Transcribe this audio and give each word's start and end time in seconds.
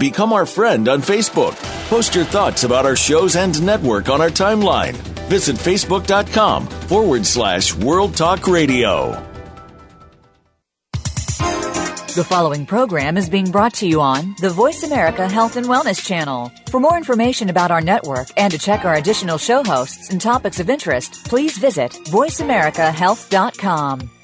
Become 0.00 0.32
our 0.32 0.46
friend 0.46 0.88
on 0.88 1.02
Facebook. 1.02 1.54
Post 1.90 2.14
your 2.14 2.24
thoughts 2.24 2.64
about 2.64 2.86
our 2.86 2.96
shows 2.96 3.36
and 3.36 3.62
network 3.62 4.08
on 4.08 4.22
our 4.22 4.30
timeline. 4.30 4.94
Visit 5.28 5.56
facebook.com 5.56 6.66
forward 6.66 7.26
slash 7.26 7.74
World 7.74 8.16
Talk 8.16 8.46
Radio. 8.46 9.10
The 12.14 12.24
following 12.26 12.64
program 12.64 13.18
is 13.18 13.28
being 13.28 13.50
brought 13.50 13.74
to 13.74 13.86
you 13.86 14.00
on 14.00 14.34
the 14.40 14.48
Voice 14.48 14.84
America 14.84 15.28
Health 15.28 15.56
and 15.56 15.66
Wellness 15.66 16.02
Channel. 16.02 16.50
For 16.70 16.80
more 16.80 16.96
information 16.96 17.50
about 17.50 17.70
our 17.70 17.82
network 17.82 18.28
and 18.38 18.50
to 18.52 18.58
check 18.58 18.86
our 18.86 18.94
additional 18.94 19.36
show 19.36 19.62
hosts 19.62 20.08
and 20.08 20.18
topics 20.18 20.60
of 20.60 20.70
interest, 20.70 21.26
please 21.26 21.58
visit 21.58 21.92
VoiceAmericaHealth.com. 21.92 24.10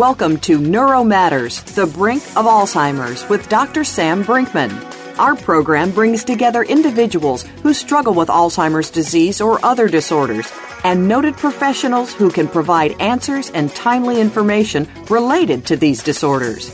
Welcome 0.00 0.38
to 0.38 0.58
Neuro 0.58 1.04
Matters, 1.04 1.62
the 1.62 1.84
brink 1.84 2.22
of 2.28 2.46
Alzheimer's 2.46 3.28
with 3.28 3.50
Dr. 3.50 3.84
Sam 3.84 4.24
Brinkman. 4.24 4.72
Our 5.18 5.36
program 5.36 5.90
brings 5.90 6.24
together 6.24 6.62
individuals 6.62 7.42
who 7.62 7.74
struggle 7.74 8.14
with 8.14 8.30
Alzheimer's 8.30 8.90
disease 8.90 9.42
or 9.42 9.62
other 9.62 9.90
disorders 9.90 10.50
and 10.84 11.06
noted 11.06 11.36
professionals 11.36 12.14
who 12.14 12.30
can 12.30 12.48
provide 12.48 12.98
answers 12.98 13.50
and 13.50 13.70
timely 13.72 14.22
information 14.22 14.88
related 15.10 15.66
to 15.66 15.76
these 15.76 16.02
disorders. 16.02 16.70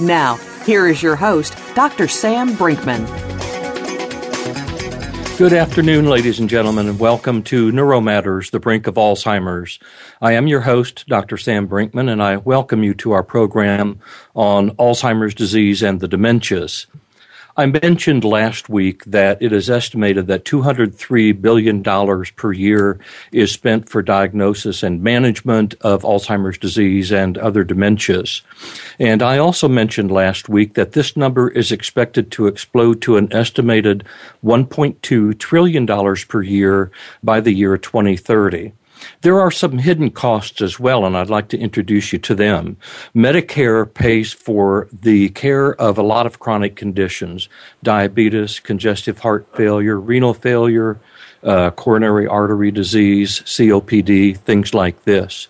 Now, 0.00 0.36
here 0.64 0.88
is 0.88 1.02
your 1.02 1.16
host, 1.16 1.54
Dr. 1.74 2.08
Sam 2.08 2.54
Brinkman. 2.54 3.59
Good 5.40 5.54
afternoon, 5.54 6.04
ladies 6.04 6.38
and 6.38 6.50
gentlemen, 6.50 6.86
and 6.86 7.00
welcome 7.00 7.42
to 7.44 7.72
Neuromatters, 7.72 8.50
the 8.50 8.60
brink 8.60 8.86
of 8.86 8.96
Alzheimer's. 8.96 9.78
I 10.20 10.32
am 10.32 10.46
your 10.46 10.60
host, 10.60 11.06
Dr. 11.08 11.38
Sam 11.38 11.66
Brinkman, 11.66 12.12
and 12.12 12.22
I 12.22 12.36
welcome 12.36 12.82
you 12.82 12.92
to 12.96 13.12
our 13.12 13.22
program 13.22 14.00
on 14.36 14.72
Alzheimer's 14.72 15.34
disease 15.34 15.82
and 15.82 15.98
the 15.98 16.08
dementias. 16.08 16.84
I 17.56 17.66
mentioned 17.66 18.24
last 18.24 18.68
week 18.68 19.04
that 19.04 19.42
it 19.42 19.52
is 19.52 19.68
estimated 19.68 20.28
that 20.28 20.44
$203 20.44 21.40
billion 21.40 21.82
per 21.82 22.52
year 22.52 23.00
is 23.32 23.52
spent 23.52 23.88
for 23.88 24.02
diagnosis 24.02 24.82
and 24.82 25.02
management 25.02 25.74
of 25.80 26.02
Alzheimer's 26.02 26.58
disease 26.58 27.10
and 27.10 27.36
other 27.38 27.64
dementias. 27.64 28.42
And 28.98 29.22
I 29.22 29.38
also 29.38 29.68
mentioned 29.68 30.10
last 30.10 30.48
week 30.48 30.74
that 30.74 30.92
this 30.92 31.16
number 31.16 31.48
is 31.50 31.72
expected 31.72 32.30
to 32.32 32.46
explode 32.46 33.02
to 33.02 33.16
an 33.16 33.32
estimated 33.32 34.04
$1.2 34.44 35.38
trillion 35.38 35.86
per 35.86 36.42
year 36.42 36.90
by 37.22 37.40
the 37.40 37.52
year 37.52 37.76
2030. 37.76 38.72
There 39.22 39.40
are 39.40 39.50
some 39.50 39.78
hidden 39.78 40.10
costs 40.10 40.62
as 40.62 40.78
well, 40.78 41.04
and 41.04 41.16
I'd 41.16 41.30
like 41.30 41.48
to 41.48 41.58
introduce 41.58 42.12
you 42.12 42.18
to 42.20 42.34
them. 42.34 42.76
Medicare 43.14 43.92
pays 43.92 44.32
for 44.32 44.88
the 44.92 45.28
care 45.30 45.74
of 45.74 45.98
a 45.98 46.02
lot 46.02 46.26
of 46.26 46.38
chronic 46.38 46.76
conditions 46.76 47.48
diabetes, 47.82 48.60
congestive 48.60 49.18
heart 49.18 49.46
failure, 49.56 49.98
renal 49.98 50.34
failure, 50.34 50.98
uh, 51.42 51.70
coronary 51.70 52.26
artery 52.26 52.70
disease, 52.70 53.40
COPD, 53.40 54.36
things 54.36 54.74
like 54.74 55.04
this 55.04 55.48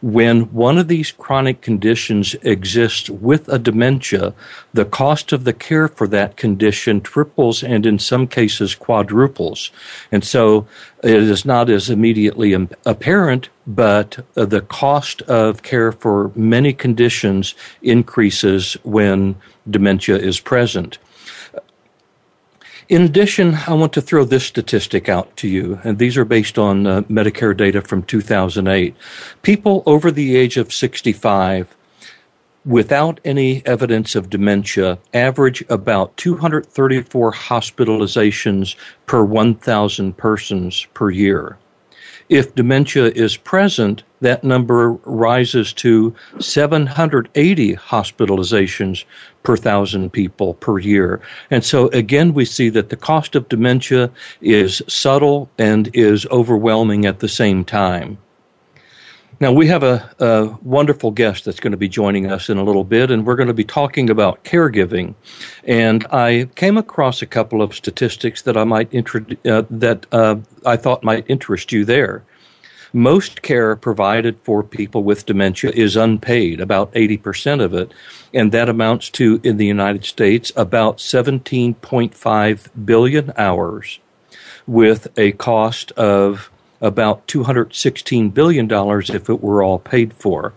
when 0.00 0.52
one 0.52 0.78
of 0.78 0.88
these 0.88 1.12
chronic 1.12 1.60
conditions 1.60 2.34
exists 2.42 3.10
with 3.10 3.48
a 3.48 3.58
dementia, 3.58 4.34
the 4.72 4.84
cost 4.84 5.32
of 5.32 5.44
the 5.44 5.52
care 5.52 5.88
for 5.88 6.06
that 6.08 6.36
condition 6.36 7.00
triples 7.00 7.62
and 7.62 7.86
in 7.86 7.98
some 7.98 8.26
cases 8.26 8.74
quadruples. 8.74 9.70
And 10.12 10.24
so 10.24 10.66
it 11.02 11.14
is 11.14 11.44
not 11.44 11.70
as 11.70 11.90
immediately 11.90 12.52
apparent, 12.84 13.48
but 13.66 14.24
uh, 14.36 14.44
the 14.44 14.62
cost 14.62 15.22
of 15.22 15.62
care 15.62 15.92
for 15.92 16.32
many 16.34 16.72
conditions 16.72 17.54
increases 17.82 18.74
when 18.82 19.36
dementia 19.68 20.16
is 20.16 20.40
present. 20.40 20.98
In 22.88 23.02
addition, 23.02 23.54
I 23.66 23.74
want 23.74 23.92
to 23.92 24.00
throw 24.00 24.24
this 24.24 24.46
statistic 24.46 25.10
out 25.10 25.36
to 25.36 25.48
you, 25.48 25.78
and 25.84 25.98
these 25.98 26.16
are 26.16 26.24
based 26.24 26.58
on 26.58 26.86
uh, 26.86 27.02
Medicare 27.02 27.54
data 27.54 27.82
from 27.82 28.02
2008. 28.02 28.96
People 29.42 29.82
over 29.84 30.10
the 30.10 30.34
age 30.36 30.56
of 30.56 30.72
65 30.72 31.76
without 32.64 33.20
any 33.26 33.62
evidence 33.66 34.14
of 34.14 34.30
dementia 34.30 34.98
average 35.12 35.62
about 35.68 36.16
234 36.16 37.30
hospitalizations 37.30 38.74
per 39.04 39.22
1,000 39.22 40.16
persons 40.16 40.86
per 40.94 41.10
year. 41.10 41.58
If 42.30 42.54
dementia 42.54 43.06
is 43.06 43.36
present, 43.36 44.02
that 44.20 44.44
number 44.44 44.92
rises 45.04 45.74
to 45.74 46.14
780 46.40 47.76
hospitalizations 47.76 49.04
per 49.42 49.56
thousand 49.56 50.12
people 50.12 50.54
per 50.54 50.78
year. 50.78 51.20
And 51.50 51.64
so 51.64 51.88
again, 51.88 52.34
we 52.34 52.44
see 52.44 52.68
that 52.70 52.88
the 52.90 52.96
cost 52.96 53.34
of 53.34 53.48
dementia 53.48 54.10
is 54.40 54.82
subtle 54.88 55.50
and 55.58 55.90
is 55.94 56.26
overwhelming 56.26 57.06
at 57.06 57.20
the 57.20 57.28
same 57.28 57.64
time. 57.64 58.18
Now, 59.40 59.52
we 59.52 59.68
have 59.68 59.84
a, 59.84 60.10
a, 60.18 60.46
wonderful 60.62 61.12
guest 61.12 61.44
that's 61.44 61.60
going 61.60 61.70
to 61.70 61.76
be 61.76 61.88
joining 61.88 62.30
us 62.30 62.50
in 62.50 62.58
a 62.58 62.64
little 62.64 62.82
bit, 62.82 63.12
and 63.12 63.24
we're 63.24 63.36
going 63.36 63.46
to 63.46 63.54
be 63.54 63.62
talking 63.62 64.10
about 64.10 64.42
caregiving. 64.42 65.14
And 65.62 66.04
I 66.10 66.48
came 66.56 66.76
across 66.76 67.22
a 67.22 67.26
couple 67.26 67.62
of 67.62 67.72
statistics 67.72 68.42
that 68.42 68.56
I 68.56 68.64
might 68.64 68.92
uh, 68.92 69.62
that 69.70 70.06
uh, 70.10 70.36
I 70.66 70.76
thought 70.76 71.04
might 71.04 71.24
interest 71.28 71.70
you 71.70 71.84
there. 71.84 72.24
Most 72.92 73.42
care 73.42 73.76
provided 73.76 74.38
for 74.42 74.62
people 74.62 75.02
with 75.04 75.26
dementia 75.26 75.70
is 75.74 75.96
unpaid, 75.96 76.60
about 76.60 76.92
80% 76.92 77.62
of 77.62 77.74
it, 77.74 77.92
and 78.32 78.50
that 78.52 78.68
amounts 78.68 79.10
to, 79.10 79.40
in 79.42 79.56
the 79.56 79.66
United 79.66 80.04
States, 80.04 80.52
about 80.56 80.98
17.5 80.98 82.86
billion 82.86 83.32
hours 83.36 83.98
with 84.66 85.08
a 85.18 85.32
cost 85.32 85.92
of 85.92 86.50
about 86.80 87.26
$216 87.26 88.32
billion 88.32 88.70
if 88.70 89.28
it 89.28 89.42
were 89.42 89.62
all 89.62 89.78
paid 89.78 90.14
for. 90.14 90.52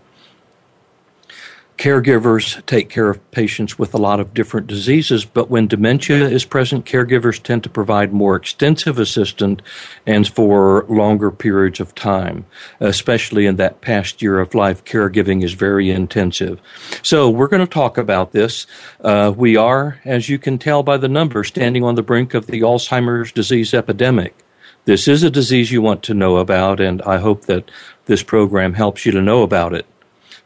Caregivers 1.82 2.64
take 2.66 2.88
care 2.88 3.10
of 3.10 3.30
patients 3.32 3.76
with 3.76 3.92
a 3.92 3.98
lot 3.98 4.20
of 4.20 4.32
different 4.32 4.68
diseases, 4.68 5.24
but 5.24 5.50
when 5.50 5.66
dementia 5.66 6.28
is 6.28 6.44
present, 6.44 6.84
caregivers 6.84 7.42
tend 7.42 7.64
to 7.64 7.68
provide 7.68 8.12
more 8.12 8.36
extensive 8.36 9.00
assistance 9.00 9.60
and 10.06 10.28
for 10.28 10.86
longer 10.88 11.32
periods 11.32 11.80
of 11.80 11.92
time, 11.96 12.46
especially 12.78 13.46
in 13.46 13.56
that 13.56 13.80
past 13.80 14.22
year 14.22 14.38
of 14.38 14.54
life. 14.54 14.84
Caregiving 14.84 15.42
is 15.42 15.54
very 15.54 15.90
intensive. 15.90 16.60
So 17.02 17.28
we're 17.28 17.48
going 17.48 17.66
to 17.66 17.72
talk 17.72 17.98
about 17.98 18.30
this. 18.30 18.64
Uh, 19.00 19.34
we 19.36 19.56
are, 19.56 20.00
as 20.04 20.28
you 20.28 20.38
can 20.38 20.58
tell 20.58 20.84
by 20.84 20.98
the 20.98 21.08
numbers, 21.08 21.48
standing 21.48 21.82
on 21.82 21.96
the 21.96 22.02
brink 22.04 22.32
of 22.32 22.46
the 22.46 22.60
Alzheimer's 22.60 23.32
disease 23.32 23.74
epidemic. 23.74 24.36
This 24.84 25.08
is 25.08 25.24
a 25.24 25.30
disease 25.30 25.72
you 25.72 25.82
want 25.82 26.04
to 26.04 26.14
know 26.14 26.36
about, 26.36 26.78
and 26.78 27.02
I 27.02 27.18
hope 27.18 27.46
that 27.46 27.72
this 28.04 28.22
program 28.22 28.74
helps 28.74 29.04
you 29.04 29.10
to 29.10 29.20
know 29.20 29.42
about 29.42 29.74
it. 29.74 29.86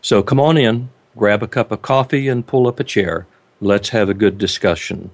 So 0.00 0.22
come 0.22 0.40
on 0.40 0.56
in, 0.56 0.88
grab 1.16 1.42
a 1.42 1.48
cup 1.48 1.72
of 1.72 1.82
coffee, 1.82 2.28
and 2.28 2.46
pull 2.46 2.68
up 2.68 2.78
a 2.78 2.84
chair. 2.84 3.26
Let's 3.60 3.88
have 3.88 4.08
a 4.08 4.14
good 4.14 4.38
discussion. 4.38 5.10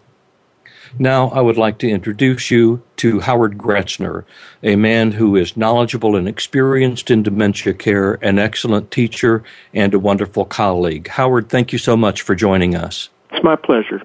Now, 0.99 1.29
I 1.31 1.41
would 1.41 1.57
like 1.57 1.79
to 1.79 1.89
introduce 1.89 2.51
you 2.51 2.83
to 2.97 3.21
Howard 3.21 3.57
Gruetzner, 3.57 4.25
a 4.63 4.77
man 4.77 5.13
who 5.13 5.37
is 5.37 5.57
knowledgeable 5.57 6.17
and 6.17 6.29
experienced 6.29 7.11
in 7.11 7.23
dementia 7.23 7.73
care, 7.73 8.15
an 8.15 8.39
excellent 8.39 8.91
teacher, 8.91 9.43
and 9.73 9.95
a 9.95 9.99
wonderful 9.99 10.45
colleague. 10.45 11.09
Howard, 11.09 11.49
thank 11.49 11.73
you 11.73 11.79
so 11.79 11.97
much 11.97 12.21
for 12.21 12.35
joining 12.35 12.75
us. 12.75 13.09
It's 13.31 13.43
my 13.43 13.57
pleasure. 13.57 14.03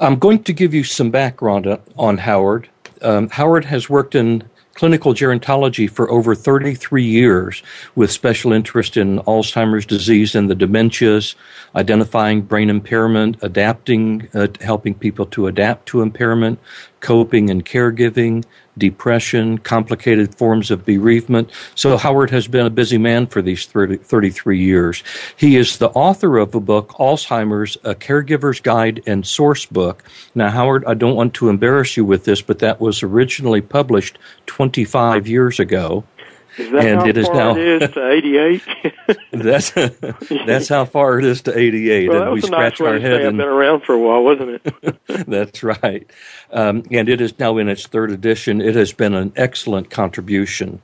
I'm 0.00 0.18
going 0.18 0.42
to 0.44 0.52
give 0.52 0.74
you 0.74 0.82
some 0.84 1.10
background 1.10 1.78
on 1.96 2.18
Howard. 2.18 2.68
Um, 3.02 3.28
Howard 3.30 3.66
has 3.66 3.88
worked 3.88 4.14
in 4.14 4.42
clinical 4.76 5.14
gerontology 5.14 5.90
for 5.90 6.08
over 6.10 6.34
33 6.34 7.02
years 7.02 7.62
with 7.94 8.12
special 8.12 8.52
interest 8.52 8.96
in 8.96 9.18
Alzheimer's 9.20 9.86
disease 9.86 10.34
and 10.34 10.50
the 10.50 10.54
dementias, 10.54 11.34
identifying 11.74 12.42
brain 12.42 12.68
impairment, 12.68 13.38
adapting, 13.40 14.28
uh, 14.34 14.48
helping 14.60 14.94
people 14.94 15.24
to 15.26 15.46
adapt 15.46 15.86
to 15.86 16.02
impairment, 16.02 16.58
coping 17.00 17.48
and 17.48 17.64
caregiving, 17.64 18.44
depression, 18.78 19.58
complicated 19.58 20.34
forms 20.34 20.70
of 20.70 20.84
bereavement. 20.84 21.50
So 21.74 21.96
Howard 21.96 22.30
has 22.30 22.48
been 22.48 22.66
a 22.66 22.70
busy 22.70 22.98
man 22.98 23.26
for 23.26 23.42
these 23.42 23.66
30, 23.66 23.98
33 23.98 24.58
years. 24.58 25.02
He 25.36 25.56
is 25.56 25.78
the 25.78 25.90
author 25.90 26.38
of 26.38 26.54
a 26.54 26.60
book, 26.60 26.90
Alzheimer's, 26.98 27.76
A 27.84 27.94
Caregiver's 27.94 28.60
Guide 28.60 29.02
and 29.06 29.26
Source 29.26 29.66
Book. 29.66 30.04
Now, 30.34 30.50
Howard, 30.50 30.84
I 30.84 30.94
don't 30.94 31.16
want 31.16 31.34
to 31.34 31.48
embarrass 31.48 31.96
you 31.96 32.04
with 32.04 32.24
this, 32.24 32.42
but 32.42 32.58
that 32.60 32.80
was 32.80 33.02
originally 33.02 33.60
published 33.60 34.18
25 34.46 35.26
years 35.26 35.58
ago. 35.58 36.04
Is 36.58 36.70
that 36.70 36.86
and 36.86 37.00
how 37.00 37.06
it 37.06 37.16
is 37.18 37.28
now 37.28 37.56
it 37.56 37.82
is 37.82 37.90
to 37.90 38.10
88? 38.10 38.62
that's 39.32 39.70
that's 40.46 40.68
how 40.68 40.84
far 40.86 41.18
it 41.18 41.24
is 41.24 41.42
to 41.42 41.58
88, 41.58 42.08
well, 42.08 42.22
and 42.22 42.32
we 42.32 42.40
scratch 42.40 42.80
nice 42.80 42.86
our 42.88 42.98
head. 42.98 43.26
I've 43.26 43.36
been 43.36 43.40
around 43.40 43.82
for 43.82 43.94
a 43.94 43.98
while, 43.98 44.22
wasn't 44.22 44.62
it? 44.64 44.98
that's 45.28 45.62
right, 45.62 46.08
um, 46.50 46.82
and 46.90 47.08
it 47.08 47.20
is 47.20 47.38
now 47.38 47.58
in 47.58 47.68
its 47.68 47.86
third 47.86 48.10
edition. 48.10 48.60
It 48.60 48.74
has 48.74 48.92
been 48.92 49.14
an 49.14 49.32
excellent 49.36 49.90
contribution. 49.90 50.80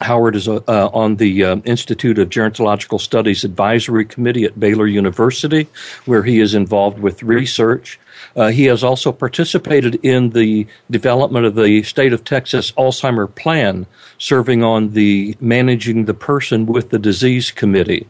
Howard 0.00 0.36
is 0.36 0.46
uh, 0.46 0.60
on 0.68 1.16
the 1.16 1.44
uh, 1.44 1.56
Institute 1.64 2.18
of 2.18 2.28
Gerontological 2.28 3.00
Studies 3.00 3.44
Advisory 3.44 4.04
Committee 4.04 4.44
at 4.44 4.60
Baylor 4.60 4.86
University, 4.86 5.68
where 6.04 6.22
he 6.22 6.40
is 6.40 6.54
involved 6.54 6.98
with 6.98 7.22
research 7.22 7.98
uh, 8.36 8.48
he 8.48 8.64
has 8.64 8.84
also 8.84 9.12
participated 9.12 9.94
in 10.04 10.30
the 10.30 10.66
development 10.90 11.46
of 11.46 11.54
the 11.54 11.82
state 11.82 12.12
of 12.12 12.22
Texas 12.22 12.70
Alzheimer 12.72 13.32
Plan, 13.34 13.86
serving 14.18 14.62
on 14.62 14.92
the 14.92 15.36
Managing 15.40 16.04
the 16.04 16.14
Person 16.14 16.66
with 16.66 16.90
the 16.90 16.98
Disease 16.98 17.50
Committee. 17.50 18.06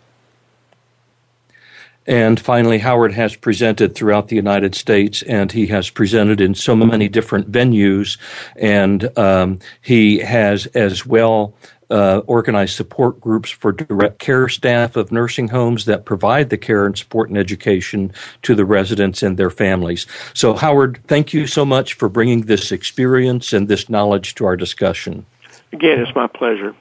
And 2.08 2.38
finally, 2.38 2.78
Howard 2.78 3.14
has 3.14 3.34
presented 3.34 3.94
throughout 3.94 4.28
the 4.28 4.36
United 4.36 4.76
States, 4.76 5.22
and 5.22 5.50
he 5.50 5.66
has 5.68 5.90
presented 5.90 6.40
in 6.40 6.54
so 6.54 6.76
many 6.76 7.08
different 7.08 7.50
venues. 7.50 8.16
And 8.54 9.16
um, 9.18 9.58
he 9.82 10.20
has 10.20 10.66
as 10.66 11.04
well 11.04 11.54
uh, 11.90 12.22
organize 12.26 12.74
support 12.74 13.20
groups 13.20 13.50
for 13.50 13.72
direct 13.72 14.18
care 14.18 14.48
staff 14.48 14.96
of 14.96 15.12
nursing 15.12 15.48
homes 15.48 15.84
that 15.84 16.04
provide 16.04 16.50
the 16.50 16.58
care 16.58 16.86
and 16.86 16.98
support 16.98 17.28
and 17.28 17.38
education 17.38 18.12
to 18.42 18.54
the 18.54 18.64
residents 18.64 19.22
and 19.22 19.36
their 19.36 19.50
families. 19.50 20.06
So, 20.34 20.54
Howard, 20.54 21.00
thank 21.06 21.32
you 21.32 21.46
so 21.46 21.64
much 21.64 21.94
for 21.94 22.08
bringing 22.08 22.42
this 22.42 22.72
experience 22.72 23.52
and 23.52 23.68
this 23.68 23.88
knowledge 23.88 24.34
to 24.36 24.46
our 24.46 24.56
discussion. 24.56 25.26
Again, 25.72 26.00
it's 26.00 26.14
my 26.14 26.26
pleasure. 26.26 26.74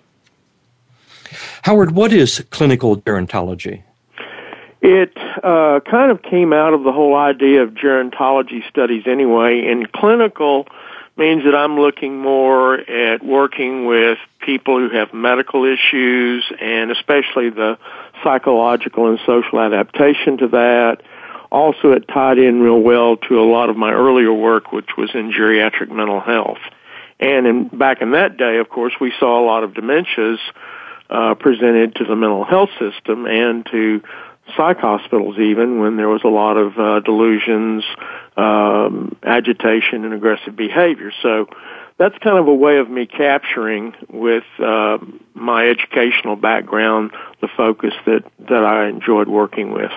Howard, 1.63 1.91
what 1.91 2.13
is 2.13 2.43
clinical 2.49 2.97
gerontology? 3.01 3.83
It 4.81 5.17
uh, 5.43 5.79
kind 5.89 6.11
of 6.11 6.21
came 6.21 6.53
out 6.53 6.73
of 6.73 6.83
the 6.83 6.91
whole 6.91 7.15
idea 7.15 7.63
of 7.63 7.71
gerontology 7.71 8.67
studies 8.69 9.03
anyway, 9.07 9.65
and 9.67 9.91
clinical 9.91 10.67
means 11.17 11.43
that 11.45 11.55
I'm 11.55 11.79
looking 11.79 12.19
more 12.19 12.75
at 12.75 13.23
working 13.23 13.85
with 13.85 14.17
people 14.41 14.79
who 14.79 14.95
have 14.95 15.13
medical 15.13 15.63
issues 15.63 16.43
and 16.59 16.91
especially 16.91 17.49
the 17.49 17.77
psychological 18.23 19.07
and 19.09 19.19
social 19.25 19.59
adaptation 19.59 20.37
to 20.39 20.47
that. 20.49 20.97
Also, 21.51 21.91
it 21.91 22.07
tied 22.07 22.37
in 22.37 22.61
real 22.61 22.79
well 22.79 23.15
to 23.15 23.39
a 23.39 23.47
lot 23.49 23.69
of 23.69 23.77
my 23.77 23.91
earlier 23.91 24.33
work, 24.33 24.73
which 24.73 24.89
was 24.97 25.09
in 25.13 25.31
geriatric 25.31 25.89
mental 25.89 26.19
health. 26.19 26.59
And 27.19 27.47
in, 27.47 27.67
back 27.69 28.01
in 28.01 28.11
that 28.11 28.35
day, 28.35 28.57
of 28.57 28.69
course, 28.69 28.93
we 28.99 29.13
saw 29.19 29.39
a 29.39 29.45
lot 29.45 29.63
of 29.63 29.71
dementias 29.71 30.37
uh, 31.09 31.35
presented 31.35 31.95
to 31.95 32.03
the 32.03 32.15
mental 32.15 32.43
health 32.43 32.71
system 32.79 33.25
and 33.25 33.65
to 33.67 34.01
psych 34.55 34.79
hospitals 34.79 35.37
even 35.37 35.79
when 35.79 35.97
there 35.97 36.09
was 36.09 36.21
a 36.23 36.29
lot 36.29 36.57
of 36.57 36.77
uh, 36.77 36.99
delusions, 37.01 37.83
um, 38.37 39.15
agitation, 39.23 40.05
and 40.05 40.13
aggressive 40.13 40.55
behavior. 40.55 41.11
So 41.21 41.47
that's 41.97 42.17
kind 42.19 42.37
of 42.37 42.47
a 42.47 42.53
way 42.53 42.77
of 42.77 42.89
me 42.89 43.05
capturing 43.05 43.93
with 44.09 44.43
uh, 44.59 44.97
my 45.33 45.67
educational 45.67 46.35
background 46.35 47.11
the 47.41 47.47
focus 47.47 47.93
that, 48.05 48.23
that 48.49 48.63
I 48.63 48.87
enjoyed 48.87 49.27
working 49.27 49.71
with. 49.71 49.91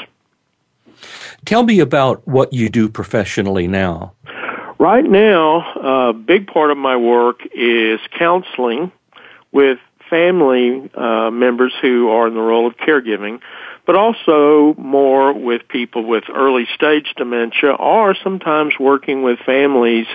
Tell 1.45 1.63
me 1.63 1.81
about 1.81 2.27
what 2.27 2.53
you 2.53 2.69
do 2.69 2.89
professionally 2.89 3.67
now. 3.67 4.13
Right 4.79 5.05
now, 5.05 6.09
a 6.09 6.13
big 6.13 6.47
part 6.47 6.71
of 6.71 6.79
my 6.79 6.97
work 6.97 7.41
is 7.53 8.01
counseling 8.17 8.93
with 9.51 9.79
family 10.09 10.91
uh, 10.95 11.31
members 11.31 11.73
who 11.81 12.11
are 12.11 12.29
in 12.29 12.35
the 12.35 12.41
role 12.41 12.67
of 12.67 12.77
caregiving 12.77 13.41
but 13.89 13.97
also 13.97 14.75
more 14.77 15.33
with 15.33 15.67
people 15.67 16.05
with 16.05 16.25
early 16.29 16.67
stage 16.75 17.07
dementia 17.17 17.71
or 17.71 18.15
sometimes 18.23 18.75
working 18.79 19.23
with 19.23 19.39
families 19.47 20.07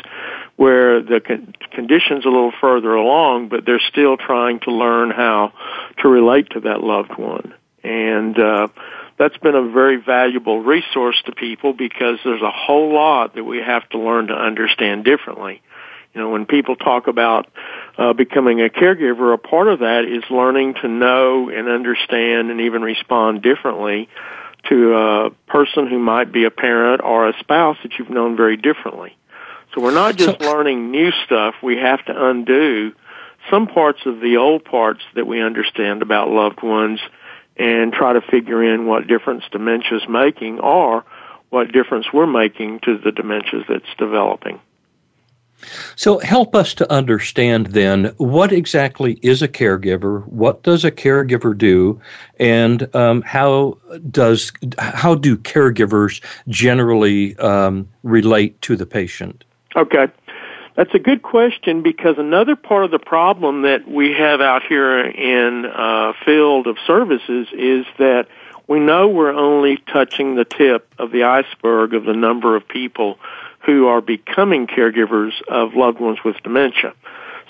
where 0.58 1.02
the 1.02 1.20
con- 1.20 1.56
condition's 1.72 2.24
a 2.24 2.30
little 2.30 2.54
further 2.62 2.94
along, 2.94 3.50
but 3.50 3.66
they're 3.66 3.82
still 3.90 4.16
trying 4.16 4.60
to 4.60 4.72
learn 4.72 5.10
how 5.10 5.52
to 5.98 6.08
relate 6.08 6.52
to 6.52 6.60
that 6.60 6.84
loved 6.84 7.18
one. 7.18 7.56
And, 7.84 8.38
uh, 8.38 8.68
that's 9.18 9.38
been 9.38 9.56
a 9.56 9.68
very 9.72 9.96
valuable 9.96 10.60
resource 10.62 11.20
to 11.26 11.32
people 11.32 11.74
because 11.74 12.20
there's 12.24 12.44
a 12.44 12.52
whole 12.52 12.94
lot 12.94 13.34
that 13.34 13.44
we 13.44 13.58
have 13.58 13.90
to 13.90 13.98
learn 13.98 14.28
to 14.28 14.36
understand 14.36 15.04
differently. 15.04 15.64
You 16.14 16.22
know, 16.22 16.30
when 16.30 16.46
people 16.46 16.76
talk 16.76 17.08
about 17.08 17.48
uh, 17.98 18.14
becoming 18.14 18.62
a 18.62 18.70
caregiver, 18.70 19.34
a 19.34 19.38
part 19.38 19.68
of 19.68 19.80
that 19.80 20.06
is 20.06 20.24
learning 20.30 20.76
to 20.82 20.88
know 20.88 21.50
and 21.50 21.68
understand 21.68 22.52
and 22.52 22.62
even 22.62 22.84
respond 22.84 23.42
differently 23.42 24.10
to 24.70 24.94
a 24.96 25.30
person 25.48 25.88
who 25.88 26.00
might 26.00 26.32
be 26.32 26.46
a 26.46 26.52
parent 26.52 27.02
or 27.04 27.28
a 27.28 27.34
spouse 27.40 27.78
that 27.84 27.94
you've 27.98 28.10
known 28.10 28.38
very 28.38 28.58
differently. 28.58 29.18
So 29.74 29.82
we're 29.82 29.94
not 29.94 30.16
just 30.16 30.40
so, 30.40 30.52
learning 30.52 30.92
new 30.92 31.12
stuff, 31.26 31.56
we 31.64 31.78
have 31.78 32.06
to 32.06 32.30
undo 32.30 32.94
some 33.50 33.68
parts 33.68 34.00
of 34.06 34.20
the 34.20 34.38
old 34.38 34.64
parts 34.64 35.02
that 35.16 35.26
we 35.26 35.42
understand 35.42 36.02
about 36.02 36.30
loved 36.30 36.62
ones 36.62 37.00
and 37.58 37.92
try 37.92 38.14
to 38.14 38.22
figure 38.22 38.64
in 38.64 38.86
what 38.86 39.08
difference 39.08 39.44
dementia 39.52 39.98
is 39.98 40.08
making 40.08 40.60
or 40.60 41.04
what 41.50 41.72
difference 41.72 42.08
we're 42.14 42.28
making 42.28 42.80
to 42.82 42.98
the 42.98 43.12
dementias 43.12 43.68
that's 43.68 43.86
developing. 43.98 44.60
So, 45.96 46.20
help 46.20 46.56
us 46.56 46.74
to 46.76 46.92
understand 46.92 47.68
then 47.68 48.14
what 48.18 48.52
exactly 48.52 49.20
is 49.22 49.42
a 49.42 49.48
caregiver? 49.48 50.26
What 50.28 50.64
does 50.64 50.86
a 50.86 50.92
caregiver 50.92 51.58
do, 51.58 52.00
and 52.40 52.94
um, 52.96 53.22
how 53.22 53.78
does 54.10 54.52
how 54.78 55.16
do 55.16 55.38
caregivers 55.38 56.22
generally 56.48 57.38
um, 57.38 57.88
relate 58.04 58.62
to 58.64 58.76
the 58.76 58.86
patient? 58.86 59.44
Okay, 59.76 60.08
that's 60.76 60.94
a 60.94 61.00
good 61.00 61.22
question 61.22 61.82
because 61.82 62.18
another 62.18 62.56
part 62.56 62.84
of 62.84 62.92
the 62.92 63.00
problem 63.00 63.62
that 63.64 63.88
we 63.88 64.14
have 64.14 64.42
out 64.42 64.64
here 64.64 65.00
in 65.00 65.66
uh, 65.66 66.14
field 66.26 66.68
of 66.68 66.78
services 66.86 67.48
is 67.54 67.86
that 67.98 68.28
we 68.68 68.80
know 68.80 69.08
we're 69.08 69.34
only 69.34 69.78
touching 69.78 70.36
the 70.36 70.46
tip 70.46 70.94
of 70.98 71.12
the 71.12 71.24
iceberg 71.24 71.94
of 71.94 72.06
the 72.06 72.14
number 72.14 72.56
of 72.56 72.68
people 72.68 73.20
who 73.66 73.88
are 73.88 74.02
becoming 74.02 74.68
caregivers 74.68 75.32
of 75.48 75.74
loved 75.74 76.00
ones 76.00 76.20
with 76.24 76.36
dementia. 76.44 76.94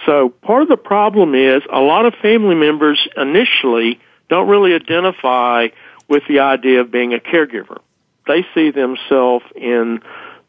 So 0.06 0.30
part 0.30 0.63
of 0.63 0.69
the 0.69 0.77
problem 0.77 1.33
is 1.36 1.63
a 1.72 1.79
lot 1.79 2.05
of 2.05 2.13
family 2.22 2.55
members 2.55 3.08
initially 3.15 4.00
don't 4.29 4.48
really 4.48 4.74
identify 4.74 5.67
with 6.08 6.24
the 6.27 6.39
idea 6.39 6.82
of 6.82 6.91
being 6.91 7.13
a 7.13 7.20
caregiver. 7.20 7.79
They 8.27 8.46
see 8.53 8.72
themselves 8.72 9.46
in 9.55 10.01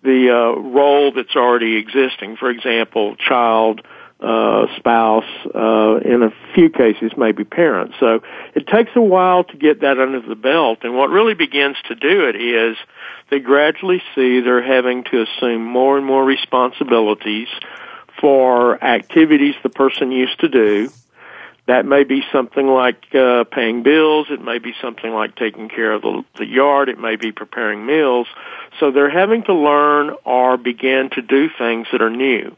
the 0.03 0.31
uh, 0.31 0.61
role 0.61 1.13
that's 1.13 1.35
already 1.35 1.77
existing. 1.77 2.37
For 2.37 2.51
example, 2.51 3.17
child, 3.17 3.81
uh, 4.25 4.67
spouse, 4.77 5.29
uh, 5.55 6.01
in 6.05 6.23
a 6.23 6.33
few 6.55 6.71
cases, 6.71 7.13
maybe 7.17 7.45
parents. 7.45 7.95
So 8.01 8.23
it 8.55 8.67
takes 8.67 8.91
a 8.95 9.03
while 9.03 9.45
to 9.45 9.57
get 9.57 9.81
that 9.81 9.99
under 9.99 10.21
the 10.21 10.35
belt. 10.35 10.79
And 10.83 10.97
what 10.97 11.11
really 11.11 11.35
begins 11.35 11.77
to 11.89 11.95
do 11.95 12.27
it 12.27 12.37
is 12.37 12.77
they 13.31 13.41
gradually 13.41 14.03
see 14.15 14.41
they're 14.41 14.63
having 14.63 15.05
to 15.05 15.23
assume 15.23 15.65
more 15.65 15.99
and 15.99 16.07
more 16.07 16.25
responsibilities 16.25 17.49
for 18.21 18.83
activities 18.83 19.55
the 19.63 19.69
person 19.69 20.11
used 20.11 20.41
to 20.41 20.49
do. 20.49 20.91
That 21.67 21.87
may 21.87 22.05
be 22.05 22.23
something 22.31 22.67
like 22.67 23.15
uh, 23.15 23.45
paying 23.45 23.83
bills. 23.83 24.27
It 24.31 24.41
may 24.43 24.59
be 24.59 24.75
something 24.83 25.11
like 25.13 25.35
taking 25.35 25.69
care 25.69 25.93
of 25.93 26.03
the, 26.03 26.25
the 26.37 26.47
yard. 26.47 26.91
It 26.91 26.99
may 26.99 27.17
be 27.17 27.33
preparing 27.33 27.87
meals. 27.87 28.27
So 28.79 28.91
they're 28.91 29.11
having 29.11 29.45
to 29.45 29.55
learn 29.55 30.15
or 30.25 30.59
begin 30.59 31.11
to 31.11 31.23
do 31.23 31.49
things 31.59 31.87
that 31.93 32.03
are 32.03 32.11
new. 32.11 32.55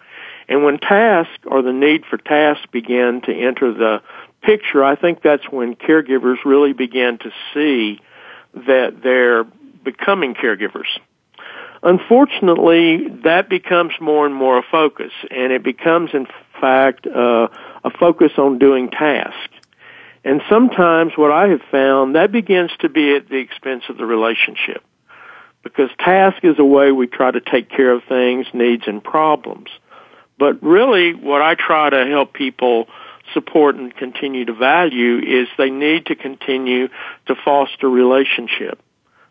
And 0.48 0.64
when 0.64 0.78
task 0.78 1.30
or 1.44 1.62
the 1.62 1.72
need 1.72 2.04
for 2.06 2.18
tasks 2.18 2.66
begin 2.70 3.20
to 3.22 3.32
enter 3.32 3.72
the 3.72 4.02
picture, 4.42 4.84
I 4.84 4.94
think 4.94 5.22
that's 5.22 5.48
when 5.50 5.74
caregivers 5.74 6.36
really 6.44 6.72
begin 6.72 7.18
to 7.18 7.30
see 7.52 8.00
that 8.54 9.02
they're 9.02 9.44
becoming 9.84 10.34
caregivers. 10.34 10.98
Unfortunately, 11.82 13.08
that 13.24 13.48
becomes 13.48 13.92
more 14.00 14.24
and 14.24 14.34
more 14.34 14.58
a 14.58 14.62
focus, 14.62 15.12
and 15.30 15.52
it 15.52 15.62
becomes, 15.62 16.10
in 16.14 16.26
fact, 16.60 17.06
uh, 17.06 17.48
a 17.84 17.90
focus 17.90 18.32
on 18.38 18.58
doing 18.58 18.90
tasks. 18.90 19.54
And 20.24 20.42
sometimes 20.48 21.12
what 21.16 21.30
I 21.30 21.48
have 21.48 21.62
found, 21.70 22.16
that 22.16 22.32
begins 22.32 22.72
to 22.80 22.88
be 22.88 23.14
at 23.14 23.28
the 23.28 23.36
expense 23.36 23.84
of 23.88 23.96
the 23.96 24.06
relationship 24.06 24.82
because 25.62 25.90
task 25.98 26.44
is 26.44 26.58
a 26.58 26.64
way 26.64 26.92
we 26.92 27.06
try 27.06 27.30
to 27.30 27.40
take 27.40 27.68
care 27.68 27.92
of 27.92 28.02
things, 28.04 28.46
needs, 28.52 28.84
and 28.86 29.02
problems. 29.02 29.68
But 30.38 30.62
really, 30.62 31.14
what 31.14 31.42
I 31.42 31.54
try 31.54 31.90
to 31.90 32.06
help 32.06 32.32
people 32.32 32.88
support 33.32 33.76
and 33.76 33.94
continue 33.94 34.44
to 34.44 34.52
value 34.52 35.18
is 35.18 35.48
they 35.58 35.70
need 35.70 36.06
to 36.06 36.14
continue 36.14 36.88
to 37.26 37.34
foster 37.44 37.88
relationship. 37.88 38.80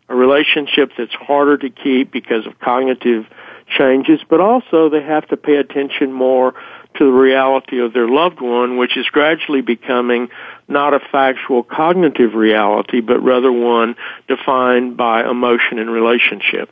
A 0.09 0.15
relationship 0.15 0.91
that's 0.97 1.13
harder 1.13 1.57
to 1.57 1.69
keep 1.69 2.12
because 2.12 2.45
of 2.45 2.59
cognitive 2.59 3.25
changes, 3.67 4.19
but 4.29 4.39
also 4.39 4.89
they 4.89 5.01
have 5.01 5.27
to 5.29 5.38
pay 5.38 5.55
attention 5.55 6.12
more 6.12 6.53
to 6.97 7.05
the 7.05 7.12
reality 7.12 7.79
of 7.79 7.93
their 7.93 8.07
loved 8.07 8.39
one, 8.39 8.77
which 8.77 8.95
is 8.97 9.05
gradually 9.07 9.62
becoming 9.62 10.29
not 10.67 10.93
a 10.93 11.00
factual 11.12 11.63
cognitive 11.63 12.35
reality, 12.35 13.01
but 13.01 13.19
rather 13.19 13.51
one 13.51 13.95
defined 14.27 14.95
by 14.95 15.27
emotion 15.27 15.79
and 15.79 15.89
relationship. 15.89 16.69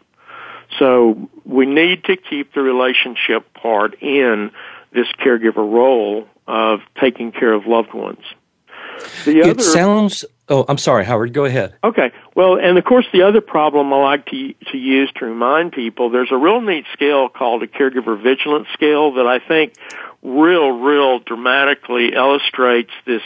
So 0.79 1.29
we 1.45 1.65
need 1.65 2.05
to 2.05 2.17
keep 2.17 2.53
the 2.53 2.61
relationship 2.61 3.53
part 3.53 4.01
in 4.01 4.51
this 4.93 5.07
caregiver 5.19 5.57
role 5.57 6.27
of 6.47 6.81
taking 6.99 7.31
care 7.31 7.53
of 7.53 7.65
loved 7.65 7.93
ones. 7.93 8.23
The 9.25 9.39
it 9.39 9.61
sounds. 9.61 10.25
Oh, 10.49 10.65
I'm 10.67 10.77
sorry, 10.77 11.05
Howard. 11.05 11.33
Go 11.33 11.45
ahead. 11.45 11.75
Okay. 11.83 12.11
Well, 12.35 12.59
and 12.59 12.77
of 12.77 12.83
course, 12.83 13.05
the 13.11 13.23
other 13.23 13.41
problem 13.41 13.91
I 13.93 13.97
like 13.97 14.25
to 14.27 14.53
to 14.71 14.77
use 14.77 15.11
to 15.15 15.25
remind 15.25 15.71
people 15.71 16.09
there's 16.09 16.31
a 16.31 16.37
real 16.37 16.61
neat 16.61 16.85
scale 16.93 17.29
called 17.29 17.63
a 17.63 17.67
caregiver 17.67 18.21
vigilance 18.21 18.67
scale 18.73 19.13
that 19.13 19.25
I 19.25 19.39
think 19.39 19.73
real, 20.21 20.69
real 20.71 21.19
dramatically 21.19 22.13
illustrates 22.13 22.91
this 23.05 23.21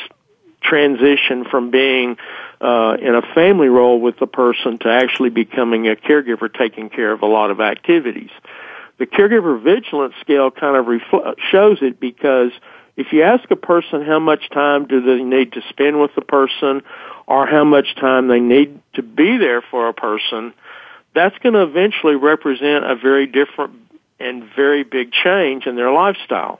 transition 0.61 1.45
from 1.45 1.71
being 1.71 2.17
uh, 2.59 2.97
in 2.99 3.15
a 3.15 3.21
family 3.33 3.67
role 3.67 4.01
with 4.01 4.17
the 4.19 4.27
person 4.27 4.77
to 4.79 4.89
actually 4.89 5.29
becoming 5.29 5.87
a 5.87 5.95
caregiver 5.95 6.51
taking 6.51 6.89
care 6.89 7.11
of 7.11 7.21
a 7.21 7.25
lot 7.25 7.51
of 7.51 7.61
activities. 7.61 8.31
The 8.97 9.05
caregiver 9.05 9.61
vigilance 9.61 10.15
scale 10.21 10.49
kind 10.49 10.75
of 10.75 10.85
refl- 10.85 11.35
shows 11.51 11.77
it 11.81 11.99
because 11.99 12.51
if 12.95 13.13
you 13.13 13.21
ask 13.21 13.49
a 13.51 13.55
person 13.55 14.03
how 14.03 14.19
much 14.19 14.49
time 14.49 14.87
do 14.87 15.01
they 15.01 15.23
need 15.23 15.53
to 15.53 15.61
spend 15.69 16.01
with 16.01 16.15
the 16.15 16.21
person 16.21 16.81
or 17.27 17.45
how 17.45 17.63
much 17.63 17.95
time 17.95 18.27
they 18.27 18.39
need 18.39 18.79
to 18.93 19.03
be 19.03 19.37
there 19.37 19.61
for 19.61 19.87
a 19.87 19.93
person, 19.93 20.53
that's 21.13 21.37
going 21.39 21.53
to 21.53 21.61
eventually 21.61 22.15
represent 22.15 22.85
a 22.85 22.95
very 22.95 23.27
different 23.27 23.73
and 24.19 24.43
very 24.55 24.83
big 24.83 25.11
change 25.11 25.67
in 25.67 25.75
their 25.75 25.91
lifestyle. 25.91 26.59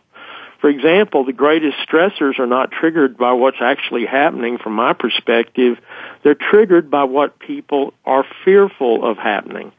For 0.59 0.69
example, 0.69 1.23
the 1.23 1.33
greatest 1.33 1.77
stressors 1.87 2.39
are 2.39 2.47
not 2.47 2.71
triggered 2.71 3.17
by 3.17 3.33
what's 3.33 3.61
actually 3.61 4.05
happening 4.05 4.57
from 4.57 4.73
my 4.73 4.93
perspective. 4.93 5.77
They're 6.23 6.35
triggered 6.35 6.89
by 6.89 7.03
what 7.03 7.39
people 7.39 7.93
are 8.05 8.25
fearful 8.43 9.05
of 9.05 9.17
happening. 9.17 9.71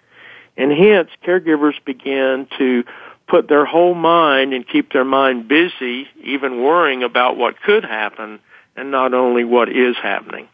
And 0.57 0.73
hence, 0.73 1.11
caregivers 1.25 1.75
begin 1.85 2.47
to 2.59 2.85
put 3.27 3.49
their 3.49 3.65
whole 3.65 3.95
mind 3.95 4.55
and 4.55 4.67
keep 4.67 4.93
their 4.93 5.05
mind 5.05 5.49
busy, 5.49 6.09
even 6.23 6.63
worrying 6.63 7.03
about 7.03 7.37
what 7.37 7.61
could 7.61 7.85
happen 7.85 8.41
and 8.77 8.91
not 8.91 9.15
only 9.15 9.45
what 9.45 9.69
is 9.69 9.97
happening. 9.97 10.49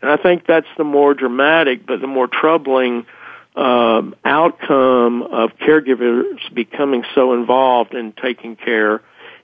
And 0.00 0.10
I 0.10 0.16
think 0.16 0.46
that's 0.46 0.66
the 0.76 0.84
more 0.84 1.14
dramatic 1.14 1.86
but 1.86 2.00
the 2.00 2.06
more 2.06 2.26
troubling 2.26 3.06
um, 3.54 4.14
outcome 4.24 5.22
of 5.22 5.50
caregivers 5.58 6.52
becoming 6.52 7.04
so 7.14 7.34
involved 7.34 7.94
in 7.94 8.12
taking 8.12 8.56
care 8.56 9.02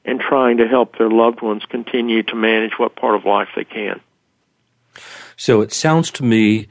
and 0.08 0.20
trying 0.20 0.56
to 0.56 0.66
help 0.66 0.96
their 0.96 1.10
loved 1.10 1.42
ones 1.42 1.64
continue 1.68 2.22
to 2.22 2.34
manage 2.34 2.72
what 2.78 2.96
part 2.96 3.14
of 3.14 3.24
life 3.24 3.48
they 3.54 3.64
can. 3.64 4.00
So 5.36 5.60
it 5.60 5.72
sounds 5.72 6.10
to 6.12 6.24
me 6.24 6.68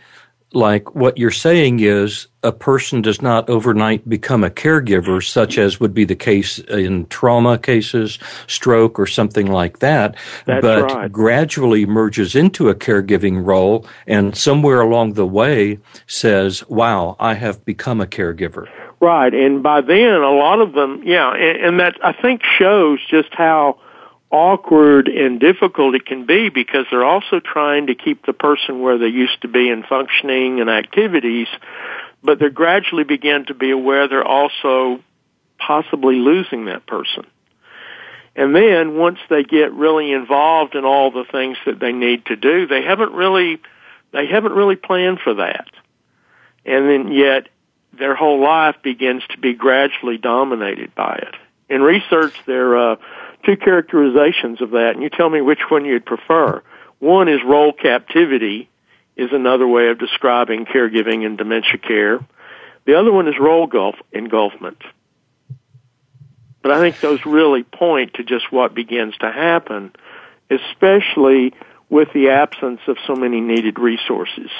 like 0.54 0.96
what 0.96 1.18
you're 1.18 1.30
saying 1.30 1.82
is 1.82 2.28
a 2.42 2.52
person 2.52 3.02
does 3.02 3.22
not 3.22 3.50
overnight 3.50 4.08
become 4.10 4.44
a 4.44 4.50
caregiver, 4.50 5.24
such 5.24 5.58
as 5.58 5.80
would 5.80 5.94
be 5.94 6.06
the 6.06 6.16
case 6.16 6.58
in 6.58 7.06
trauma 7.08 7.58
cases, 7.58 8.18
stroke, 8.48 8.98
or 8.98 9.06
something 9.06 9.48
like 9.48 9.80
that, 9.80 10.16
That's 10.46 10.62
but 10.62 10.84
right. 10.84 11.12
gradually 11.12 11.86
merges 11.86 12.36
into 12.36 12.70
a 12.70 12.76
caregiving 12.76 13.46
role 13.46 13.86
and 14.08 14.36
somewhere 14.36 14.82
along 14.82 15.14
the 15.14 15.28
way 15.28 15.80
says, 16.08 16.68
wow, 16.70 17.18
I 17.20 17.36
have 17.36 17.64
become 17.66 18.02
a 18.02 18.08
caregiver. 18.08 18.68
Right, 19.00 19.34
and 19.34 19.62
by 19.62 19.82
then 19.82 20.22
a 20.22 20.32
lot 20.32 20.60
of 20.60 20.74
them, 20.74 21.04
yeah, 21.06 21.32
and, 21.32 21.66
and 21.66 21.80
that 21.80 21.98
I 22.04 22.14
think 22.14 22.42
shows 22.58 23.00
just 23.10 23.30
how 23.32 23.80
awkward 24.32 25.08
and 25.08 25.40
difficult 25.40 25.96
it 25.96 26.06
can 26.06 26.26
be 26.26 26.50
because 26.50 26.86
they're 26.90 27.06
also 27.06 27.40
trying 27.40 27.88
to 27.88 27.96
keep 27.96 28.26
the 28.26 28.34
person 28.34 28.82
where 28.82 28.98
they 28.98 29.08
used 29.08 29.42
to 29.42 29.48
be 29.48 29.70
in 29.70 29.84
functioning 29.84 30.60
and 30.60 30.70
activities, 30.70 31.48
but 32.24 32.40
they 32.40 32.50
gradually 32.50 33.04
begin 33.04 33.46
to 33.46 33.54
be 33.54 33.72
aware 33.72 34.08
they're 34.08 34.28
also 34.28 35.00
possibly 35.60 36.16
losing 36.16 36.66
that 36.66 36.86
person. 36.88 37.26
And 38.36 38.56
then 38.56 38.98
once 38.98 39.20
they 39.30 39.44
get 39.44 39.74
really 39.74 40.12
involved 40.12 40.76
in 40.76 40.86
all 40.86 41.12
the 41.12 41.26
things 41.32 41.58
that 41.66 41.80
they 41.80 41.92
need 41.92 42.26
to 42.28 42.36
do, 42.36 42.68
they 42.68 42.84
haven't 42.84 43.14
really 43.14 43.60
they 44.12 44.28
haven't 44.28 44.54
really 44.54 44.76
planned 44.76 45.20
for 45.20 45.34
that. 45.36 45.68
And 46.66 46.88
then 46.88 47.12
yet 47.12 47.50
their 47.94 48.16
whole 48.16 48.42
life 48.42 48.76
begins 48.84 49.24
to 49.30 49.38
be 49.38 49.54
gradually 49.54 50.18
dominated 50.18 50.94
by 50.96 51.16
it. 51.16 51.36
In 51.70 51.82
research, 51.82 52.34
there 52.46 52.78
are 52.78 52.94
uh, 52.94 52.96
two 53.46 53.58
characterizations 53.58 54.62
of 54.62 54.72
that, 54.72 54.92
and 54.94 55.04
you 55.04 55.10
tell 55.10 55.30
me 55.30 55.42
which 55.42 55.60
one 55.70 55.86
you'd 55.86 56.06
prefer. 56.06 56.62
One 57.00 57.28
is 57.28 57.40
role 57.46 57.74
captivity, 57.74 58.70
is 59.16 59.30
another 59.34 59.68
way 59.68 59.90
of 59.90 60.00
describing 60.00 60.66
caregiving 60.66 61.26
and 61.26 61.38
dementia 61.38 61.80
care. 61.80 62.20
The 62.86 62.98
other 62.98 63.12
one 63.12 63.28
is 63.28 63.36
role 63.40 63.68
gulf 63.68 63.96
engulfment. 64.14 64.82
But 66.62 66.72
I 66.72 66.80
think 66.80 67.00
those 67.00 67.26
really 67.26 67.64
point 67.64 68.16
to 68.16 68.24
just 68.24 68.52
what 68.52 68.74
begins 68.74 69.18
to 69.18 69.32
happen, 69.32 69.92
especially 70.50 71.54
with 71.90 72.10
the 72.14 72.30
absence 72.30 72.82
of 72.88 72.98
so 73.06 73.16
many 73.16 73.42
needed 73.42 73.80
resources. 73.80 74.52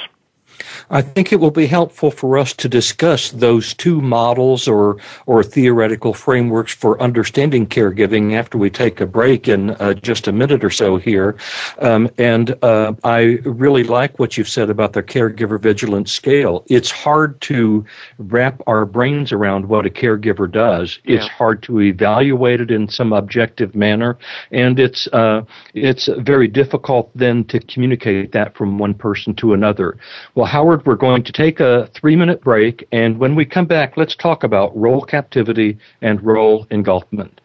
I 0.90 1.02
think 1.02 1.32
it 1.32 1.40
will 1.40 1.50
be 1.50 1.66
helpful 1.66 2.10
for 2.10 2.38
us 2.38 2.52
to 2.54 2.68
discuss 2.68 3.30
those 3.30 3.74
two 3.74 4.00
models 4.00 4.68
or 4.68 4.98
or 5.26 5.42
theoretical 5.42 6.14
frameworks 6.14 6.74
for 6.74 7.00
understanding 7.00 7.66
caregiving 7.66 8.34
after 8.34 8.58
we 8.58 8.70
take 8.70 9.00
a 9.00 9.06
break 9.06 9.48
in 9.48 9.70
uh, 9.70 9.94
just 9.94 10.28
a 10.28 10.32
minute 10.32 10.64
or 10.64 10.70
so 10.70 10.96
here. 10.96 11.36
Um, 11.80 12.10
and 12.18 12.56
uh, 12.62 12.94
I 13.04 13.38
really 13.44 13.84
like 13.84 14.18
what 14.18 14.36
you've 14.36 14.48
said 14.48 14.70
about 14.70 14.92
the 14.92 15.02
caregiver 15.02 15.60
vigilance 15.60 16.12
scale. 16.12 16.64
It's 16.66 16.90
hard 16.90 17.40
to 17.42 17.84
wrap 18.18 18.60
our 18.66 18.84
brains 18.84 19.32
around 19.32 19.68
what 19.68 19.86
a 19.86 19.90
caregiver 19.90 20.50
does. 20.50 20.98
Yeah. 21.04 21.16
It's 21.16 21.28
hard 21.28 21.62
to 21.64 21.80
evaluate 21.80 22.60
it 22.60 22.70
in 22.70 22.88
some 22.88 23.12
objective 23.12 23.74
manner, 23.74 24.18
and 24.50 24.78
it's 24.78 25.06
uh, 25.08 25.42
it's 25.74 26.08
very 26.18 26.48
difficult 26.48 27.10
then 27.14 27.44
to 27.44 27.60
communicate 27.60 28.32
that 28.32 28.56
from 28.56 28.78
one 28.78 28.94
person 28.94 29.34
to 29.36 29.52
another. 29.52 29.96
Well, 30.34 30.46
Howard, 30.48 30.86
we're 30.86 30.96
going 30.96 31.22
to 31.24 31.32
take 31.32 31.60
a 31.60 31.88
three 31.88 32.16
minute 32.16 32.40
break, 32.40 32.88
and 32.90 33.18
when 33.18 33.34
we 33.34 33.44
come 33.44 33.66
back, 33.66 33.98
let's 33.98 34.16
talk 34.16 34.44
about 34.44 34.74
role 34.76 35.02
captivity 35.02 35.78
and 36.00 36.22
role 36.22 36.64
engulfment. 36.70 37.40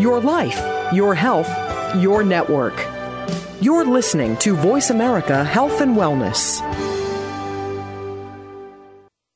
Your 0.00 0.20
life, 0.20 0.60
your 0.92 1.14
health, 1.14 1.48
your 1.96 2.24
network. 2.24 2.74
You're 3.60 3.84
listening 3.84 4.36
to 4.38 4.56
Voice 4.56 4.90
America 4.90 5.44
Health 5.44 5.80
and 5.80 5.96
Wellness. 5.96 6.60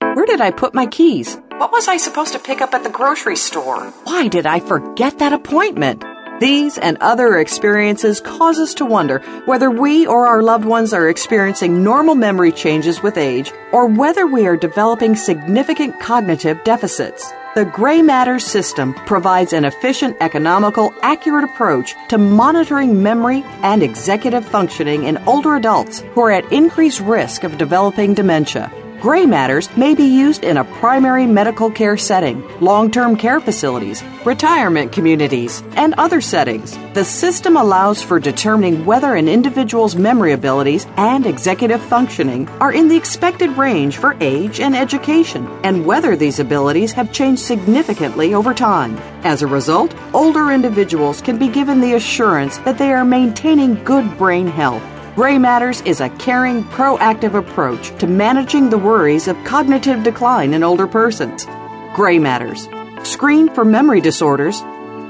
Where 0.00 0.27
did 0.27 0.41
I 0.41 0.50
put 0.50 0.75
my 0.75 0.87
keys? 0.87 1.38
What 1.59 1.71
was 1.71 1.87
I 1.87 1.97
supposed 1.97 2.33
to 2.33 2.41
pick 2.41 2.61
up 2.61 2.75
at 2.75 2.83
the 2.83 2.91
grocery 2.91 3.37
store? 3.37 3.91
Why 4.03 4.27
did 4.27 4.47
I 4.47 4.59
forget 4.59 5.21
that 5.21 5.33
appointment? 5.33 6.03
These 6.40 6.78
and 6.78 6.99
other 7.00 7.37
experiences 7.38 8.21
cause 8.21 8.61
us 8.61 8.75
to 8.75 8.85
wonder 8.85 9.18
whether 9.47 9.73
we 9.73 10.07
or 10.07 10.28
our 10.28 10.40
loved 10.40 10.64
ones 10.64 10.92
are 10.92 11.09
experiencing 11.09 11.83
normal 11.83 12.14
memory 12.14 12.52
changes 12.52 13.02
with 13.02 13.18
age 13.18 13.52
or 13.73 13.87
whether 13.87 14.25
we 14.25 14.47
are 14.47 14.57
developing 14.57 15.16
significant 15.16 15.99
cognitive 15.99 16.62
deficits. 16.62 17.33
The 17.57 17.64
Gray 17.64 18.02
Matter 18.02 18.38
system 18.38 18.95
provides 18.95 19.52
an 19.52 19.64
efficient, 19.64 20.16
economical, 20.21 20.95
accurate 21.02 21.42
approach 21.42 21.97
to 22.09 22.18
monitoring 22.18 23.02
memory 23.02 23.42
and 23.62 23.83
executive 23.83 24.47
functioning 24.47 25.04
in 25.04 25.18
older 25.26 25.57
adults 25.57 26.00
who 26.14 26.21
are 26.21 26.30
at 26.30 26.52
increased 26.52 27.00
risk 27.00 27.42
of 27.42 27.59
developing 27.59 28.14
dementia. 28.14 28.71
Gray 29.00 29.26
matters 29.26 29.69
may 29.76 29.95
be 29.95 30.02
used 30.02 30.43
in 30.43 30.57
a 30.57 30.64
primary 30.64 31.25
medical 31.25 31.71
care 31.71 31.97
setting, 31.97 32.43
long 32.59 32.90
term 32.90 33.14
care 33.14 33.38
facilities, 33.38 34.02
retirement 34.25 34.90
communities, 34.90 35.62
and 35.76 35.95
other 35.95 36.21
settings. 36.21 36.76
The 36.95 37.05
system 37.05 37.57
allows 37.57 38.02
for 38.02 38.19
determining 38.19 38.85
whether 38.85 39.14
an 39.14 39.28
individual's 39.28 39.95
memory 39.95 40.33
abilities 40.33 40.88
and 40.97 41.26
executive 41.26 41.81
functioning 41.81 42.49
are 42.61 42.73
in 42.73 42.88
the 42.88 42.97
expected 42.97 43.50
range 43.57 43.99
for 43.99 44.17
age 44.21 44.59
and 44.59 44.75
education, 44.75 45.47
and 45.62 45.87
whether 45.87 46.17
these 46.17 46.40
abilities 46.40 46.90
have 46.90 47.12
changed 47.12 47.43
significantly 47.43 48.35
over 48.35 48.52
time. 48.52 48.97
As 49.23 49.43
a 49.43 49.47
result, 49.47 49.95
older 50.12 50.50
individuals 50.50 51.23
can 51.23 51.38
be 51.38 51.47
given 51.47 51.81
the 51.81 51.95
assurance 51.95 52.59
that 52.59 52.78
they 52.78 52.93
are 52.93 53.05
maintaining 53.05 53.85
good 53.85 54.19
brain 54.19 54.49
health 54.49 54.83
Gray 55.18 55.37
Matters 55.37 55.80
is 55.80 56.00
a 56.00 56.10
caring, 56.10 56.62
proactive 56.62 57.34
approach 57.34 57.90
to 57.98 58.06
managing 58.06 58.70
the 58.70 58.78
worries 58.78 59.26
of 59.26 59.37
cognitive 59.42 60.04
decline 60.04 60.54
in 60.54 60.62
older 60.62 60.87
persons. 60.87 61.44
Gray 61.92 62.20
Matters. 62.20 62.68
Screen 63.02 63.52
for 63.52 63.64
memory 63.64 64.00
disorders 64.00 64.62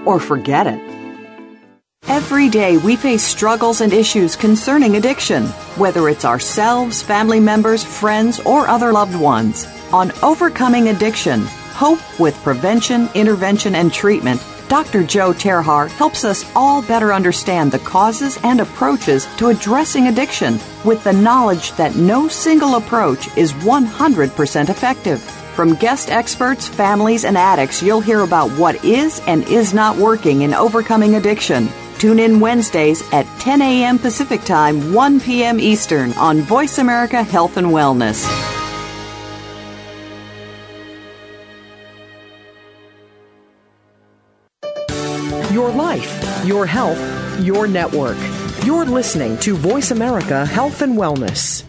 or 0.06 0.18
forget 0.18 0.66
it. 0.66 0.80
Every 2.04 2.48
day 2.48 2.78
we 2.78 2.96
face 2.96 3.22
struggles 3.22 3.82
and 3.82 3.92
issues 3.92 4.34
concerning 4.34 4.96
addiction, 4.96 5.44
whether 5.76 6.08
it's 6.08 6.24
ourselves, 6.24 7.02
family 7.02 7.38
members, 7.38 7.84
friends, 7.84 8.40
or 8.40 8.66
other 8.66 8.94
loved 8.94 9.14
ones. 9.14 9.66
On 9.92 10.10
Overcoming 10.22 10.88
Addiction, 10.88 11.42
Hope 11.74 12.00
with 12.18 12.34
Prevention, 12.36 13.10
Intervention, 13.14 13.74
and 13.74 13.92
Treatment, 13.92 14.40
Dr. 14.68 15.02
Joe 15.02 15.32
Terhar 15.32 15.88
helps 15.88 16.24
us 16.24 16.44
all 16.54 16.82
better 16.82 17.14
understand 17.14 17.72
the 17.72 17.78
causes 17.78 18.38
and 18.42 18.60
approaches 18.60 19.26
to 19.38 19.48
addressing 19.48 20.08
addiction 20.08 20.60
with 20.84 21.02
the 21.04 21.12
knowledge 21.12 21.72
that 21.72 21.96
no 21.96 22.28
single 22.28 22.76
approach 22.76 23.34
is 23.36 23.52
100% 23.54 24.68
effective. 24.68 25.22
From 25.54 25.74
guest 25.74 26.10
experts, 26.10 26.68
families, 26.68 27.24
and 27.24 27.36
addicts, 27.36 27.82
you'll 27.82 28.02
hear 28.02 28.20
about 28.20 28.50
what 28.52 28.84
is 28.84 29.20
and 29.26 29.42
is 29.48 29.72
not 29.72 29.96
working 29.96 30.42
in 30.42 30.52
overcoming 30.52 31.14
addiction. 31.14 31.68
Tune 31.98 32.18
in 32.18 32.38
Wednesdays 32.38 33.02
at 33.12 33.26
10 33.40 33.62
a.m. 33.62 33.98
Pacific 33.98 34.42
Time, 34.42 34.92
1 34.92 35.20
p.m. 35.20 35.58
Eastern 35.58 36.12
on 36.12 36.42
Voice 36.42 36.78
America 36.78 37.22
Health 37.22 37.56
and 37.56 37.68
Wellness. 37.68 38.57
Your 46.48 46.64
health, 46.64 46.98
your 47.44 47.68
network. 47.68 48.16
You're 48.64 48.86
listening 48.86 49.36
to 49.40 49.54
Voice 49.54 49.90
America 49.90 50.46
Health 50.46 50.80
and 50.80 50.96
Wellness. 50.96 51.62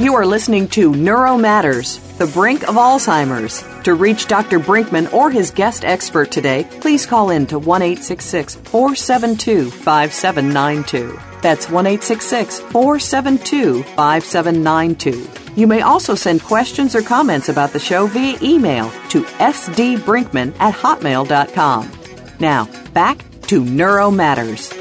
You 0.00 0.16
are 0.16 0.26
listening 0.26 0.66
to 0.70 0.92
Neuro 0.92 1.38
Matters, 1.38 1.98
the 2.18 2.26
brink 2.26 2.68
of 2.68 2.74
Alzheimer's. 2.74 3.62
To 3.84 3.94
reach 3.94 4.26
Dr. 4.26 4.58
Brinkman 4.58 5.12
or 5.12 5.30
his 5.30 5.52
guest 5.52 5.84
expert 5.84 6.32
today, 6.32 6.66
please 6.80 7.06
call 7.06 7.30
in 7.30 7.46
to 7.46 7.60
1 7.60 7.96
472 7.96 9.70
5792. 9.70 11.20
That's 11.42 11.70
1 11.70 11.84
472 11.98 13.82
5792. 13.84 15.43
You 15.56 15.66
may 15.66 15.82
also 15.82 16.14
send 16.14 16.42
questions 16.42 16.94
or 16.94 17.02
comments 17.02 17.48
about 17.48 17.72
the 17.72 17.78
show 17.78 18.06
via 18.06 18.36
email 18.42 18.90
to 19.10 19.22
sdbrinkman 19.22 20.54
at 20.58 20.74
hotmail.com. 20.74 21.90
Now, 22.40 22.64
back 22.92 23.24
to 23.42 23.64
Neuro 23.64 24.10
Matters. 24.10 24.72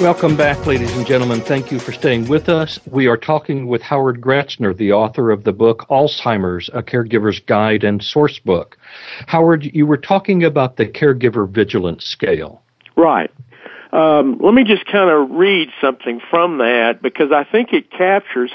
Welcome 0.00 0.36
back, 0.36 0.66
ladies 0.66 0.94
and 0.94 1.06
gentlemen. 1.06 1.40
Thank 1.40 1.72
you 1.72 1.78
for 1.78 1.90
staying 1.90 2.28
with 2.28 2.50
us. 2.50 2.78
We 2.84 3.06
are 3.06 3.16
talking 3.16 3.66
with 3.66 3.80
Howard 3.80 4.20
Gruetzner, 4.20 4.76
the 4.76 4.92
author 4.92 5.30
of 5.30 5.44
the 5.44 5.54
book 5.54 5.86
Alzheimer's, 5.88 6.68
A 6.74 6.82
Caregiver's 6.82 7.40
Guide 7.40 7.82
and 7.82 8.04
Source 8.04 8.38
Book. 8.38 8.76
Howard, 9.26 9.64
you 9.64 9.86
were 9.86 9.96
talking 9.96 10.44
about 10.44 10.76
the 10.76 10.84
caregiver 10.84 11.48
vigilance 11.48 12.04
scale. 12.04 12.62
Right. 12.94 13.30
Um, 13.92 14.38
let 14.40 14.52
me 14.52 14.64
just 14.64 14.84
kind 14.86 15.10
of 15.10 15.30
read 15.30 15.68
something 15.80 16.20
from 16.30 16.58
that 16.58 17.00
because 17.02 17.30
I 17.32 17.44
think 17.44 17.72
it 17.72 17.90
captures, 17.90 18.50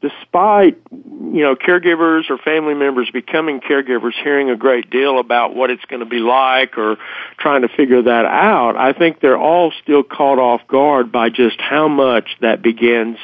despite 0.00 0.80
you 0.90 1.42
know 1.42 1.54
caregivers 1.54 2.30
or 2.30 2.38
family 2.38 2.74
members 2.74 3.10
becoming 3.10 3.60
caregivers, 3.60 4.12
hearing 4.22 4.50
a 4.50 4.56
great 4.56 4.90
deal 4.90 5.18
about 5.18 5.54
what 5.54 5.70
it's 5.70 5.84
going 5.84 6.00
to 6.00 6.06
be 6.06 6.18
like 6.18 6.78
or 6.78 6.96
trying 7.38 7.62
to 7.62 7.68
figure 7.68 8.02
that 8.02 8.24
out. 8.24 8.76
I 8.76 8.92
think 8.92 9.20
they're 9.20 9.38
all 9.38 9.72
still 9.82 10.02
caught 10.02 10.38
off 10.38 10.66
guard 10.66 11.12
by 11.12 11.28
just 11.28 11.60
how 11.60 11.88
much 11.88 12.28
that 12.40 12.62
begins 12.62 13.18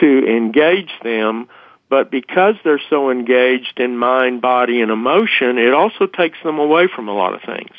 to 0.00 0.26
engage 0.26 0.90
them. 1.02 1.48
But 1.90 2.10
because 2.10 2.54
they're 2.64 2.82
so 2.90 3.10
engaged 3.10 3.80
in 3.80 3.96
mind, 3.96 4.42
body, 4.42 4.82
and 4.82 4.90
emotion, 4.90 5.56
it 5.56 5.72
also 5.72 6.06
takes 6.06 6.36
them 6.44 6.58
away 6.58 6.86
from 6.94 7.08
a 7.08 7.14
lot 7.14 7.32
of 7.32 7.40
things. 7.42 7.74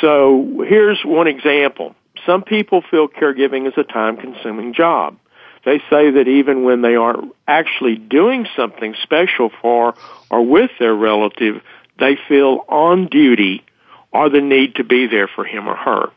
So 0.00 0.64
here's 0.66 1.00
one 1.04 1.26
example. 1.26 1.94
Some 2.28 2.42
people 2.42 2.82
feel 2.90 3.08
caregiving 3.08 3.66
is 3.66 3.72
a 3.78 3.84
time 3.84 4.18
consuming 4.18 4.74
job. 4.74 5.16
They 5.64 5.78
say 5.88 6.10
that 6.10 6.28
even 6.28 6.62
when 6.62 6.82
they 6.82 6.94
aren't 6.94 7.34
actually 7.46 7.96
doing 7.96 8.46
something 8.54 8.94
special 9.02 9.50
for 9.62 9.94
or 10.30 10.44
with 10.44 10.70
their 10.78 10.94
relative, 10.94 11.62
they 11.98 12.18
feel 12.28 12.66
on 12.68 13.06
duty 13.06 13.64
or 14.12 14.28
the 14.28 14.42
need 14.42 14.74
to 14.74 14.84
be 14.84 15.06
there 15.06 15.26
for 15.26 15.42
him 15.42 15.66
or 15.66 15.74
her. 15.74 16.10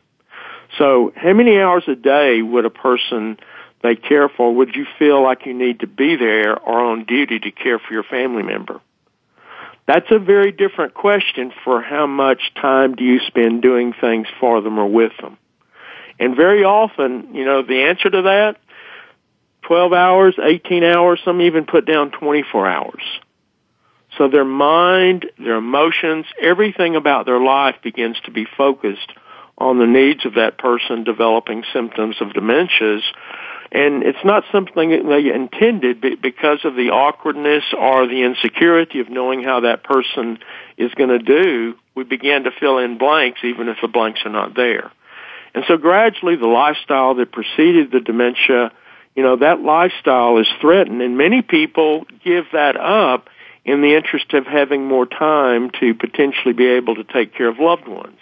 So 0.76 1.14
how 1.16 1.32
many 1.32 1.58
hours 1.58 1.84
a 1.86 1.94
day 1.94 2.42
would 2.42 2.66
a 2.66 2.70
person 2.70 3.38
they 3.82 3.96
care 3.96 4.28
for, 4.28 4.54
would 4.54 4.76
you 4.76 4.84
feel 4.98 5.22
like 5.22 5.46
you 5.46 5.54
need 5.54 5.80
to 5.80 5.86
be 5.86 6.16
there 6.16 6.58
or 6.58 6.78
on 6.78 7.04
duty 7.04 7.38
to 7.38 7.50
care 7.50 7.78
for 7.78 7.94
your 7.94 8.04
family 8.04 8.42
member? 8.42 8.82
That's 9.86 10.10
a 10.10 10.18
very 10.18 10.52
different 10.52 10.92
question 10.92 11.54
for 11.64 11.80
how 11.80 12.06
much 12.06 12.52
time 12.60 12.96
do 12.96 13.02
you 13.02 13.18
spend 13.26 13.62
doing 13.62 13.94
things 13.98 14.26
for 14.38 14.60
them 14.60 14.78
or 14.78 14.86
with 14.86 15.12
them. 15.18 15.38
And 16.18 16.36
very 16.36 16.64
often, 16.64 17.34
you 17.34 17.44
know, 17.44 17.62
the 17.62 17.82
answer 17.82 18.10
to 18.10 18.22
that, 18.22 18.56
12 19.62 19.92
hours, 19.92 20.34
18 20.42 20.84
hours, 20.84 21.20
some 21.24 21.40
even 21.40 21.64
put 21.64 21.86
down 21.86 22.10
24 22.10 22.66
hours. 22.68 23.02
So 24.18 24.28
their 24.28 24.44
mind, 24.44 25.30
their 25.38 25.56
emotions, 25.56 26.26
everything 26.40 26.96
about 26.96 27.26
their 27.26 27.40
life 27.40 27.76
begins 27.82 28.18
to 28.24 28.30
be 28.30 28.46
focused 28.56 29.12
on 29.56 29.78
the 29.78 29.86
needs 29.86 30.26
of 30.26 30.34
that 30.34 30.58
person 30.58 31.04
developing 31.04 31.64
symptoms 31.72 32.16
of 32.20 32.28
dementias. 32.28 33.02
And 33.70 34.02
it's 34.02 34.22
not 34.24 34.44
something 34.52 34.90
that 34.90 35.06
they 35.06 35.32
intended 35.32 36.00
because 36.20 36.58
of 36.64 36.74
the 36.74 36.90
awkwardness 36.90 37.64
or 37.76 38.06
the 38.06 38.22
insecurity 38.22 39.00
of 39.00 39.08
knowing 39.08 39.42
how 39.42 39.60
that 39.60 39.82
person 39.82 40.38
is 40.76 40.92
going 40.92 41.08
to 41.08 41.18
do. 41.18 41.74
We 41.94 42.04
begin 42.04 42.44
to 42.44 42.50
fill 42.50 42.78
in 42.78 42.98
blanks 42.98 43.40
even 43.44 43.68
if 43.68 43.78
the 43.80 43.88
blanks 43.88 44.20
are 44.26 44.30
not 44.30 44.54
there. 44.54 44.90
And 45.54 45.64
so 45.68 45.76
gradually 45.76 46.36
the 46.36 46.46
lifestyle 46.46 47.14
that 47.16 47.32
preceded 47.32 47.90
the 47.90 48.00
dementia, 48.00 48.72
you 49.14 49.22
know, 49.22 49.36
that 49.36 49.60
lifestyle 49.60 50.38
is 50.38 50.46
threatened 50.60 51.02
and 51.02 51.18
many 51.18 51.42
people 51.42 52.06
give 52.24 52.46
that 52.52 52.76
up 52.76 53.28
in 53.64 53.80
the 53.80 53.94
interest 53.94 54.32
of 54.32 54.46
having 54.46 54.86
more 54.86 55.06
time 55.06 55.70
to 55.80 55.94
potentially 55.94 56.52
be 56.52 56.66
able 56.66 56.96
to 56.96 57.04
take 57.04 57.34
care 57.34 57.48
of 57.48 57.58
loved 57.58 57.86
ones. 57.86 58.18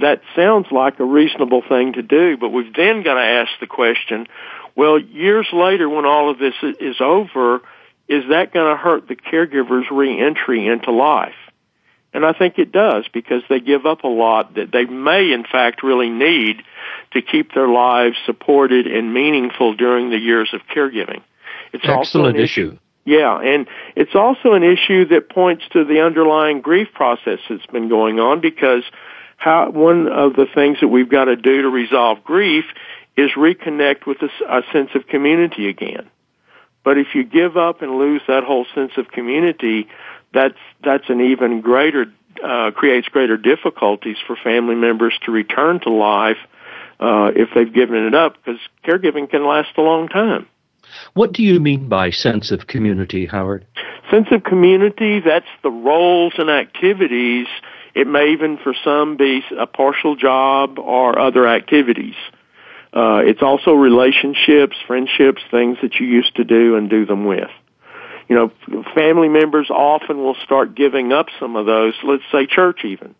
That 0.00 0.22
sounds 0.34 0.66
like 0.70 0.98
a 0.98 1.04
reasonable 1.04 1.62
thing 1.66 1.94
to 1.94 2.02
do, 2.02 2.36
but 2.36 2.50
we've 2.50 2.74
then 2.74 3.02
got 3.02 3.14
to 3.14 3.20
ask 3.20 3.50
the 3.60 3.66
question, 3.66 4.26
well, 4.74 4.98
years 4.98 5.46
later 5.52 5.88
when 5.88 6.06
all 6.06 6.30
of 6.30 6.38
this 6.38 6.54
is 6.62 6.96
over, 7.00 7.60
is 8.08 8.24
that 8.30 8.52
going 8.52 8.74
to 8.74 8.76
hurt 8.76 9.08
the 9.08 9.14
caregiver's 9.14 9.86
reentry 9.90 10.66
into 10.66 10.90
life? 10.90 11.34
And 12.12 12.24
I 12.26 12.32
think 12.32 12.58
it 12.58 12.72
does 12.72 13.06
because 13.12 13.42
they 13.48 13.60
give 13.60 13.86
up 13.86 14.02
a 14.02 14.08
lot 14.08 14.54
that 14.54 14.72
they 14.72 14.84
may 14.84 15.32
in 15.32 15.44
fact 15.44 15.82
really 15.82 16.10
need 16.10 16.62
to 17.12 17.22
keep 17.22 17.54
their 17.54 17.68
lives 17.68 18.16
supported 18.26 18.86
and 18.86 19.14
meaningful 19.14 19.74
during 19.74 20.10
the 20.10 20.18
years 20.18 20.50
of 20.52 20.60
caregiving. 20.74 21.22
It's 21.72 21.84
Excellent 21.84 21.96
also 21.98 22.24
an 22.24 22.36
issue. 22.36 22.68
issue. 22.68 22.78
Yeah, 23.04 23.40
and 23.40 23.66
it's 23.96 24.14
also 24.14 24.52
an 24.52 24.62
issue 24.62 25.06
that 25.06 25.30
points 25.30 25.64
to 25.72 25.84
the 25.84 26.00
underlying 26.00 26.60
grief 26.60 26.88
process 26.92 27.38
that's 27.48 27.66
been 27.66 27.88
going 27.88 28.20
on 28.20 28.40
because 28.40 28.84
how 29.36 29.70
one 29.70 30.06
of 30.06 30.34
the 30.36 30.46
things 30.54 30.78
that 30.80 30.88
we've 30.88 31.08
got 31.08 31.24
to 31.24 31.36
do 31.36 31.62
to 31.62 31.68
resolve 31.68 32.22
grief 32.24 32.64
is 33.16 33.30
reconnect 33.36 34.06
with 34.06 34.18
a, 34.22 34.28
a 34.48 34.62
sense 34.72 34.90
of 34.94 35.06
community 35.06 35.68
again. 35.68 36.10
But 36.84 36.98
if 36.98 37.08
you 37.14 37.24
give 37.24 37.56
up 37.56 37.82
and 37.82 37.98
lose 37.98 38.22
that 38.28 38.44
whole 38.44 38.66
sense 38.74 38.92
of 38.96 39.08
community, 39.08 39.88
that's 40.32 40.58
that's 40.84 41.08
an 41.08 41.20
even 41.20 41.60
greater 41.60 42.06
uh, 42.44 42.70
creates 42.70 43.08
greater 43.08 43.36
difficulties 43.36 44.16
for 44.26 44.36
family 44.36 44.74
members 44.74 45.18
to 45.24 45.32
return 45.32 45.80
to 45.80 45.90
life 45.90 46.38
uh, 47.00 47.30
if 47.34 47.48
they've 47.54 47.72
given 47.72 48.06
it 48.06 48.14
up 48.14 48.36
because 48.36 48.60
caregiving 48.84 49.28
can 49.28 49.46
last 49.46 49.70
a 49.76 49.82
long 49.82 50.08
time. 50.08 50.46
What 51.14 51.32
do 51.32 51.42
you 51.42 51.60
mean 51.60 51.88
by 51.88 52.10
sense 52.10 52.50
of 52.50 52.66
community, 52.66 53.26
Howard? 53.26 53.66
Sense 54.10 54.28
of 54.32 54.42
community, 54.42 55.20
that's 55.20 55.46
the 55.62 55.70
roles 55.70 56.34
and 56.38 56.50
activities. 56.50 57.46
It 57.94 58.06
may 58.06 58.32
even 58.32 58.58
for 58.58 58.74
some 58.84 59.16
be 59.16 59.42
a 59.58 59.66
partial 59.66 60.16
job 60.16 60.78
or 60.78 61.18
other 61.18 61.46
activities. 61.46 62.14
Uh, 62.92 63.22
it's 63.24 63.42
also 63.42 63.72
relationships, 63.72 64.76
friendships, 64.86 65.42
things 65.50 65.78
that 65.82 65.96
you 66.00 66.06
used 66.06 66.34
to 66.36 66.44
do 66.44 66.76
and 66.76 66.90
do 66.90 67.06
them 67.06 67.24
with 67.24 67.50
you 68.30 68.36
know, 68.36 68.84
family 68.94 69.28
members 69.28 69.70
often 69.70 70.18
will 70.18 70.36
start 70.44 70.76
giving 70.76 71.12
up 71.12 71.26
some 71.40 71.56
of 71.56 71.66
those, 71.66 71.94
let's 72.04 72.22
say 72.30 72.46
church 72.46 72.84
even, 72.84 73.16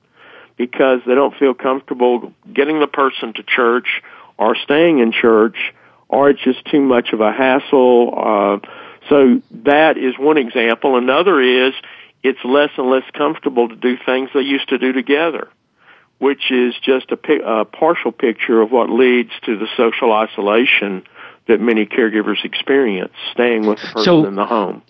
because 0.56 1.00
they 1.04 1.16
don't 1.16 1.36
feel 1.36 1.52
comfortable 1.52 2.32
getting 2.54 2.78
the 2.78 2.86
person 2.86 3.32
to 3.32 3.42
church 3.42 4.02
or 4.38 4.54
staying 4.54 5.00
in 5.00 5.10
church, 5.10 5.56
or 6.08 6.30
it's 6.30 6.40
just 6.40 6.64
too 6.66 6.80
much 6.80 7.12
of 7.12 7.20
a 7.20 7.32
hassle. 7.32 8.14
Uh, 8.16 8.68
so 9.08 9.42
that 9.64 9.98
is 9.98 10.16
one 10.16 10.38
example. 10.38 10.96
Another 10.96 11.40
is 11.40 11.74
it's 12.22 12.38
less 12.44 12.70
and 12.78 12.88
less 12.88 13.04
comfortable 13.12 13.68
to 13.68 13.74
do 13.74 13.96
things 14.06 14.30
they 14.32 14.42
used 14.42 14.68
to 14.68 14.78
do 14.78 14.92
together, 14.92 15.48
which 16.18 16.52
is 16.52 16.72
just 16.84 17.10
a, 17.10 17.32
a 17.42 17.64
partial 17.64 18.12
picture 18.12 18.60
of 18.62 18.70
what 18.70 18.88
leads 18.88 19.32
to 19.44 19.58
the 19.58 19.66
social 19.76 20.12
isolation 20.12 21.02
that 21.48 21.60
many 21.60 21.84
caregivers 21.84 22.44
experience, 22.44 23.14
staying 23.32 23.66
with 23.66 23.80
the 23.80 23.88
person 23.88 24.04
so, 24.04 24.24
in 24.24 24.36
the 24.36 24.46
home 24.46 24.82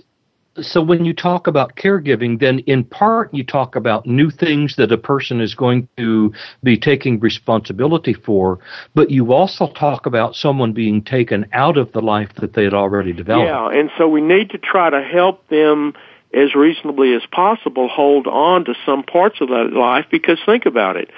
so 0.61 0.83
when 0.83 1.05
you 1.05 1.15
talk 1.15 1.47
about 1.47 1.77
caregiving, 1.77 2.41
then 2.41 2.59
in 2.61 2.85
part 2.85 3.33
you 3.33 3.45
talk 3.45 3.77
about 3.77 4.07
new 4.07 4.31
things 4.31 4.77
that 4.77 4.91
a 4.91 4.99
person 4.99 5.41
is 5.41 5.55
going 5.55 5.89
to 5.97 6.33
be 6.63 6.77
taking 6.77 7.21
responsibility 7.21 8.15
for, 8.15 8.59
but 8.95 9.11
you 9.11 9.33
also 9.33 9.73
talk 9.73 10.07
about 10.07 10.35
someone 10.35 10.73
being 10.73 11.03
taken 11.03 11.47
out 11.53 11.77
of 11.77 11.93
the 11.93 12.01
life 12.01 12.31
that 12.41 12.55
they 12.55 12.65
had 12.65 12.75
already 12.75 13.13
developed. 13.13 13.47
Yeah, 13.47 13.81
and 13.81 13.91
so 13.97 14.09
we 14.09 14.21
need 14.21 14.51
to 14.51 14.59
try 14.59 14.91
to 14.91 15.03
help 15.03 15.47
them 15.49 15.95
as 16.33 16.55
reasonably 16.55 17.15
as 17.15 17.23
possible 17.33 17.89
hold 17.89 18.27
on 18.27 18.65
to 18.65 18.75
some 18.87 19.03
parts 19.03 19.41
of 19.41 19.49
that 19.49 19.73
life 19.73 20.07
because 20.11 20.39
think 20.47 20.65
about 20.65 20.97
it. 20.97 21.11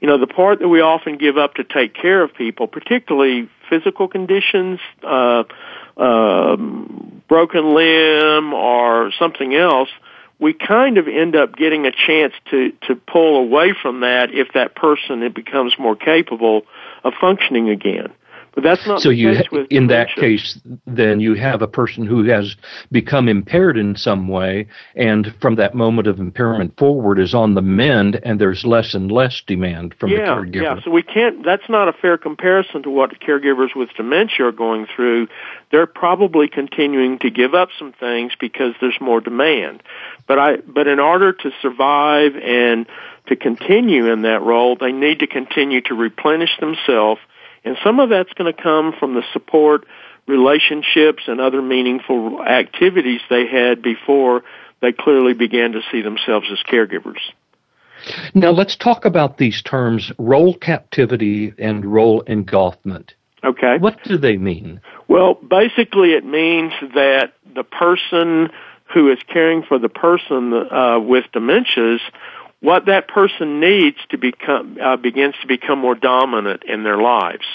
You 0.00 0.08
know, 0.08 0.16
the 0.16 0.28
part 0.28 0.60
that 0.60 0.68
we 0.68 0.80
often 0.80 1.18
give 1.18 1.36
up 1.36 1.54
to 1.54 1.64
take 1.64 1.94
care 1.94 2.22
of 2.22 2.32
people, 2.34 2.66
particularly 2.68 3.48
physical 3.68 4.08
conditions, 4.08 4.80
uh, 5.02 5.44
um, 5.96 7.22
broken 7.28 7.74
limb 7.74 8.52
or 8.52 9.12
something 9.18 9.54
else, 9.54 9.88
we 10.38 10.54
kind 10.54 10.96
of 10.98 11.06
end 11.06 11.36
up 11.36 11.54
getting 11.54 11.86
a 11.86 11.92
chance 11.92 12.32
to 12.50 12.72
to 12.88 12.96
pull 12.96 13.36
away 13.36 13.74
from 13.80 14.00
that 14.00 14.32
if 14.32 14.52
that 14.54 14.74
person 14.74 15.22
it 15.22 15.34
becomes 15.34 15.78
more 15.78 15.94
capable 15.94 16.62
of 17.04 17.12
functioning 17.20 17.68
again. 17.68 18.10
But 18.54 18.64
that's 18.64 18.86
not 18.86 19.00
so 19.00 19.10
you 19.10 19.36
in 19.70 19.86
that 19.88 20.08
case 20.16 20.58
then 20.86 21.20
you 21.20 21.34
have 21.34 21.62
a 21.62 21.68
person 21.68 22.04
who 22.04 22.24
has 22.24 22.56
become 22.90 23.28
impaired 23.28 23.78
in 23.78 23.96
some 23.96 24.26
way 24.28 24.66
and 24.96 25.34
from 25.40 25.54
that 25.56 25.74
moment 25.74 26.08
of 26.08 26.18
impairment 26.18 26.76
forward 26.76 27.18
is 27.18 27.32
on 27.32 27.54
the 27.54 27.62
mend 27.62 28.20
and 28.24 28.40
there's 28.40 28.64
less 28.64 28.94
and 28.94 29.10
less 29.12 29.42
demand 29.46 29.94
from 29.98 30.10
yeah, 30.10 30.18
the 30.18 30.24
caregiver. 30.24 30.62
Yeah, 30.62 30.80
so 30.82 30.90
we 30.90 31.02
can't 31.02 31.44
that's 31.44 31.68
not 31.68 31.88
a 31.88 31.92
fair 31.92 32.18
comparison 32.18 32.82
to 32.82 32.90
what 32.90 33.18
caregivers 33.20 33.76
with 33.76 33.90
dementia 33.96 34.46
are 34.46 34.52
going 34.52 34.86
through. 34.94 35.28
They're 35.70 35.86
probably 35.86 36.48
continuing 36.48 37.18
to 37.20 37.30
give 37.30 37.54
up 37.54 37.68
some 37.78 37.92
things 37.92 38.32
because 38.38 38.74
there's 38.80 39.00
more 39.00 39.20
demand. 39.20 39.82
But 40.26 40.38
I 40.38 40.56
but 40.56 40.88
in 40.88 40.98
order 40.98 41.32
to 41.32 41.50
survive 41.62 42.36
and 42.36 42.86
to 43.26 43.36
continue 43.36 44.10
in 44.12 44.22
that 44.22 44.42
role, 44.42 44.76
they 44.76 44.92
need 44.92 45.20
to 45.20 45.26
continue 45.26 45.80
to 45.82 45.94
replenish 45.94 46.58
themselves 46.58 47.20
and 47.64 47.76
some 47.84 48.00
of 48.00 48.08
that's 48.08 48.32
going 48.34 48.52
to 48.52 48.62
come 48.62 48.92
from 48.98 49.14
the 49.14 49.22
support, 49.32 49.86
relationships, 50.26 51.24
and 51.26 51.40
other 51.40 51.62
meaningful 51.62 52.42
activities 52.42 53.20
they 53.28 53.46
had 53.46 53.82
before 53.82 54.42
they 54.80 54.92
clearly 54.92 55.34
began 55.34 55.72
to 55.72 55.80
see 55.90 56.00
themselves 56.00 56.46
as 56.50 56.58
caregivers. 56.70 57.20
Now 58.34 58.50
let's 58.50 58.76
talk 58.76 59.04
about 59.04 59.36
these 59.36 59.60
terms 59.62 60.10
role 60.18 60.56
captivity 60.56 61.52
and 61.58 61.84
role 61.84 62.22
engulfment. 62.22 63.14
Okay. 63.44 63.78
What 63.78 64.02
do 64.04 64.18
they 64.18 64.36
mean? 64.36 64.80
Well, 65.08 65.34
basically 65.34 66.12
it 66.12 66.24
means 66.24 66.72
that 66.94 67.32
the 67.54 67.64
person 67.64 68.50
who 68.92 69.10
is 69.10 69.18
caring 69.28 69.62
for 69.62 69.78
the 69.78 69.88
person 69.88 70.52
uh, 70.52 70.98
with 71.00 71.24
dementias 71.32 72.00
what 72.60 72.86
that 72.86 73.08
person 73.08 73.60
needs 73.60 73.96
to 74.10 74.18
become 74.18 74.76
uh, 74.82 74.96
begins 74.96 75.34
to 75.40 75.46
become 75.46 75.78
more 75.78 75.94
dominant 75.94 76.62
in 76.64 76.82
their 76.82 76.98
lives. 76.98 77.46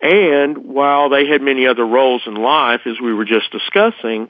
And 0.00 0.58
while 0.58 1.10
they 1.10 1.26
had 1.26 1.42
many 1.42 1.66
other 1.66 1.86
roles 1.86 2.22
in 2.26 2.34
life, 2.34 2.80
as 2.86 3.00
we 3.00 3.12
were 3.12 3.26
just 3.26 3.52
discussing, 3.52 4.28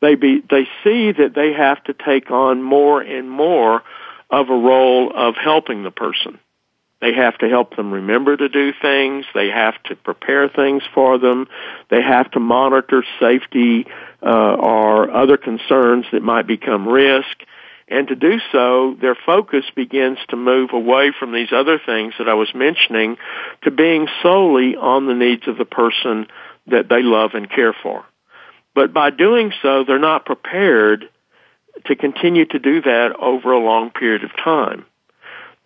they 0.00 0.16
be, 0.16 0.42
they 0.50 0.64
see 0.82 1.12
that 1.12 1.32
they 1.34 1.52
have 1.52 1.82
to 1.84 1.94
take 1.94 2.30
on 2.30 2.62
more 2.62 3.00
and 3.00 3.30
more 3.30 3.82
of 4.30 4.50
a 4.50 4.56
role 4.56 5.12
of 5.14 5.36
helping 5.36 5.84
the 5.84 5.90
person. 5.90 6.38
They 7.00 7.12
have 7.14 7.36
to 7.38 7.48
help 7.48 7.76
them 7.76 7.92
remember 7.92 8.36
to 8.36 8.48
do 8.48 8.72
things. 8.80 9.26
They 9.34 9.48
have 9.48 9.80
to 9.84 9.96
prepare 9.96 10.48
things 10.48 10.82
for 10.94 11.18
them. 11.18 11.48
They 11.90 12.00
have 12.00 12.30
to 12.32 12.40
monitor 12.40 13.04
safety 13.20 13.86
uh, 14.22 14.54
or 14.54 15.10
other 15.10 15.36
concerns 15.36 16.06
that 16.12 16.22
might 16.22 16.46
become 16.46 16.88
risk. 16.88 17.42
And 17.92 18.08
to 18.08 18.14
do 18.14 18.38
so, 18.50 18.96
their 19.02 19.14
focus 19.14 19.66
begins 19.76 20.16
to 20.30 20.36
move 20.36 20.70
away 20.72 21.12
from 21.16 21.32
these 21.32 21.52
other 21.52 21.78
things 21.78 22.14
that 22.18 22.26
I 22.26 22.32
was 22.32 22.54
mentioning 22.54 23.18
to 23.64 23.70
being 23.70 24.08
solely 24.22 24.76
on 24.76 25.06
the 25.06 25.14
needs 25.14 25.46
of 25.46 25.58
the 25.58 25.66
person 25.66 26.26
that 26.68 26.88
they 26.88 27.02
love 27.02 27.32
and 27.34 27.50
care 27.50 27.74
for. 27.82 28.02
But 28.74 28.94
by 28.94 29.10
doing 29.10 29.52
so, 29.60 29.84
they're 29.84 29.98
not 29.98 30.24
prepared 30.24 31.10
to 31.84 31.94
continue 31.94 32.46
to 32.46 32.58
do 32.58 32.80
that 32.80 33.14
over 33.20 33.52
a 33.52 33.58
long 33.58 33.90
period 33.90 34.24
of 34.24 34.30
time. 34.42 34.86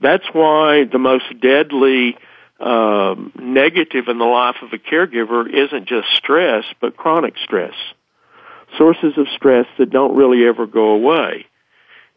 That's 0.01 0.27
why 0.33 0.83
the 0.83 0.99
most 0.99 1.27
deadly 1.41 2.19
um, 2.59 3.31
negative 3.39 4.09
in 4.09 4.19
the 4.19 4.25
life 4.25 4.57
of 4.63 4.73
a 4.73 4.79
caregiver 4.79 5.49
isn't 5.49 5.87
just 5.87 6.09
stress, 6.17 6.65
but 6.81 6.97
chronic 6.97 7.35
stress. 7.45 7.75
Sources 8.77 9.17
of 9.17 9.29
stress 9.37 9.67
that 9.79 9.91
don't 9.91 10.17
really 10.17 10.45
ever 10.45 10.67
go 10.67 10.89
away 10.89 11.47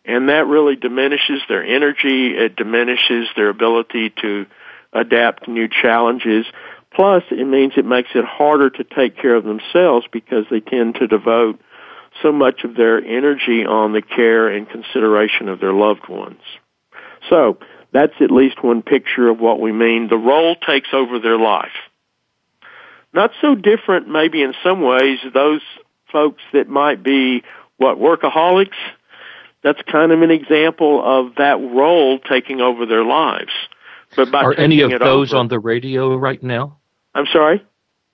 and 0.06 0.30
that 0.30 0.48
really 0.48 0.76
diminishes 0.76 1.42
their 1.48 1.64
energy. 1.64 2.36
It 2.36 2.56
diminishes 2.56 3.28
their 3.36 3.50
ability 3.50 4.14
to 4.22 4.46
adapt 4.94 5.46
to 5.46 5.52
new 5.52 5.68
challenges. 5.68 6.46
Plus, 6.94 7.24
it 7.32 7.46
means 7.46 7.74
it 7.78 7.86
makes 7.86 8.10
it 8.16 8.26
harder 8.26 8.70
to 8.70 8.84
take 8.84 9.18
care 9.18 9.36
of 9.36 9.44
themselves 9.44 10.08
because 10.12 10.46
they 10.50 10.60
tend 10.60 10.96
to 10.96 11.08
devote 11.08 11.60
so 12.24 12.32
much 12.32 12.64
of 12.64 12.76
their 12.76 12.98
energy 12.98 13.66
on 13.66 13.94
the 13.94 14.02
care 14.02 14.48
and 14.48 14.70
consideration 14.70 15.48
of 15.48 15.60
their 15.60 15.74
loved 15.74 16.08
ones. 16.10 16.42
So, 17.30 17.60
that's 17.92 18.14
at 18.22 18.32
least 18.32 18.64
one 18.64 18.82
picture 18.82 19.30
of 19.30 19.40
what 19.40 19.60
we 19.60 19.72
mean. 19.72 20.10
The 20.10 20.18
role 20.18 20.56
takes 20.56 20.90
over 20.94 21.20
their 21.20 21.38
life. 21.38 21.72
Not 23.14 23.32
so 23.42 23.56
different, 23.56 24.08
maybe 24.08 24.42
in 24.44 24.54
some 24.64 24.82
ways, 24.82 25.20
those 25.34 25.62
folks 26.12 26.42
that 26.54 26.70
might 26.70 27.02
be, 27.04 27.44
what, 27.78 27.98
workaholics? 27.98 28.78
That's 29.64 29.82
kind 29.92 30.12
of 30.12 30.22
an 30.22 30.32
example 30.32 31.02
of 31.04 31.36
that 31.36 31.60
role 31.60 32.20
taking 32.20 32.62
over 32.62 32.86
their 32.86 33.04
lives. 33.04 33.52
But 34.16 34.32
by 34.32 34.44
are 34.44 34.54
any 34.54 34.82
of 34.82 34.92
those 35.00 35.34
over, 35.34 35.40
on 35.40 35.48
the 35.48 35.60
radio 35.60 36.16
right 36.16 36.42
now? 36.42 36.78
I'm 37.14 37.28
sorry. 37.32 37.64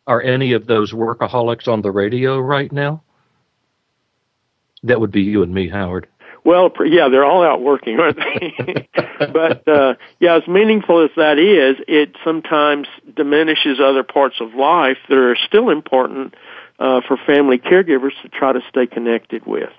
Are 0.08 0.22
any 0.22 0.54
of 0.54 0.66
those 0.66 0.92
workaholics 0.92 1.68
on 1.68 1.82
the 1.82 1.92
radio 1.92 2.40
right 2.40 2.72
now? 2.72 3.04
That 4.84 5.00
would 5.00 5.12
be 5.12 5.22
you 5.22 5.42
and 5.42 5.54
me, 5.54 5.68
Howard. 5.68 6.08
Well, 6.44 6.72
yeah, 6.86 7.10
they're 7.10 7.26
all 7.26 7.44
out 7.44 7.64
working, 7.64 8.00
aren't 8.00 8.18
they? 8.18 8.88
but 9.20 9.68
uh, 9.68 9.96
yeah, 10.20 10.36
as 10.36 10.48
meaningful 10.48 11.04
as 11.04 11.10
that 11.18 11.40
is, 11.40 11.84
it 11.88 12.16
sometimes 12.24 12.88
diminishes 13.16 13.80
other 13.80 14.04
parts 14.04 14.36
of 14.40 14.54
life 14.54 14.98
that 15.10 15.18
are 15.18 15.36
still 15.36 15.72
important 15.72 16.36
uh, 16.78 17.02
for 17.08 17.18
family 17.26 17.58
caregivers 17.58 18.12
to 18.22 18.30
try 18.30 18.54
to 18.54 18.62
stay 18.70 18.86
connected 18.86 19.48
with. 19.48 19.72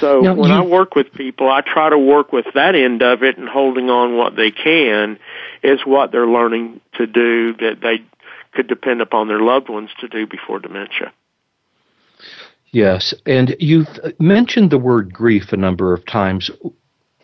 So 0.00 0.34
when 0.34 0.50
you, 0.50 0.56
I 0.56 0.60
work 0.60 0.94
with 0.94 1.12
people, 1.12 1.48
I 1.50 1.60
try 1.62 1.88
to 1.88 1.98
work 1.98 2.32
with 2.32 2.46
that 2.54 2.74
end 2.74 3.02
of 3.02 3.22
it 3.22 3.38
and 3.38 3.48
holding 3.48 3.90
on 3.90 4.16
what 4.16 4.36
they 4.36 4.50
can 4.50 5.18
is 5.62 5.80
what 5.84 6.12
they're 6.12 6.28
learning 6.28 6.80
to 6.94 7.06
do 7.06 7.54
that 7.54 7.80
they 7.82 8.04
could 8.52 8.68
depend 8.68 9.00
upon 9.00 9.28
their 9.28 9.40
loved 9.40 9.68
ones 9.68 9.90
to 10.00 10.08
do 10.08 10.26
before 10.26 10.58
dementia. 10.58 11.12
Yes, 12.70 13.14
and 13.24 13.56
you've 13.58 13.88
mentioned 14.18 14.70
the 14.70 14.78
word 14.78 15.12
grief 15.12 15.52
a 15.52 15.56
number 15.56 15.94
of 15.94 16.04
times. 16.04 16.50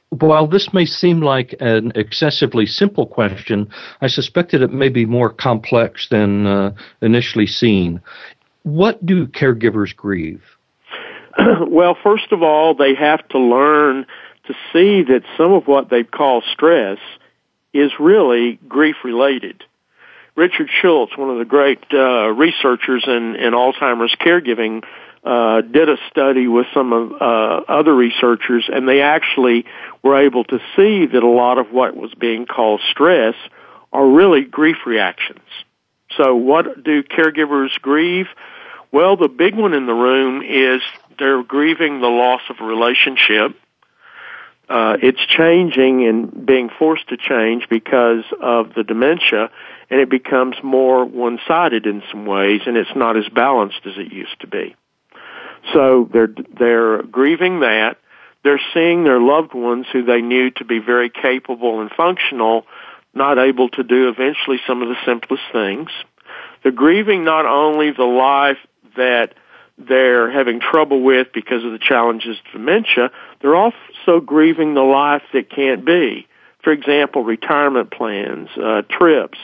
While 0.08 0.46
this 0.46 0.72
may 0.72 0.86
seem 0.86 1.20
like 1.20 1.54
an 1.60 1.92
excessively 1.96 2.66
simple 2.66 3.06
question, 3.06 3.68
I 4.00 4.06
suspect 4.06 4.52
that 4.52 4.62
it 4.62 4.72
may 4.72 4.88
be 4.88 5.04
more 5.04 5.30
complex 5.30 6.08
than 6.08 6.46
uh, 6.46 6.74
initially 7.02 7.46
seen. 7.46 8.00
What 8.62 9.04
do 9.04 9.26
caregivers 9.26 9.94
grieve? 9.94 10.42
well, 11.66 11.96
first 12.02 12.32
of 12.32 12.42
all, 12.42 12.74
they 12.74 12.94
have 12.94 13.26
to 13.28 13.38
learn 13.38 14.06
to 14.46 14.54
see 14.72 15.02
that 15.02 15.22
some 15.36 15.52
of 15.52 15.66
what 15.66 15.88
they 15.88 16.04
call 16.04 16.42
stress 16.52 16.98
is 17.72 17.90
really 17.98 18.58
grief 18.68 18.96
related. 19.04 19.64
Richard 20.36 20.68
Schulz, 20.68 21.10
one 21.16 21.30
of 21.30 21.38
the 21.38 21.44
great 21.44 21.78
uh, 21.92 22.28
researchers 22.28 23.04
in, 23.06 23.36
in 23.36 23.52
Alzheimer's 23.52 24.14
caregiving, 24.20 24.84
uh, 25.24 25.62
did 25.62 25.88
a 25.88 25.96
study 26.10 26.48
with 26.48 26.66
some 26.74 26.92
of 26.92 27.12
uh, 27.12 27.62
other 27.68 27.94
researchers, 27.94 28.68
and 28.70 28.86
they 28.88 29.00
actually 29.00 29.64
were 30.02 30.18
able 30.18 30.44
to 30.44 30.58
see 30.76 31.06
that 31.06 31.22
a 31.22 31.28
lot 31.28 31.58
of 31.58 31.72
what 31.72 31.96
was 31.96 32.12
being 32.14 32.46
called 32.46 32.80
stress 32.90 33.34
are 33.92 34.06
really 34.06 34.42
grief 34.42 34.76
reactions. 34.84 35.46
So, 36.16 36.34
what 36.34 36.84
do 36.84 37.02
caregivers 37.02 37.80
grieve? 37.80 38.26
Well, 38.92 39.16
the 39.16 39.28
big 39.28 39.56
one 39.56 39.72
in 39.72 39.86
the 39.86 39.94
room 39.94 40.42
is 40.42 40.82
they're 41.18 41.42
grieving 41.42 42.00
the 42.00 42.08
loss 42.08 42.42
of 42.50 42.56
a 42.60 42.64
relationship. 42.64 43.56
Uh, 44.68 44.96
it's 45.02 45.20
changing 45.26 46.06
and 46.06 46.46
being 46.46 46.70
forced 46.78 47.08
to 47.08 47.16
change 47.16 47.68
because 47.68 48.24
of 48.40 48.72
the 48.74 48.82
dementia, 48.82 49.50
and 49.90 50.00
it 50.00 50.08
becomes 50.08 50.56
more 50.62 51.04
one-sided 51.04 51.84
in 51.86 52.02
some 52.10 52.24
ways, 52.24 52.62
and 52.66 52.76
it's 52.76 52.96
not 52.96 53.16
as 53.16 53.28
balanced 53.28 53.80
as 53.84 53.92
it 53.98 54.10
used 54.10 54.40
to 54.40 54.46
be. 54.46 54.74
So 55.72 56.08
they're 56.12 56.34
they're 56.58 57.02
grieving 57.02 57.60
that. 57.60 57.98
they're 58.44 58.60
seeing 58.72 59.04
their 59.04 59.20
loved 59.20 59.54
ones 59.54 59.86
who 59.92 60.04
they 60.04 60.20
knew 60.20 60.50
to 60.50 60.64
be 60.64 60.78
very 60.78 61.10
capable 61.10 61.80
and 61.80 61.90
functional 61.90 62.66
not 63.14 63.38
able 63.38 63.68
to 63.70 63.82
do 63.82 64.08
eventually 64.08 64.60
some 64.66 64.82
of 64.82 64.88
the 64.88 64.96
simplest 65.04 65.42
things. 65.52 65.88
They're 66.62 66.72
grieving 66.72 67.24
not 67.24 67.46
only 67.46 67.90
the 67.90 68.04
life 68.04 68.58
that 68.96 69.34
they're 69.78 70.30
having 70.30 70.60
trouble 70.60 71.02
with 71.02 71.28
because 71.32 71.64
of 71.64 71.72
the 71.72 71.78
challenges 71.78 72.38
of 72.38 72.52
dementia, 72.52 73.10
they're 73.40 73.56
also 73.56 74.20
grieving 74.24 74.74
the 74.74 74.82
life 74.82 75.22
that 75.32 75.50
can't 75.50 75.84
be. 75.84 76.26
For 76.62 76.72
example, 76.72 77.24
retirement 77.24 77.90
plans, 77.90 78.48
uh, 78.56 78.82
trips, 78.88 79.38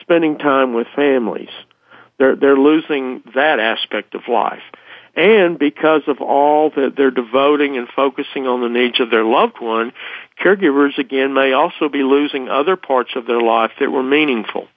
spending 0.00 0.38
time 0.38 0.74
with 0.74 0.86
families. 0.94 1.50
They're, 2.18 2.36
they're 2.36 2.58
losing 2.58 3.22
that 3.34 3.60
aspect 3.60 4.14
of 4.14 4.22
life. 4.28 4.62
And 5.14 5.58
because 5.58 6.02
of 6.06 6.20
all 6.20 6.70
that 6.70 6.94
they're 6.96 7.10
devoting 7.10 7.76
and 7.76 7.88
focusing 7.88 8.46
on 8.46 8.60
the 8.60 8.68
needs 8.68 9.00
of 9.00 9.10
their 9.10 9.24
loved 9.24 9.60
one, 9.60 9.92
caregivers 10.40 10.96
again 10.98 11.34
may 11.34 11.52
also 11.52 11.88
be 11.88 12.02
losing 12.02 12.48
other 12.48 12.76
parts 12.76 13.10
of 13.16 13.26
their 13.26 13.40
life 13.40 13.72
that 13.80 13.90
were 13.90 14.02
meaningful. 14.02 14.68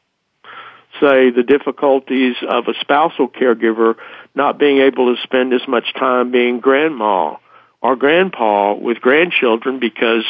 Say 1.02 1.32
the 1.32 1.44
difficulties 1.44 2.36
of 2.48 2.68
a 2.68 2.74
spousal 2.80 3.28
caregiver 3.28 3.96
not 4.36 4.60
being 4.60 4.78
able 4.78 5.14
to 5.14 5.22
spend 5.22 5.52
as 5.52 5.68
much 5.68 5.94
time 5.96 6.32
being 6.32 6.60
grandma 6.60 7.38
or 7.82 7.96
grandpa 7.96 8.76
with 8.76 9.02
grandchildren 9.02 9.80
because 9.80 10.24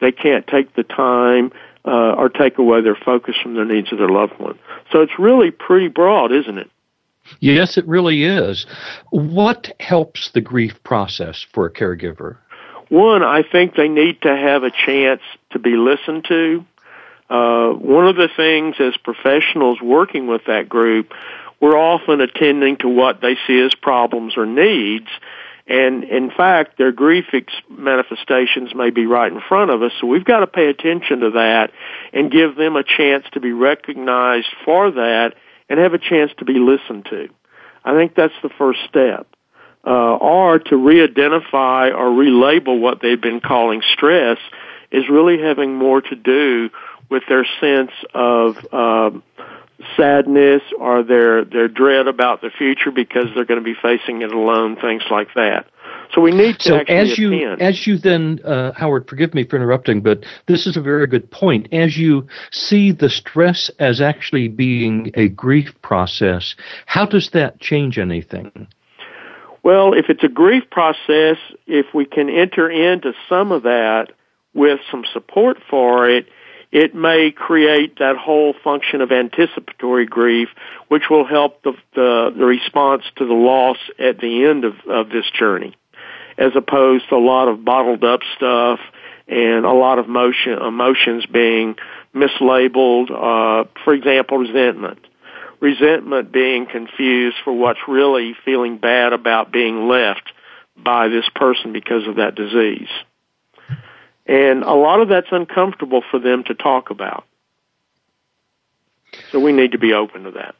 they 0.00 0.12
can't 0.12 0.46
take 0.46 0.74
the 0.74 0.84
time 0.84 1.50
uh, 1.84 2.12
or 2.12 2.28
take 2.28 2.58
away 2.58 2.80
their 2.80 2.94
focus 2.94 3.34
from 3.42 3.54
the 3.54 3.64
needs 3.64 3.92
of 3.92 3.98
their 3.98 4.08
loved 4.08 4.38
one. 4.38 4.58
So 4.92 5.00
it's 5.00 5.18
really 5.18 5.50
pretty 5.50 5.88
broad, 5.88 6.30
isn't 6.30 6.58
it? 6.58 6.70
Yes, 7.40 7.76
it 7.76 7.86
really 7.86 8.24
is. 8.24 8.66
What 9.10 9.72
helps 9.80 10.30
the 10.30 10.40
grief 10.40 10.82
process 10.84 11.44
for 11.52 11.66
a 11.66 11.72
caregiver? 11.72 12.36
One, 12.88 13.22
I 13.22 13.42
think 13.42 13.74
they 13.74 13.88
need 13.88 14.22
to 14.22 14.36
have 14.36 14.64
a 14.64 14.70
chance 14.70 15.22
to 15.50 15.58
be 15.58 15.76
listened 15.76 16.26
to. 16.28 16.64
Uh, 17.32 17.72
one 17.72 18.06
of 18.06 18.16
the 18.16 18.28
things 18.36 18.76
as 18.78 18.94
professionals 18.98 19.80
working 19.80 20.26
with 20.26 20.42
that 20.48 20.68
group, 20.68 21.14
we're 21.62 21.78
often 21.78 22.20
attending 22.20 22.76
to 22.76 22.90
what 22.90 23.22
they 23.22 23.38
see 23.46 23.58
as 23.60 23.74
problems 23.74 24.36
or 24.36 24.44
needs. 24.44 25.08
And 25.66 26.04
in 26.04 26.30
fact, 26.30 26.76
their 26.76 26.92
grief 26.92 27.24
ex- 27.32 27.54
manifestations 27.70 28.74
may 28.74 28.90
be 28.90 29.06
right 29.06 29.32
in 29.32 29.40
front 29.48 29.70
of 29.70 29.82
us, 29.82 29.92
so 29.98 30.08
we've 30.08 30.26
got 30.26 30.40
to 30.40 30.46
pay 30.46 30.66
attention 30.66 31.20
to 31.20 31.30
that 31.30 31.70
and 32.12 32.30
give 32.30 32.54
them 32.54 32.76
a 32.76 32.84
chance 32.84 33.24
to 33.32 33.40
be 33.40 33.52
recognized 33.52 34.48
for 34.66 34.90
that 34.90 35.32
and 35.70 35.80
have 35.80 35.94
a 35.94 35.98
chance 35.98 36.32
to 36.36 36.44
be 36.44 36.58
listened 36.58 37.06
to. 37.06 37.30
I 37.82 37.94
think 37.94 38.14
that's 38.14 38.34
the 38.42 38.50
first 38.58 38.80
step. 38.90 39.26
Uh, 39.86 40.16
or 40.16 40.58
to 40.58 40.76
re-identify 40.76 41.88
or 41.88 42.10
relabel 42.10 42.78
what 42.78 43.00
they've 43.00 43.20
been 43.20 43.40
calling 43.40 43.80
stress 43.94 44.38
is 44.92 45.08
really 45.08 45.40
having 45.40 45.74
more 45.74 46.00
to 46.00 46.14
do 46.14 46.70
with 47.10 47.22
their 47.28 47.46
sense 47.60 47.92
of 48.14 48.56
um, 48.72 49.22
sadness 49.96 50.62
or 50.78 51.02
their 51.02 51.44
their 51.44 51.68
dread 51.68 52.06
about 52.06 52.40
the 52.40 52.50
future 52.50 52.90
because 52.90 53.26
they're 53.34 53.44
going 53.44 53.60
to 53.60 53.64
be 53.64 53.74
facing 53.80 54.22
it 54.22 54.32
alone, 54.32 54.76
things 54.76 55.02
like 55.10 55.28
that. 55.34 55.66
So 56.14 56.20
we 56.20 56.30
need 56.30 56.58
to 56.60 56.68
so 56.68 56.78
as 56.88 57.18
you 57.18 57.32
attend. 57.32 57.62
as 57.62 57.86
you 57.86 57.96
then 57.96 58.40
uh, 58.44 58.72
Howard, 58.72 59.08
forgive 59.08 59.34
me 59.34 59.44
for 59.44 59.56
interrupting, 59.56 60.02
but 60.02 60.24
this 60.46 60.66
is 60.66 60.76
a 60.76 60.80
very 60.80 61.06
good 61.06 61.30
point. 61.30 61.68
As 61.72 61.96
you 61.96 62.26
see 62.50 62.92
the 62.92 63.08
stress 63.08 63.70
as 63.78 64.00
actually 64.00 64.48
being 64.48 65.10
a 65.14 65.28
grief 65.28 65.74
process, 65.82 66.54
how 66.86 67.06
does 67.06 67.30
that 67.30 67.60
change 67.60 67.98
anything? 67.98 68.68
Well, 69.62 69.94
if 69.94 70.06
it's 70.08 70.24
a 70.24 70.28
grief 70.28 70.64
process, 70.70 71.36
if 71.66 71.86
we 71.94 72.04
can 72.04 72.28
enter 72.28 72.68
into 72.68 73.12
some 73.28 73.52
of 73.52 73.62
that 73.62 74.08
with 74.54 74.80
some 74.90 75.04
support 75.12 75.58
for 75.70 76.10
it, 76.10 76.26
it 76.72 76.94
may 76.94 77.30
create 77.30 77.98
that 77.98 78.16
whole 78.16 78.54
function 78.64 79.02
of 79.02 79.12
anticipatory 79.12 80.06
grief, 80.06 80.48
which 80.88 81.04
will 81.10 81.26
help 81.26 81.62
the, 81.62 81.72
the, 81.94 82.32
the 82.36 82.44
response 82.44 83.04
to 83.16 83.26
the 83.26 83.34
loss 83.34 83.76
at 83.98 84.18
the 84.18 84.46
end 84.46 84.64
of, 84.64 84.74
of 84.88 85.10
this 85.10 85.30
journey 85.38 85.76
as 86.38 86.52
opposed 86.56 87.08
to 87.08 87.14
a 87.14 87.18
lot 87.18 87.48
of 87.48 87.64
bottled 87.64 88.04
up 88.04 88.20
stuff 88.36 88.80
and 89.28 89.64
a 89.64 89.72
lot 89.72 89.98
of 89.98 90.08
motion, 90.08 90.52
emotions 90.52 91.26
being 91.26 91.76
mislabeled. 92.14 93.10
Uh, 93.10 93.68
for 93.84 93.94
example, 93.94 94.38
resentment. 94.38 94.98
Resentment 95.60 96.32
being 96.32 96.66
confused 96.66 97.36
for 97.44 97.52
what's 97.52 97.78
really 97.86 98.34
feeling 98.44 98.78
bad 98.78 99.12
about 99.12 99.52
being 99.52 99.88
left 99.88 100.32
by 100.76 101.08
this 101.08 101.28
person 101.34 101.72
because 101.72 102.06
of 102.08 102.16
that 102.16 102.34
disease. 102.34 102.88
And 104.26 104.62
a 104.62 104.74
lot 104.74 105.00
of 105.00 105.08
that's 105.08 105.28
uncomfortable 105.30 106.02
for 106.10 106.18
them 106.18 106.44
to 106.44 106.54
talk 106.54 106.90
about. 106.90 107.24
So 109.30 109.40
we 109.40 109.52
need 109.52 109.72
to 109.72 109.78
be 109.78 109.92
open 109.92 110.24
to 110.24 110.30
that. 110.32 110.54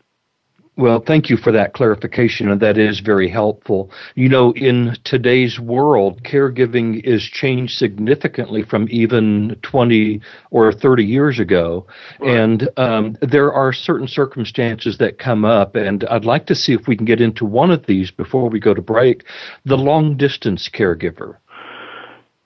Well, 0.75 1.01
thank 1.07 1.29
you 1.29 1.37
for 1.37 1.53
that 1.53 1.75
clarification, 1.75 2.51
and 2.51 2.59
that 2.63 2.79
is 2.79 3.01
very 3.01 3.29
helpful. 3.29 3.91
You 4.15 4.31
know, 4.31 4.53
in 4.55 4.97
today's 5.05 5.61
world, 5.61 6.23
caregiving 6.23 7.05
is 7.05 7.23
changed 7.25 7.77
significantly 7.77 8.63
from 8.63 8.89
even 8.91 9.59
20 9.61 10.23
or 10.51 10.73
30 10.73 11.05
years 11.05 11.39
ago. 11.39 11.87
Right. 12.19 12.37
And 12.39 12.71
um, 12.79 13.19
there 13.21 13.53
are 13.53 13.75
certain 13.75 14.09
circumstances 14.09 14.97
that 14.97 15.19
come 15.19 15.45
up, 15.45 15.77
and 15.77 16.05
I'd 16.05 16.25
like 16.25 16.47
to 16.47 16.55
see 16.55 16.73
if 16.73 16.89
we 16.89 16.97
can 16.97 17.05
get 17.05 17.21
into 17.21 17.45
one 17.45 17.71
of 17.71 17.85
these 17.85 18.11
before 18.11 18.49
we 18.49 18.59
go 18.59 18.73
to 18.73 18.83
break 18.83 19.25
the 19.67 19.77
long 19.77 20.17
distance 20.17 20.71
caregiver. 20.73 21.37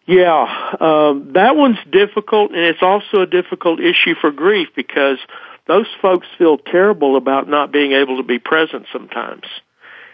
Yeah, 0.06 0.76
um, 0.80 1.32
that 1.32 1.56
one's 1.56 1.78
difficult, 1.90 2.52
and 2.52 2.60
it's 2.60 2.82
also 2.82 3.22
a 3.22 3.26
difficult 3.26 3.80
issue 3.80 4.14
for 4.20 4.30
grief 4.30 4.68
because 4.76 5.18
those 5.66 5.86
folks 6.00 6.28
feel 6.38 6.58
terrible 6.58 7.16
about 7.16 7.48
not 7.48 7.72
being 7.72 7.92
able 7.92 8.16
to 8.18 8.22
be 8.22 8.38
present 8.38 8.86
sometimes. 8.92 9.44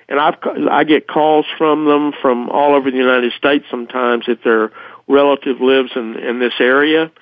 And 0.08 0.18
I've, 0.18 0.36
I 0.70 0.84
get 0.84 1.08
calls 1.08 1.46
from 1.58 1.84
them 1.84 2.12
from 2.20 2.48
all 2.48 2.74
over 2.74 2.90
the 2.90 2.96
United 2.96 3.32
States 3.34 3.66
sometimes 3.70 4.24
if 4.28 4.42
their 4.42 4.72
relative 5.08 5.60
lives 5.60 5.90
in, 5.94 6.16
in 6.16 6.38
this 6.38 6.54
area, 6.58 7.12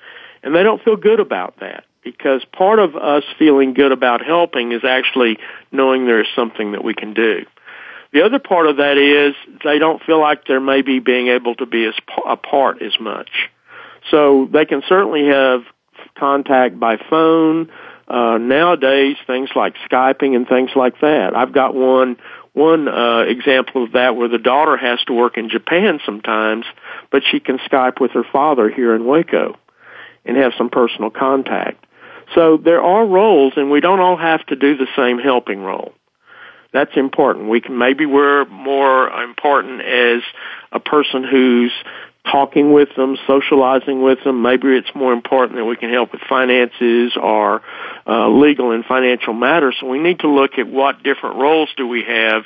and 0.41 0.55
they 0.55 0.63
don't 0.63 0.81
feel 0.81 0.95
good 0.95 1.19
about 1.19 1.59
that 1.59 1.83
because 2.03 2.43
part 2.53 2.79
of 2.79 2.95
us 2.95 3.23
feeling 3.37 3.73
good 3.73 3.91
about 3.91 4.25
helping 4.25 4.71
is 4.71 4.83
actually 4.83 5.37
knowing 5.71 6.05
there 6.05 6.21
is 6.21 6.27
something 6.35 6.71
that 6.71 6.83
we 6.83 6.93
can 6.93 7.13
do. 7.13 7.45
The 8.13 8.23
other 8.23 8.39
part 8.39 8.67
of 8.67 8.77
that 8.77 8.97
is 8.97 9.35
they 9.63 9.79
don't 9.79 10.01
feel 10.03 10.19
like 10.19 10.45
they're 10.45 10.59
maybe 10.59 10.99
being 10.99 11.27
able 11.27 11.55
to 11.55 11.65
be 11.65 11.85
as 11.85 11.93
apart 12.27 12.81
as 12.81 12.93
much. 12.99 13.29
So 14.09 14.49
they 14.51 14.65
can 14.65 14.81
certainly 14.87 15.27
have 15.27 15.61
contact 16.17 16.79
by 16.79 16.97
phone, 17.09 17.71
uh, 18.07 18.37
nowadays 18.37 19.15
things 19.25 19.49
like 19.55 19.75
Skyping 19.89 20.35
and 20.35 20.47
things 20.47 20.71
like 20.75 20.99
that. 21.01 21.35
I've 21.35 21.53
got 21.53 21.73
one 21.73 22.17
one 22.53 22.89
uh, 22.89 23.21
example 23.21 23.85
of 23.85 23.93
that 23.93 24.17
where 24.17 24.27
the 24.27 24.37
daughter 24.37 24.75
has 24.75 24.99
to 25.05 25.13
work 25.13 25.37
in 25.37 25.47
Japan 25.47 26.01
sometimes, 26.05 26.65
but 27.09 27.23
she 27.29 27.39
can 27.39 27.59
Skype 27.59 28.01
with 28.01 28.11
her 28.11 28.25
father 28.29 28.69
here 28.69 28.93
in 28.93 29.05
Waco 29.05 29.57
and 30.25 30.35
have 30.35 30.51
some 30.57 30.69
personal 30.69 31.09
contact. 31.09 31.85
So 32.35 32.57
there 32.57 32.81
are 32.81 33.05
roles, 33.05 33.53
and 33.55 33.71
we 33.71 33.79
don't 33.79 34.01
all 34.01 34.17
have 34.17 34.45
to 34.47 34.57
do 34.57 34.75
the 34.75 34.87
same 34.97 35.17
helping 35.17 35.61
role. 35.61 35.93
That's 36.73 36.95
important. 36.95 37.49
We 37.49 37.61
can 37.61 37.77
maybe 37.77 38.05
we're 38.05 38.45
more 38.45 39.09
important 39.09 39.81
as 39.81 40.21
a 40.71 40.79
person 40.79 41.23
who's 41.23 41.73
talking 42.29 42.71
with 42.71 42.89
them, 42.95 43.17
socializing 43.27 44.01
with 44.01 44.23
them. 44.23 44.41
Maybe 44.41 44.67
it's 44.69 44.93
more 44.93 45.11
important 45.11 45.57
that 45.57 45.65
we 45.65 45.75
can 45.75 45.91
help 45.91 46.11
with 46.11 46.21
finances 46.29 47.13
or 47.19 47.61
uh, 48.07 48.29
legal 48.29 48.71
and 48.71 48.85
financial 48.85 49.33
matters. 49.33 49.75
So 49.79 49.87
we 49.87 49.99
need 49.99 50.19
to 50.19 50.29
look 50.29 50.57
at 50.57 50.67
what 50.67 51.03
different 51.03 51.37
roles 51.37 51.69
do 51.75 51.87
we 51.87 52.03
have 52.03 52.43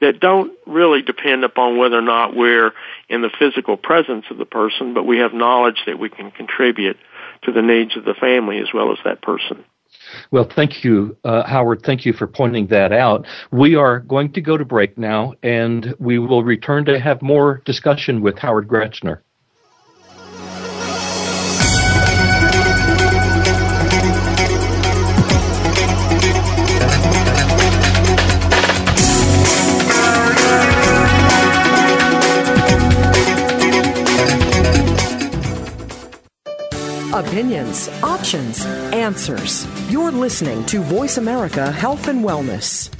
that 0.00 0.18
don't 0.18 0.52
really 0.66 1.02
depend 1.02 1.44
upon 1.44 1.76
whether 1.76 1.98
or 1.98 2.02
not 2.02 2.34
we're 2.34 2.72
in 3.08 3.20
the 3.20 3.30
physical 3.38 3.76
presence 3.76 4.24
of 4.30 4.38
the 4.38 4.46
person, 4.46 4.94
but 4.94 5.04
we 5.04 5.18
have 5.18 5.34
knowledge 5.34 5.82
that 5.86 5.98
we 5.98 6.08
can 6.08 6.30
contribute 6.30 6.96
to 7.42 7.52
the 7.52 7.62
needs 7.62 7.96
of 7.96 8.04
the 8.04 8.14
family 8.14 8.58
as 8.58 8.68
well 8.72 8.92
as 8.92 8.98
that 9.04 9.20
person. 9.20 9.64
Well, 10.30 10.44
thank 10.44 10.84
you, 10.84 11.16
uh, 11.24 11.46
Howard. 11.46 11.82
Thank 11.82 12.04
you 12.04 12.12
for 12.12 12.26
pointing 12.26 12.66
that 12.68 12.92
out. 12.92 13.26
We 13.50 13.74
are 13.74 14.00
going 14.00 14.32
to 14.32 14.40
go 14.40 14.56
to 14.56 14.64
break 14.64 14.98
now, 14.98 15.34
and 15.42 15.94
we 15.98 16.18
will 16.18 16.44
return 16.44 16.84
to 16.86 16.98
have 16.98 17.22
more 17.22 17.62
discussion 17.64 18.22
with 18.22 18.38
Howard 18.38 18.68
Gruetzner. 18.68 19.20
Opinions, 37.18 37.88
options, 38.04 38.64
answers. 38.94 39.66
You're 39.90 40.12
listening 40.12 40.64
to 40.66 40.80
Voice 40.82 41.16
America 41.18 41.72
Health 41.72 42.06
and 42.06 42.24
Wellness. 42.24 42.94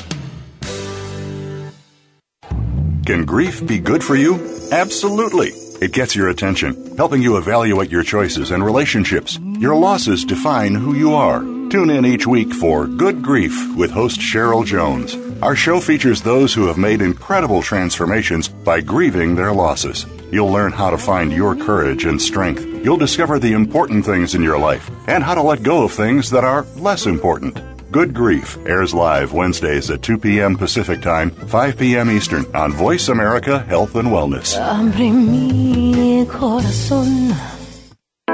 Can 3.07 3.24
grief 3.24 3.64
be 3.64 3.78
good 3.78 4.02
for 4.02 4.16
you? 4.16 4.35
Absolutely. 4.72 5.50
It 5.81 5.92
gets 5.92 6.16
your 6.16 6.31
attention, 6.31 6.96
helping 6.96 7.22
you 7.22 7.37
evaluate 7.37 7.92
your 7.92 8.02
choices 8.02 8.50
and 8.50 8.64
relationships. 8.64 9.38
Your 9.61 9.76
losses 9.76 10.24
define 10.24 10.74
who 10.74 10.96
you 10.96 11.14
are. 11.14 11.38
Tune 11.70 11.88
in 11.88 12.04
each 12.04 12.26
week 12.26 12.52
for 12.52 12.88
Good 12.88 13.22
Grief 13.22 13.76
with 13.76 13.92
host 13.92 14.18
Cheryl 14.18 14.66
Jones. 14.66 15.14
Our 15.42 15.54
show 15.54 15.78
features 15.78 16.22
those 16.22 16.52
who 16.52 16.66
have 16.66 16.76
made 16.76 17.02
incredible 17.02 17.62
transformations 17.62 18.48
by 18.48 18.81
grieving 18.81 19.37
their 19.37 19.52
losses. 19.52 20.07
You'll 20.31 20.53
learn 20.53 20.73
how 20.73 20.91
to 20.91 20.99
find 20.99 21.33
your 21.33 21.57
courage 21.57 22.05
and 22.05 22.21
strength. 22.21 22.64
You'll 22.85 22.97
discover 22.97 23.38
the 23.38 23.53
important 23.53 24.05
things 24.05 24.35
in 24.35 24.43
your 24.43 24.59
life 24.59 24.91
and 25.07 25.25
how 25.25 25.35
to 25.35 25.43
let 25.43 25.62
go 25.62 25.85
of 25.85 25.93
things 25.93 26.31
that 26.31 26.45
are 26.45 26.67
less 26.77 27.07
important. 27.07 27.61
Good 27.91 28.12
Grief 28.12 28.59
airs 28.67 28.93
live 28.93 29.33
Wednesdays 29.33 29.91
at 29.91 30.03
2 30.03 30.19
p.m. 30.19 30.57
Pacific 30.57 31.01
Time, 31.01 31.31
5 31.31 31.79
p.m. 31.79 32.11
Eastern 32.11 32.45
on 32.55 32.73
Voice 32.73 33.09
America 33.09 33.61
Health 33.61 33.95
and 33.95 34.09
Wellness. 34.09 34.57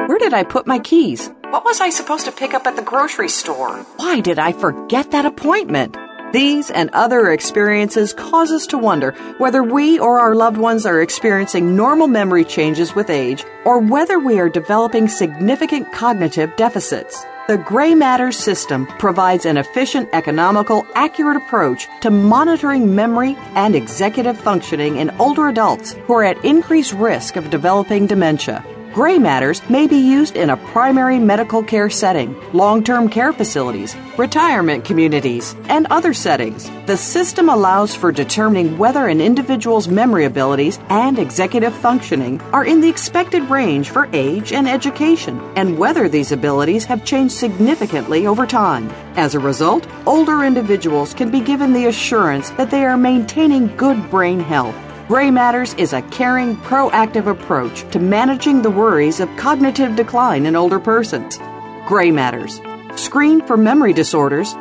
Where 0.08 0.18
did 0.18 0.34
I 0.34 0.42
put 0.42 0.66
my 0.66 0.80
keys? 0.80 1.30
What 1.50 1.64
was 1.64 1.80
I 1.80 1.90
supposed 1.90 2.24
to 2.26 2.32
pick 2.32 2.52
up 2.52 2.66
at 2.66 2.74
the 2.74 2.82
grocery 2.82 3.28
store? 3.28 3.76
Why 3.96 4.18
did 4.18 4.40
I 4.40 4.52
forget 4.52 5.12
that 5.12 5.24
appointment? 5.24 5.96
These 6.34 6.72
and 6.72 6.90
other 6.94 7.30
experiences 7.30 8.12
cause 8.12 8.50
us 8.50 8.66
to 8.66 8.76
wonder 8.76 9.12
whether 9.38 9.62
we 9.62 10.00
or 10.00 10.18
our 10.18 10.34
loved 10.34 10.56
ones 10.56 10.84
are 10.84 11.00
experiencing 11.00 11.76
normal 11.76 12.08
memory 12.08 12.44
changes 12.44 12.92
with 12.92 13.08
age 13.08 13.44
or 13.64 13.78
whether 13.78 14.18
we 14.18 14.40
are 14.40 14.48
developing 14.48 15.06
significant 15.06 15.92
cognitive 15.92 16.50
deficits. 16.56 17.24
The 17.46 17.58
Gray 17.58 17.94
matter 17.94 18.32
system 18.32 18.88
provides 18.98 19.46
an 19.46 19.58
efficient, 19.58 20.08
economical, 20.12 20.84
accurate 20.96 21.36
approach 21.36 21.86
to 22.00 22.10
monitoring 22.10 22.96
memory 22.96 23.36
and 23.54 23.76
executive 23.76 24.36
functioning 24.36 24.96
in 24.96 25.10
older 25.20 25.46
adults 25.46 25.92
who 25.92 26.14
are 26.14 26.24
at 26.24 26.44
increased 26.44 26.94
risk 26.94 27.36
of 27.36 27.50
developing 27.50 28.08
dementia. 28.08 28.64
Gray 28.94 29.18
matters 29.18 29.60
may 29.68 29.88
be 29.88 29.96
used 29.96 30.36
in 30.36 30.50
a 30.50 30.56
primary 30.56 31.18
medical 31.18 31.64
care 31.64 31.90
setting, 31.90 32.32
long 32.52 32.84
term 32.84 33.08
care 33.08 33.32
facilities, 33.32 33.96
retirement 34.16 34.84
communities, 34.84 35.56
and 35.68 35.88
other 35.90 36.14
settings. 36.14 36.70
The 36.86 36.96
system 36.96 37.48
allows 37.48 37.92
for 37.92 38.12
determining 38.12 38.78
whether 38.78 39.08
an 39.08 39.20
individual's 39.20 39.88
memory 39.88 40.26
abilities 40.26 40.78
and 40.90 41.18
executive 41.18 41.74
functioning 41.74 42.40
are 42.52 42.64
in 42.64 42.80
the 42.80 42.88
expected 42.88 43.42
range 43.50 43.90
for 43.90 44.08
age 44.12 44.52
and 44.52 44.68
education, 44.68 45.40
and 45.56 45.76
whether 45.76 46.08
these 46.08 46.30
abilities 46.30 46.84
have 46.84 47.04
changed 47.04 47.34
significantly 47.34 48.28
over 48.28 48.46
time. 48.46 48.88
As 49.16 49.34
a 49.34 49.40
result, 49.40 49.88
older 50.06 50.44
individuals 50.44 51.14
can 51.14 51.32
be 51.32 51.40
given 51.40 51.72
the 51.72 51.86
assurance 51.86 52.50
that 52.50 52.70
they 52.70 52.84
are 52.84 52.96
maintaining 52.96 53.76
good 53.76 54.08
brain 54.08 54.38
health. 54.38 54.76
Gray 55.06 55.30
Matters 55.30 55.74
is 55.74 55.92
a 55.92 56.00
caring, 56.00 56.56
proactive 56.56 57.26
approach 57.26 57.82
to 57.90 57.98
managing 57.98 58.62
the 58.62 58.70
worries 58.70 59.20
of 59.20 59.28
cognitive 59.36 59.96
decline 59.96 60.46
in 60.46 60.56
older 60.56 60.80
persons. 60.80 61.38
Gray 61.86 62.10
Matters. 62.10 62.62
Screen 62.96 63.46
for 63.46 63.58
memory 63.58 63.92
disorders 63.92 64.54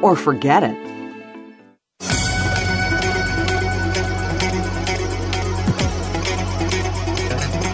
or 0.00 0.14
forget 0.14 0.62
it. 0.62 0.87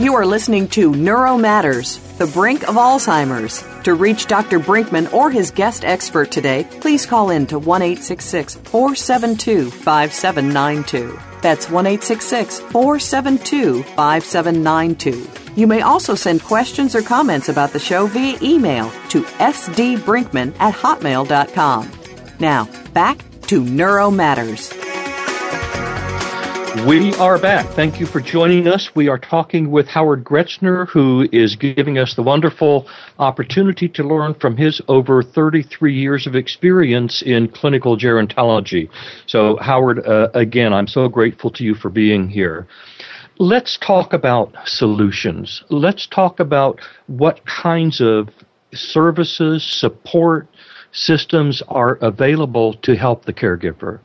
You 0.00 0.16
are 0.16 0.26
listening 0.26 0.66
to 0.70 0.92
Neuro 0.92 1.38
Matters, 1.38 1.98
the 2.18 2.26
brink 2.26 2.68
of 2.68 2.74
Alzheimer's. 2.74 3.62
To 3.84 3.94
reach 3.94 4.26
Dr. 4.26 4.58
Brinkman 4.58 5.12
or 5.12 5.30
his 5.30 5.52
guest 5.52 5.84
expert 5.84 6.32
today, 6.32 6.66
please 6.80 7.06
call 7.06 7.30
in 7.30 7.46
to 7.46 7.60
1 7.60 7.94
472 7.96 9.70
5792. 9.70 11.20
That's 11.42 11.70
1 11.70 11.84
472 11.98 13.82
5792. 13.84 15.30
You 15.54 15.68
may 15.68 15.82
also 15.82 16.16
send 16.16 16.42
questions 16.42 16.96
or 16.96 17.02
comments 17.02 17.48
about 17.48 17.72
the 17.72 17.78
show 17.78 18.08
via 18.08 18.36
email 18.42 18.90
to 19.10 19.22
sdbrinkman 19.22 20.56
at 20.58 20.74
hotmail.com. 20.74 21.92
Now, 22.40 22.68
back 22.92 23.24
to 23.42 23.62
Neuro 23.62 24.10
Matters. 24.10 24.72
We 26.82 27.14
are 27.14 27.38
back. 27.38 27.66
Thank 27.76 28.00
you 28.00 28.04
for 28.04 28.20
joining 28.20 28.66
us. 28.66 28.96
We 28.96 29.08
are 29.08 29.16
talking 29.16 29.70
with 29.70 29.86
Howard 29.86 30.24
Gruetzner, 30.24 30.88
who 30.88 31.28
is 31.30 31.54
giving 31.54 31.98
us 31.98 32.14
the 32.14 32.22
wonderful 32.22 32.88
opportunity 33.20 33.88
to 33.90 34.02
learn 34.02 34.34
from 34.34 34.56
his 34.56 34.82
over 34.88 35.22
33 35.22 35.94
years 35.94 36.26
of 36.26 36.34
experience 36.34 37.22
in 37.22 37.46
clinical 37.46 37.96
gerontology. 37.96 38.90
So, 39.26 39.56
Howard, 39.58 40.04
uh, 40.04 40.30
again, 40.34 40.72
I'm 40.72 40.88
so 40.88 41.08
grateful 41.08 41.50
to 41.52 41.62
you 41.62 41.76
for 41.76 41.90
being 41.90 42.28
here. 42.28 42.66
Let's 43.38 43.78
talk 43.78 44.12
about 44.12 44.52
solutions. 44.66 45.62
Let's 45.70 46.08
talk 46.08 46.40
about 46.40 46.80
what 47.06 47.46
kinds 47.46 48.00
of 48.00 48.30
services, 48.72 49.62
support, 49.62 50.48
systems 50.94 51.62
are 51.68 51.96
available 51.96 52.74
to 52.74 52.96
help 52.96 53.24
the 53.24 53.32
caregiver. 53.32 54.00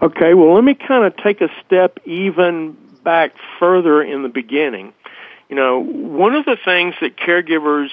Okay, 0.00 0.34
well, 0.34 0.54
let 0.54 0.62
me 0.62 0.74
kind 0.74 1.04
of 1.04 1.16
take 1.16 1.40
a 1.40 1.48
step 1.66 1.98
even 2.04 2.76
back 3.02 3.32
further 3.58 4.00
in 4.00 4.22
the 4.22 4.28
beginning. 4.28 4.92
You 5.48 5.56
know, 5.56 5.80
one 5.80 6.34
of 6.36 6.44
the 6.44 6.56
things 6.64 6.94
that 7.00 7.16
caregivers 7.16 7.88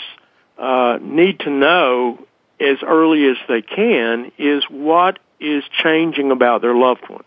uh, 0.58 1.00
need 1.02 1.40
to 1.40 1.50
know 1.50 2.24
as 2.60 2.78
early 2.86 3.26
as 3.28 3.38
they 3.48 3.62
can 3.64 4.32
is 4.38 4.64
what 4.70 5.18
is 5.40 5.64
changing 5.84 6.32
about 6.32 6.62
their 6.62 6.76
loved 6.76 7.10
ones. 7.10 7.24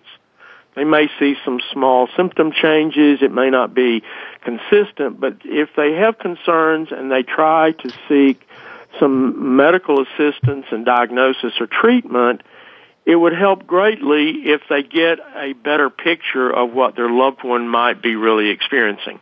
They 0.76 0.84
may 0.84 1.08
see 1.18 1.34
some 1.44 1.60
small 1.72 2.08
symptom 2.16 2.52
changes. 2.52 3.18
It 3.20 3.32
may 3.32 3.50
not 3.50 3.74
be 3.74 4.04
consistent, 4.44 5.18
but 5.18 5.38
if 5.44 5.70
they 5.76 5.94
have 5.94 6.20
concerns 6.20 6.88
and 6.92 7.10
they 7.10 7.24
try 7.24 7.72
to 7.72 7.90
seek 8.08 8.46
some 9.00 9.56
medical 9.56 10.00
assistance 10.02 10.66
and 10.70 10.84
diagnosis 10.84 11.54
or 11.58 11.66
treatment, 11.66 12.42
it 13.08 13.16
would 13.16 13.32
help 13.32 13.66
greatly 13.66 14.32
if 14.50 14.60
they 14.68 14.82
get 14.82 15.18
a 15.34 15.54
better 15.54 15.88
picture 15.88 16.50
of 16.50 16.74
what 16.74 16.94
their 16.94 17.08
loved 17.08 17.42
one 17.42 17.66
might 17.66 18.02
be 18.02 18.16
really 18.16 18.50
experiencing. 18.50 19.18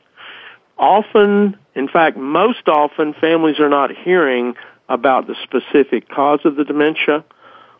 Often, 0.77 1.57
in 1.77 1.87
fact, 1.87 2.17
most 2.17 2.67
often, 2.67 3.15
families 3.15 3.61
are 3.61 3.69
not 3.69 3.93
hearing 3.97 4.57
about 4.89 5.29
the 5.29 5.37
specific 5.45 6.09
cause 6.09 6.41
of 6.45 6.57
the 6.57 6.65
dementia, 6.65 7.25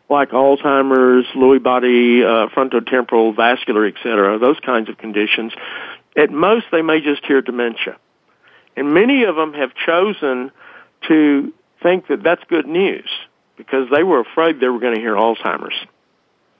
like 0.09 0.29
Alzheimer's, 0.29 1.25
Lewy 1.35 1.61
body, 1.61 2.23
uh, 2.23 2.47
frontotemporal, 2.55 3.35
vascular, 3.35 3.85
etc., 3.85 4.39
those 4.39 4.59
kinds 4.61 4.87
of 4.87 4.97
conditions. 4.97 5.51
At 6.15 6.31
most, 6.31 6.67
they 6.71 6.81
may 6.81 7.01
just 7.01 7.25
hear 7.25 7.41
dementia. 7.41 7.97
And 8.77 8.93
many 8.93 9.25
of 9.25 9.35
them 9.35 9.53
have 9.55 9.71
chosen 9.75 10.51
to 11.09 11.53
think 11.83 12.07
that 12.07 12.23
that's 12.23 12.43
good 12.47 12.65
news 12.65 13.09
because 13.57 13.89
they 13.91 14.03
were 14.03 14.21
afraid 14.21 14.61
they 14.61 14.69
were 14.69 14.79
going 14.79 14.95
to 14.95 15.01
hear 15.01 15.15
Alzheimer's 15.15 15.75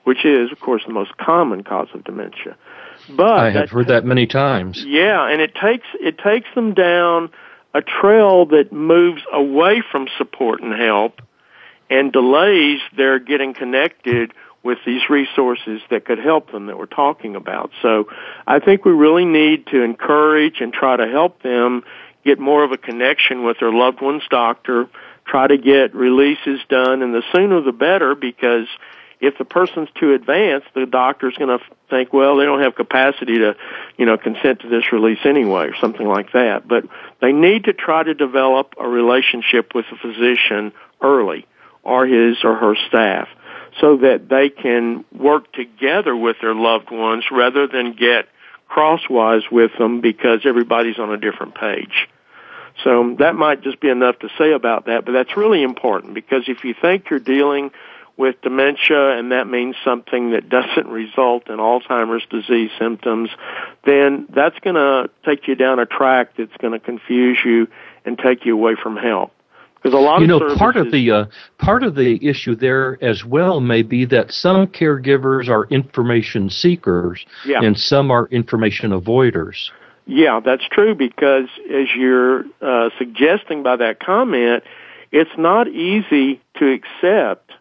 which 0.08 0.24
is, 0.24 0.54
of 0.54 0.60
course, 0.62 0.84
the 0.88 0.94
most 0.94 1.18
common 1.18 1.64
cause 1.64 1.90
of 1.94 2.02
dementia. 2.06 2.56
But 3.10 3.40
I 3.40 3.50
have 3.50 3.70
heard 3.70 3.88
that 3.88 4.06
many 4.06 4.26
times. 4.26 4.82
Yeah, 4.86 5.28
and 5.28 5.42
it 5.42 5.54
takes 5.54 5.86
it 6.00 6.18
takes 6.18 6.48
them 6.56 6.74
down 6.74 7.30
a 7.74 7.82
trail 7.82 8.46
that 8.46 8.72
moves 8.72 9.22
away 9.34 9.84
from 9.92 10.08
support 10.18 10.62
and 10.62 10.74
help 10.74 11.22
and 11.90 12.14
delays 12.14 12.80
their 12.96 13.20
getting 13.20 13.54
connected 13.54 14.34
with 14.64 14.78
these 14.86 15.10
resources 15.10 15.82
that 15.90 16.06
could 16.06 16.20
help 16.20 16.54
them 16.54 16.68
that 16.68 16.78
we're 16.78 16.86
talking 16.86 17.36
about. 17.36 17.72
So 17.82 18.08
I 18.48 18.60
think 18.60 18.86
we 18.86 18.94
really 18.94 19.26
need 19.26 19.68
to 19.68 19.82
encourage 19.82 20.62
and 20.62 20.72
try 20.72 20.96
to 20.96 21.08
help 21.08 21.44
them 21.44 21.84
get 22.24 22.40
more 22.40 22.64
of 22.64 22.72
a 22.72 22.78
connection 22.78 23.44
with 23.44 23.60
their 23.60 23.74
loved 23.74 24.02
one's 24.02 24.28
doctor, 24.30 24.88
try 25.26 25.48
to 25.48 25.58
get 25.58 25.94
releases 25.94 26.62
done, 26.70 27.02
and 27.02 27.14
the 27.14 27.24
sooner 27.34 27.62
the 27.62 27.74
better 27.74 28.16
because 28.16 28.68
if 29.20 29.38
the 29.38 29.46
person's 29.46 29.90
too 30.00 30.14
advanced, 30.14 30.68
the 30.76 30.86
doctor's 30.86 31.36
going 31.36 31.58
to 31.58 31.64
think, 31.90 32.14
well, 32.14 32.38
they 32.38 32.46
don't 32.46 32.62
have 32.62 32.76
capacity 32.76 33.40
to, 33.40 33.56
you 33.98 34.06
know, 34.06 34.18
consent 34.18 34.62
to 34.62 34.70
this 34.70 34.92
release 34.92 35.20
anyway, 35.26 35.68
or 35.68 35.76
something 35.78 36.08
like 36.08 36.32
that. 36.34 36.68
But 36.68 36.86
they 37.22 37.32
need 37.32 37.66
to 37.66 37.74
try 37.74 38.04
to 38.04 38.14
develop 38.14 38.76
a 38.80 38.88
relationship 38.88 39.74
with 39.74 39.86
the 39.90 39.98
physician 39.98 40.72
early, 41.02 41.48
or 41.84 42.06
his 42.06 42.38
or 42.44 42.56
her 42.56 42.76
staff, 42.88 43.28
so 43.80 43.98
that 43.98 44.30
they 44.30 44.50
can 44.50 45.06
work 45.12 45.52
together 45.54 46.16
with 46.16 46.38
their 46.42 46.56
loved 46.56 46.92
ones 46.92 47.26
rather 47.32 47.68
than 47.68 47.94
get 47.94 48.28
crosswise 48.68 49.44
with 49.52 49.72
them 49.78 50.02
because 50.02 50.42
everybody's 50.46 51.00
on 51.00 51.12
a 51.12 51.18
different 51.18 51.56
page. 51.56 52.08
So 52.84 53.16
that 53.20 53.36
might 53.36 53.62
just 53.62 53.80
be 53.80 53.90
enough 53.90 54.20
to 54.20 54.30
say 54.38 54.52
about 54.52 54.86
that, 54.86 55.06
but 55.06 55.12
that's 55.12 55.36
really 55.36 55.64
important 55.64 56.14
because 56.14 56.44
if 56.48 56.64
you 56.64 56.76
think 56.80 57.10
you're 57.10 57.20
dealing 57.20 57.72
with 58.18 58.36
dementia 58.42 59.18
and 59.18 59.32
that 59.32 59.48
means 59.48 59.76
something 59.86 60.32
that 60.32 60.50
doesn't 60.50 60.88
result 60.88 61.50
in 61.50 61.58
Alzheimer's 61.58 62.26
disease 62.30 62.72
symptoms, 62.80 63.30
then 63.86 64.28
that's 64.34 64.58
going 64.60 64.76
to 64.76 65.10
take 65.24 65.48
you 65.48 65.56
down 65.56 65.80
a 65.80 65.86
track 65.86 66.32
that's 66.38 66.56
going 66.58 66.74
to 66.74 66.80
confuse 66.80 67.38
you 67.46 67.68
and 68.06 68.18
take 68.18 68.46
you 68.46 68.54
away 68.54 68.76
from 68.82 68.98
help. 68.98 69.32
Because 69.76 69.94
a 69.94 70.02
lot 70.02 70.22
you 70.22 70.28
know, 70.28 70.40
of 70.40 70.58
part 70.58 70.76
of 70.76 70.92
the 70.92 71.12
uh, 71.12 71.26
part 71.60 71.84
of 71.84 71.94
the 71.94 72.28
issue 72.28 72.56
there 72.56 72.98
as 73.00 73.24
well 73.24 73.60
may 73.60 73.84
be 73.84 74.06
that 74.06 74.32
some 74.32 74.66
caregivers 74.66 75.50
are 75.50 75.66
information 75.66 76.50
seekers 76.50 77.24
yeah. 77.46 77.62
and 77.62 77.78
some 77.80 78.10
are 78.10 78.26
information 78.28 78.90
avoiders. 78.90 79.70
Yeah, 80.08 80.40
that's 80.44 80.68
true 80.68 80.96
because 80.96 81.48
as 81.70 81.88
you're 81.96 82.46
uh, 82.60 82.90
suggesting 82.98 83.62
by 83.62 83.76
that 83.76 84.00
comment, 84.00 84.64
it's 85.12 85.38
not 85.38 85.68
easy 85.68 86.42
to 86.58 86.72
accept 86.72 87.52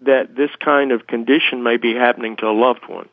that 0.00 0.34
this 0.36 0.50
kind 0.62 0.92
of 0.92 1.06
condition 1.06 1.62
may 1.62 1.76
be 1.76 1.94
happening 1.94 2.36
to 2.36 2.46
a 2.46 2.52
loved 2.52 2.86
one. 2.88 3.08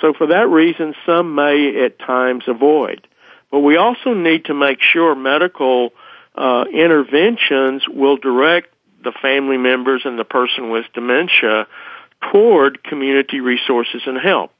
So 0.00 0.12
for 0.14 0.28
that 0.28 0.48
reason, 0.48 0.94
some 1.06 1.34
may 1.34 1.84
at 1.84 1.98
times 1.98 2.44
avoid. 2.46 3.06
But 3.50 3.60
we 3.60 3.76
also 3.76 4.14
need 4.14 4.46
to 4.46 4.54
make 4.54 4.78
sure 4.80 5.14
medical 5.14 5.90
uh, 6.34 6.64
interventions 6.72 7.82
will 7.88 8.16
direct 8.16 8.72
the 9.02 9.12
family 9.20 9.56
members 9.56 10.02
and 10.04 10.18
the 10.18 10.24
person 10.24 10.70
with 10.70 10.86
dementia 10.94 11.66
toward 12.32 12.82
community 12.84 13.40
resources 13.40 14.02
and 14.06 14.18
help. 14.18 14.52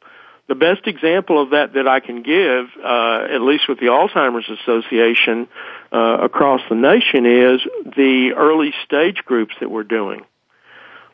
The 0.49 0.55
best 0.57 0.87
example 0.87 1.41
of 1.41 1.51
that 1.51 1.75
that 1.75 1.87
I 1.87 2.01
can 2.01 2.23
give, 2.23 2.67
uh, 2.85 3.29
at 3.33 3.41
least 3.41 3.69
with 3.69 3.79
the 3.79 3.87
Alzheimer's 3.87 4.51
Association 4.51 5.47
uh, 5.93 6.19
across 6.23 6.61
the 6.69 6.75
nation, 6.75 7.25
is 7.25 7.61
the 7.85 8.33
early 8.37 8.75
stage 8.85 9.19
groups 9.25 9.55
that 9.61 9.71
we're 9.71 9.85
doing. 9.85 10.23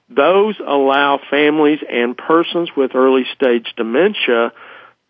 Those 0.09 0.54
allow 0.64 1.18
families 1.30 1.80
and 1.90 2.16
persons 2.16 2.70
with 2.76 2.94
early 2.94 3.24
stage 3.34 3.72
dementia 3.76 4.52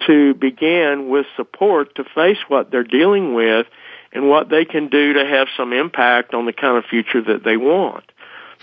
to 0.06 0.34
begin 0.34 1.08
with 1.08 1.26
support 1.36 1.94
to 1.96 2.04
face 2.14 2.38
what 2.48 2.70
they're 2.70 2.84
dealing 2.84 3.34
with 3.34 3.66
and 4.12 4.28
what 4.28 4.48
they 4.48 4.64
can 4.64 4.88
do 4.88 5.14
to 5.14 5.26
have 5.26 5.48
some 5.56 5.72
impact 5.72 6.32
on 6.32 6.46
the 6.46 6.52
kind 6.52 6.78
of 6.78 6.84
future 6.84 7.22
that 7.22 7.44
they 7.44 7.56
want. 7.56 8.04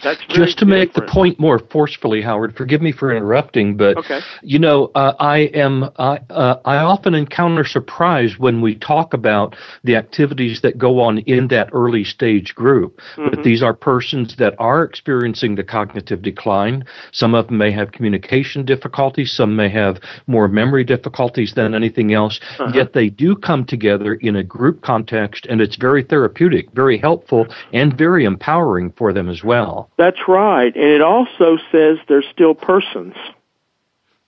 That's 0.03 0.21
just 0.29 0.57
to 0.59 0.65
make 0.65 0.93
the 0.93 1.01
point 1.01 1.39
more 1.39 1.59
forcefully, 1.59 2.21
Howard. 2.21 2.55
Forgive 2.55 2.81
me 2.81 2.91
for 2.91 3.15
interrupting, 3.15 3.77
but 3.77 3.97
okay. 3.97 4.19
you 4.41 4.59
know, 4.59 4.91
uh, 4.95 5.13
I 5.19 5.39
am 5.53 5.89
I, 5.97 6.19
uh, 6.29 6.59
I 6.65 6.77
often 6.77 7.13
encounter 7.13 7.63
surprise 7.63 8.37
when 8.37 8.61
we 8.61 8.75
talk 8.75 9.13
about 9.13 9.55
the 9.83 9.95
activities 9.95 10.61
that 10.61 10.77
go 10.77 10.99
on 10.99 11.19
in 11.19 11.47
that 11.49 11.69
early 11.73 12.03
stage 12.03 12.53
group. 12.55 12.99
Mm-hmm. 13.15 13.29
But 13.29 13.43
these 13.43 13.63
are 13.63 13.73
persons 13.73 14.35
that 14.37 14.55
are 14.59 14.83
experiencing 14.83 15.55
the 15.55 15.63
cognitive 15.63 16.21
decline. 16.21 16.83
Some 17.11 17.33
of 17.33 17.47
them 17.47 17.57
may 17.57 17.71
have 17.71 17.91
communication 17.91 18.65
difficulties. 18.65 19.31
Some 19.31 19.55
may 19.55 19.69
have 19.69 19.99
more 20.27 20.47
memory 20.47 20.83
difficulties 20.83 21.53
than 21.55 21.73
anything 21.73 22.13
else. 22.13 22.39
Uh-huh. 22.59 22.71
Yet 22.73 22.93
they 22.93 23.09
do 23.09 23.35
come 23.35 23.65
together 23.65 24.15
in 24.15 24.35
a 24.35 24.43
group 24.43 24.81
context, 24.81 25.45
and 25.49 25.61
it's 25.61 25.75
very 25.75 26.03
therapeutic, 26.03 26.71
very 26.73 26.97
helpful, 26.97 27.47
and 27.71 27.97
very 27.97 28.25
empowering 28.25 28.91
for 28.97 29.13
them 29.13 29.29
as 29.29 29.43
well. 29.43 29.82
That's 29.97 30.27
right. 30.27 30.73
And 30.75 30.83
it 30.83 31.01
also 31.01 31.57
says 31.71 31.97
they're 32.07 32.23
still 32.31 32.55
persons 32.55 33.15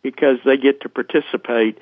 because 0.01 0.37
they 0.45 0.57
get 0.57 0.81
to 0.81 0.89
participate 0.89 1.79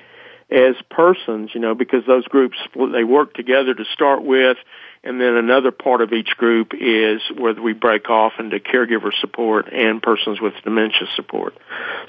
as 0.50 0.76
persons, 0.90 1.50
you 1.54 1.60
know, 1.60 1.74
because 1.74 2.04
those 2.06 2.24
groups, 2.26 2.56
they 2.92 3.04
work 3.04 3.34
together 3.34 3.74
to 3.74 3.84
start 3.92 4.22
with, 4.22 4.56
and 5.02 5.20
then 5.20 5.36
another 5.36 5.70
part 5.70 6.00
of 6.00 6.12
each 6.12 6.36
group 6.36 6.72
is 6.78 7.20
where 7.36 7.54
we 7.54 7.72
break 7.72 8.08
off 8.08 8.34
into 8.38 8.58
caregiver 8.58 9.10
support 9.20 9.72
and 9.72 10.02
persons 10.02 10.40
with 10.40 10.54
dementia 10.62 11.06
support. 11.16 11.54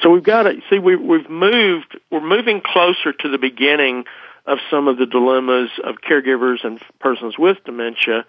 So 0.01 0.09
we've 0.09 0.23
got 0.23 0.43
to, 0.43 0.61
see, 0.69 0.79
we, 0.79 0.95
we've 0.95 1.29
moved, 1.29 1.97
we're 2.11 2.21
moving 2.21 2.61
closer 2.63 3.11
to 3.11 3.29
the 3.29 3.37
beginning 3.37 4.05
of 4.45 4.59
some 4.69 4.87
of 4.87 4.97
the 4.97 5.05
dilemmas 5.05 5.69
of 5.83 5.95
caregivers 5.95 6.63
and 6.63 6.79
persons 6.99 7.37
with 7.37 7.57
dementia 7.65 8.25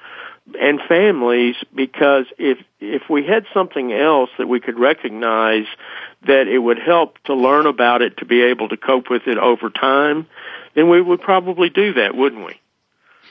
and 0.61 0.80
families 0.88 1.57
because 1.74 2.26
if 2.38 2.59
if 2.80 3.03
we 3.11 3.24
had 3.26 3.44
something 3.53 3.92
else 3.92 4.30
that 4.38 4.47
we 4.47 4.61
could 4.61 4.78
recognize 4.78 5.66
that 6.26 6.47
it 6.47 6.59
would 6.59 6.78
help 6.78 7.18
to 7.24 7.34
learn 7.34 7.66
about 7.66 8.03
it 8.03 8.16
to 8.18 8.24
be 8.24 8.42
able 8.42 8.68
to 8.68 8.76
cope 8.76 9.11
with 9.11 9.26
it 9.26 9.38
over 9.38 9.70
time, 9.70 10.26
then 10.74 10.88
we 10.88 11.01
would 11.01 11.20
probably 11.20 11.68
do 11.68 11.94
that, 11.94 12.14
wouldn't 12.14 12.47
we? 12.47 12.61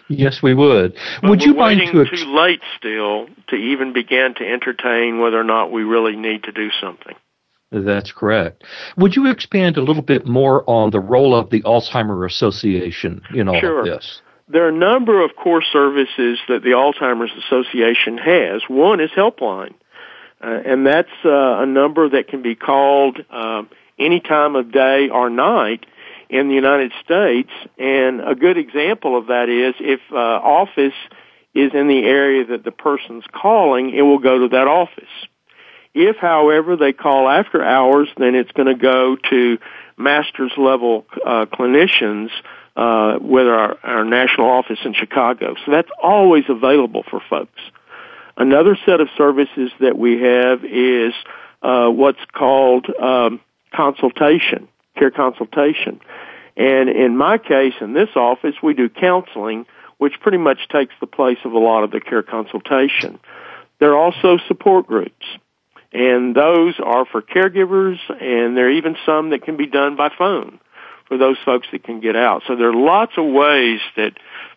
Yes, 0.07 0.41
we 0.43 0.53
would. 0.53 0.95
But 1.21 1.29
would 1.29 1.43
you 1.43 1.55
mind 1.55 1.81
to 1.91 2.01
ex- 2.01 2.21
too 2.21 2.35
late 2.35 2.61
still 2.77 3.27
to 3.47 3.55
even 3.55 3.93
begin 3.93 4.35
to 4.35 4.45
entertain 4.45 5.19
whether 5.19 5.39
or 5.39 5.43
not 5.43 5.71
we 5.71 5.83
really 5.83 6.15
need 6.15 6.43
to 6.43 6.51
do 6.51 6.69
something? 6.79 7.15
That's 7.71 8.11
correct. 8.11 8.63
Would 8.97 9.15
you 9.15 9.29
expand 9.29 9.77
a 9.77 9.81
little 9.81 10.03
bit 10.03 10.27
more 10.27 10.63
on 10.69 10.91
the 10.91 10.99
role 10.99 11.35
of 11.35 11.49
the 11.49 11.61
Alzheimer 11.63 12.25
Association 12.25 13.21
in 13.33 13.49
all 13.49 13.59
sure. 13.59 13.79
of 13.79 13.85
this? 13.85 14.21
There 14.47 14.65
are 14.65 14.69
a 14.69 14.71
number 14.71 15.23
of 15.23 15.35
core 15.35 15.63
services 15.63 16.37
that 16.47 16.61
the 16.61 16.71
Alzheimer's 16.71 17.31
Association 17.45 18.19
has. 18.19 18.61
One 18.67 18.99
is 18.99 19.09
Helpline, 19.09 19.73
uh, 20.39 20.61
and 20.65 20.85
that's 20.85 21.09
uh, 21.23 21.63
a 21.63 21.65
number 21.65 22.07
that 22.09 22.27
can 22.27 22.43
be 22.43 22.53
called 22.53 23.17
uh, 23.31 23.63
any 23.97 24.19
time 24.19 24.55
of 24.55 24.71
day 24.71 25.09
or 25.09 25.31
night 25.31 25.87
in 26.29 26.47
the 26.47 26.53
United 26.53 26.91
States. 27.03 27.49
And 27.79 28.21
a 28.21 28.35
good 28.35 28.57
example 28.57 29.17
of 29.17 29.27
that 29.27 29.49
is 29.49 29.73
if 29.79 30.01
uh, 30.11 30.15
office 30.15 30.93
is 31.55 31.71
in 31.73 31.87
the 31.87 32.03
area 32.03 32.45
that 32.45 32.63
the 32.63 32.71
person's 32.71 33.23
calling, 33.31 33.95
it 33.95 34.03
will 34.03 34.19
go 34.19 34.39
to 34.39 34.49
that 34.49 34.67
office. 34.67 35.09
If, 35.95 36.17
however, 36.17 36.75
they 36.75 36.93
call 36.93 37.27
after 37.29 37.63
hours, 37.63 38.09
then 38.17 38.35
it's 38.35 38.51
going 38.51 38.67
to 38.67 38.75
go 38.75 39.15
to 39.31 39.57
master's 39.97 40.51
level 40.55 41.05
uh, 41.25 41.45
clinicians 41.47 42.29
uh, 42.75 43.17
with 43.21 43.47
our, 43.47 43.77
our 43.83 44.03
national 44.03 44.47
office 44.47 44.79
in 44.83 44.93
Chicago. 44.93 45.55
So 45.65 45.71
that's 45.71 45.89
always 46.01 46.43
available 46.49 47.03
for 47.09 47.21
folks. 47.29 47.61
Another 48.37 48.77
set 48.85 48.99
of 48.99 49.07
services 49.17 49.71
that 49.79 49.97
we 49.97 50.21
have 50.21 50.65
is 50.65 51.13
uh, 51.61 51.89
what's 51.89 52.19
called 52.33 52.87
um, 53.01 53.39
consultation, 53.73 54.67
care 54.97 55.11
consultation. 55.11 56.01
And 56.57 56.89
in 56.89 57.17
my 57.17 57.37
case, 57.37 57.73
in 57.79 57.93
this 57.93 58.09
office, 58.15 58.55
we 58.61 58.73
do 58.73 58.89
counseling, 58.89 59.65
which 59.97 60.19
pretty 60.19 60.37
much 60.37 60.67
takes 60.69 60.93
the 60.99 61.07
place 61.07 61.37
of 61.45 61.53
a 61.53 61.59
lot 61.59 61.83
of 61.83 61.91
the 61.91 62.01
care 62.01 62.23
consultation. 62.23 63.19
There 63.79 63.91
are 63.91 63.97
also 63.97 64.37
support 64.47 64.87
groups. 64.87 65.25
And 65.93 66.35
those 66.35 66.73
are 66.83 67.05
for 67.05 67.21
caregivers, 67.21 67.97
and 68.09 68.57
there 68.57 68.67
are 68.67 68.71
even 68.71 68.97
some 69.05 69.29
that 69.29 69.43
can 69.43 69.55
be 69.55 69.65
done 69.65 69.95
by 69.95 70.09
phone 70.17 70.59
for 71.07 71.17
those 71.17 71.37
folks 71.45 71.67
that 71.71 71.83
can 71.83 71.99
get 71.99 72.15
out. 72.15 72.43
So 72.47 72.55
there 72.55 72.69
are 72.69 72.73
lots 72.73 73.13
of 73.17 73.25
ways 73.25 73.79
that 73.95 74.13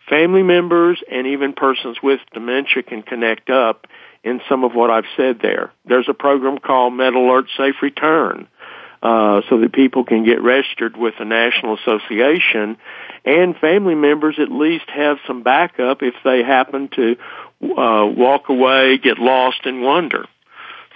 family 0.09 0.43
members 0.43 1.01
and 1.11 1.27
even 1.27 1.53
persons 1.53 1.97
with 2.01 2.19
dementia 2.33 2.83
can 2.83 3.03
connect 3.03 3.49
up 3.49 3.87
in 4.23 4.41
some 4.49 4.63
of 4.63 4.73
what 4.73 4.89
I've 4.89 5.05
said 5.15 5.39
there. 5.41 5.71
There's 5.85 6.09
a 6.09 6.13
program 6.13 6.57
called 6.57 6.93
MedAlert 6.93 7.45
Safe 7.55 7.75
Return, 7.81 8.47
uh, 9.01 9.41
so 9.49 9.59
that 9.61 9.71
people 9.71 10.03
can 10.03 10.25
get 10.25 10.41
registered 10.41 10.97
with 10.97 11.13
the 11.17 11.25
National 11.25 11.77
Association 11.77 12.77
and 13.23 13.55
family 13.55 13.95
members 13.95 14.35
at 14.39 14.51
least 14.51 14.89
have 14.89 15.17
some 15.25 15.41
backup 15.41 16.01
if 16.01 16.15
they 16.23 16.43
happen 16.43 16.89
to 16.89 17.15
uh, 17.61 18.05
walk 18.05 18.49
away, 18.49 18.97
get 18.97 19.17
lost, 19.17 19.61
and 19.65 19.81
wander. 19.81 20.25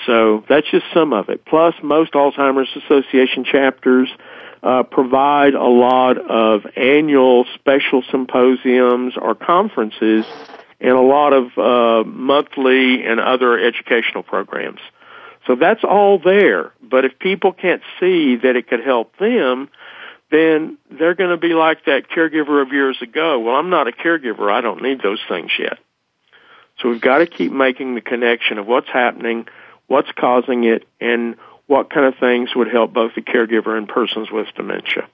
So 0.06 0.44
that's 0.50 0.70
just 0.70 0.86
some 0.94 1.14
of 1.14 1.30
it. 1.30 1.46
Plus, 1.46 1.76
most 1.82 2.12
Alzheimer's 2.14 2.70
Association 2.76 3.46
chapters 3.46 4.10
uh, 4.64 4.84
provide 4.84 5.54
a 5.54 5.68
lot 5.68 6.18
of 6.18 6.66
annual 6.78 7.46
special 7.56 8.02
symposiums 8.10 9.14
or 9.18 9.36
conferences 9.36 10.26
and 10.80 10.92
a 10.92 11.02
lot 11.02 11.34
of 11.34 11.58
uh, 11.58 12.08
monthly 12.08 13.04
and 13.04 13.20
other 13.20 13.60
educational 13.60 14.24
programs. 14.24 14.80
So 15.46 15.56
that's 15.56 15.84
all 15.84 16.18
there. 16.18 16.72
But 16.82 17.04
if 17.04 17.20
people 17.20 17.52
can't 17.52 17.82
see 18.00 18.38
that 18.38 18.56
it 18.56 18.70
could 18.70 18.84
help 18.84 19.18
them, 19.18 19.70
then 20.32 20.78
they're 20.90 21.16
going 21.16 21.30
to 21.30 21.38
be 21.38 21.54
like 21.54 21.86
that 21.86 22.10
caregiver 22.10 22.62
of 22.62 22.72
years 22.72 22.98
ago. 23.02 23.40
Well, 23.40 23.56
I'm 23.56 23.70
not 23.70 23.88
a 23.88 23.92
caregiver. 23.92 24.52
I 24.52 24.62
don't 24.62 24.82
need 24.82 25.02
those 25.02 25.20
things 25.28 25.52
yet. 25.60 25.78
So 26.80 26.90
we've 26.90 27.02
got 27.02 27.20
to 27.20 27.28
keep 27.28 27.52
making 27.52 27.96
the 27.96 28.02
connection 28.02 28.58
of 28.58 28.66
what's 28.66 28.90
happening, 28.90 29.46
what's 29.88 30.12
causing 30.18 30.64
it, 30.64 30.88
and 31.00 31.36
what 31.68 31.90
kind 31.90 32.06
of 32.06 32.16
things 32.20 32.56
would 32.56 32.68
help 32.68 32.94
both 32.94 33.16
the 33.16 33.22
caregiver 33.22 33.78
and 33.78 33.88
persons 33.88 34.30
with 34.32 34.48
dementia. 34.56 35.08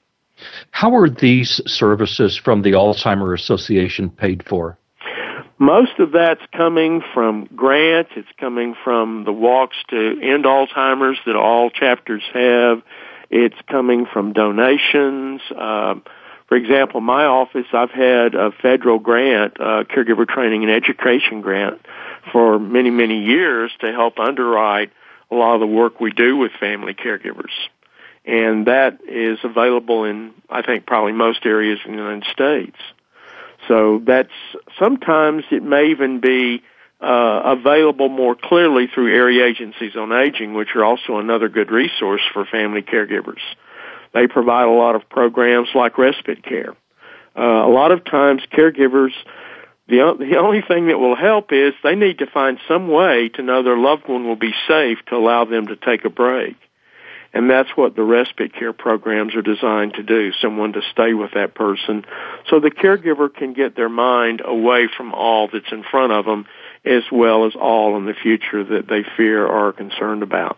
How 0.71 0.95
are 0.95 1.09
these 1.09 1.61
services 1.65 2.37
from 2.37 2.61
the 2.61 2.71
Alzheimer 2.71 3.37
Association 3.37 4.09
paid 4.09 4.43
for? 4.47 4.77
Most 5.57 5.99
of 5.99 6.13
that's 6.13 6.41
coming 6.55 7.01
from 7.13 7.49
grants. 7.55 8.11
It's 8.15 8.29
coming 8.39 8.75
from 8.81 9.25
the 9.25 9.33
walks 9.33 9.75
to 9.89 10.19
end 10.21 10.45
Alzheimer's 10.45 11.17
that 11.25 11.35
all 11.35 11.69
chapters 11.69 12.23
have. 12.33 12.81
It's 13.29 13.57
coming 13.69 14.05
from 14.05 14.31
donations. 14.31 15.41
Um, 15.55 16.03
for 16.47 16.55
example, 16.55 17.01
my 17.01 17.25
office, 17.25 17.67
I've 17.73 17.91
had 17.91 18.35
a 18.35 18.51
federal 18.51 18.99
grant, 18.99 19.59
uh, 19.59 19.83
caregiver 19.83 20.27
training 20.27 20.63
and 20.63 20.71
education 20.71 21.41
grant, 21.41 21.85
for 22.31 22.57
many, 22.57 22.89
many 22.89 23.23
years 23.23 23.71
to 23.81 23.91
help 23.91 24.17
underwrite 24.17 24.91
a 25.31 25.35
lot 25.35 25.55
of 25.55 25.59
the 25.59 25.67
work 25.67 25.99
we 25.99 26.11
do 26.11 26.37
with 26.37 26.51
family 26.59 26.93
caregivers. 26.93 27.51
And 28.25 28.67
that 28.67 28.99
is 29.07 29.39
available 29.43 30.03
in, 30.03 30.33
I 30.49 30.61
think, 30.61 30.85
probably 30.85 31.13
most 31.13 31.45
areas 31.45 31.79
in 31.85 31.91
the 31.91 31.97
United 31.97 32.25
States. 32.25 32.77
So 33.67 34.01
that's, 34.05 34.31
sometimes 34.77 35.43
it 35.51 35.63
may 35.63 35.91
even 35.91 36.19
be 36.19 36.63
uh, 37.01 37.41
available 37.57 38.09
more 38.09 38.35
clearly 38.35 38.87
through 38.87 39.13
area 39.15 39.45
agencies 39.45 39.95
on 39.95 40.11
aging, 40.11 40.53
which 40.53 40.75
are 40.75 40.83
also 40.83 41.17
another 41.17 41.47
good 41.47 41.71
resource 41.71 42.21
for 42.33 42.45
family 42.45 42.81
caregivers. 42.81 43.41
They 44.13 44.27
provide 44.27 44.67
a 44.67 44.71
lot 44.71 44.95
of 44.95 45.07
programs 45.07 45.69
like 45.75 45.97
respite 45.97 46.43
care. 46.43 46.75
Uh, 47.37 47.41
a 47.41 47.69
lot 47.69 47.91
of 47.91 48.03
times 48.03 48.41
caregivers, 48.51 49.13
the, 49.89 50.15
the 50.19 50.37
only 50.37 50.61
thing 50.61 50.87
that 50.87 50.99
will 50.99 51.15
help 51.15 51.51
is 51.51 51.73
they 51.83 51.95
need 51.95 52.19
to 52.19 52.27
find 52.27 52.59
some 52.67 52.87
way 52.87 53.29
to 53.29 53.41
know 53.41 53.63
their 53.63 53.77
loved 53.77 54.07
one 54.07 54.27
will 54.27 54.35
be 54.35 54.53
safe 54.67 54.99
to 55.07 55.15
allow 55.15 55.45
them 55.45 55.67
to 55.67 55.75
take 55.75 56.05
a 56.05 56.09
break. 56.09 56.55
And 57.33 57.49
that's 57.49 57.69
what 57.75 57.95
the 57.95 58.03
respite 58.03 58.53
care 58.53 58.73
programs 58.73 59.35
are 59.35 59.41
designed 59.41 59.95
to 59.95 60.03
do, 60.03 60.31
someone 60.41 60.73
to 60.73 60.81
stay 60.91 61.13
with 61.13 61.31
that 61.33 61.53
person 61.53 62.05
so 62.49 62.59
the 62.59 62.71
caregiver 62.71 63.33
can 63.33 63.53
get 63.53 63.75
their 63.75 63.89
mind 63.89 64.41
away 64.43 64.87
from 64.95 65.13
all 65.13 65.47
that's 65.51 65.71
in 65.71 65.83
front 65.83 66.11
of 66.11 66.25
them 66.25 66.47
as 66.85 67.03
well 67.11 67.45
as 67.45 67.53
all 67.55 67.97
in 67.97 68.05
the 68.05 68.15
future 68.15 68.63
that 68.63 68.87
they 68.87 69.03
fear 69.17 69.45
or 69.45 69.69
are 69.69 69.73
concerned 69.73 70.23
about. 70.23 70.57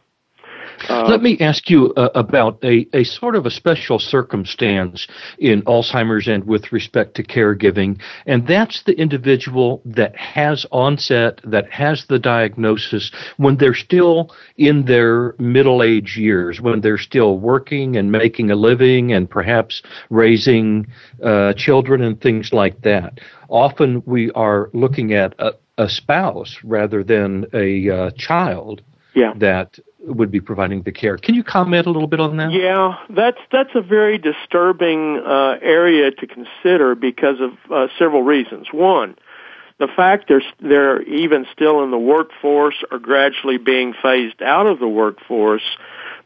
Uh, 0.90 1.08
Let 1.08 1.22
me 1.22 1.38
ask 1.40 1.70
you 1.70 1.94
uh, 1.94 2.10
about 2.16 2.64
a, 2.64 2.88
a 2.94 3.04
sort 3.04 3.36
of 3.36 3.46
a 3.46 3.52
special 3.52 4.00
circumstance 4.00 5.08
in 5.40 5.62
Alzheimer's 5.64 6.28
and 6.28 6.44
with 6.46 6.72
respect 6.72 7.16
to 7.16 7.24
caregiving, 7.24 8.02
and 8.26 8.48
that's 8.48 8.84
the 8.84 8.94
individual 8.94 9.82
that 9.86 10.16
has 10.16 10.66
onset, 10.72 11.40
that 11.44 11.72
has 11.72 12.06
the 12.06 12.20
diagnosis 12.20 13.12
when 13.38 13.58
they're 13.58 13.74
still 13.74 14.34
in 14.58 14.86
their 14.86 15.36
middle 15.40 15.84
age 15.84 16.18
years, 16.18 16.60
when 16.62 16.82
they're 16.82 16.98
still 16.98 17.38
working 17.38 17.98
and 17.98 18.12
making 18.12 18.52
a 18.52 18.56
living 18.56 19.14
and 19.14 19.30
perhaps 19.30 19.82
raising 20.10 20.88
uh, 21.24 21.54
children 21.54 22.02
and 22.02 22.20
things 22.22 22.52
like 22.54 22.82
that. 22.82 23.20
Often 23.50 24.04
we 24.06 24.32
are 24.32 24.70
looking 24.74 25.14
at 25.14 25.36
a, 25.40 25.54
a 25.78 25.90
spouse 25.90 26.58
rather 26.64 27.04
than 27.04 27.46
a 27.54 27.90
uh, 27.90 28.12
child 28.12 28.82
yeah. 29.14 29.34
that 29.38 29.80
would 30.00 30.32
be 30.32 30.42
providing 30.42 30.82
the 30.84 30.92
care. 30.92 31.18
Can 31.18 31.36
you 31.36 31.44
comment 31.44 31.86
a 31.86 31.92
little 31.92 32.08
bit 32.08 32.20
on 32.20 32.38
that? 32.38 32.52
Yeah, 32.52 32.98
that's 33.10 33.38
that's 33.52 33.72
a 33.76 33.82
very 33.82 34.18
disturbing 34.18 35.22
uh, 35.26 35.58
area 35.62 36.12
to 36.12 36.28
consider 36.28 36.96
because 36.96 37.38
of 37.40 37.52
uh, 37.72 37.88
several 38.00 38.24
reasons. 38.24 38.68
One, 38.72 39.16
the 39.80 39.88
fact 39.88 40.28
they're 40.28 40.44
they're 40.60 41.02
even 41.04 41.46
still 41.54 41.84
in 41.84 41.92
the 41.92 42.00
workforce 42.00 42.84
or 42.92 43.00
gradually 43.00 43.58
being 43.58 43.94
phased 44.02 44.42
out 44.42 44.68
of 44.68 44.80
the 44.80 44.88
workforce 44.88 45.78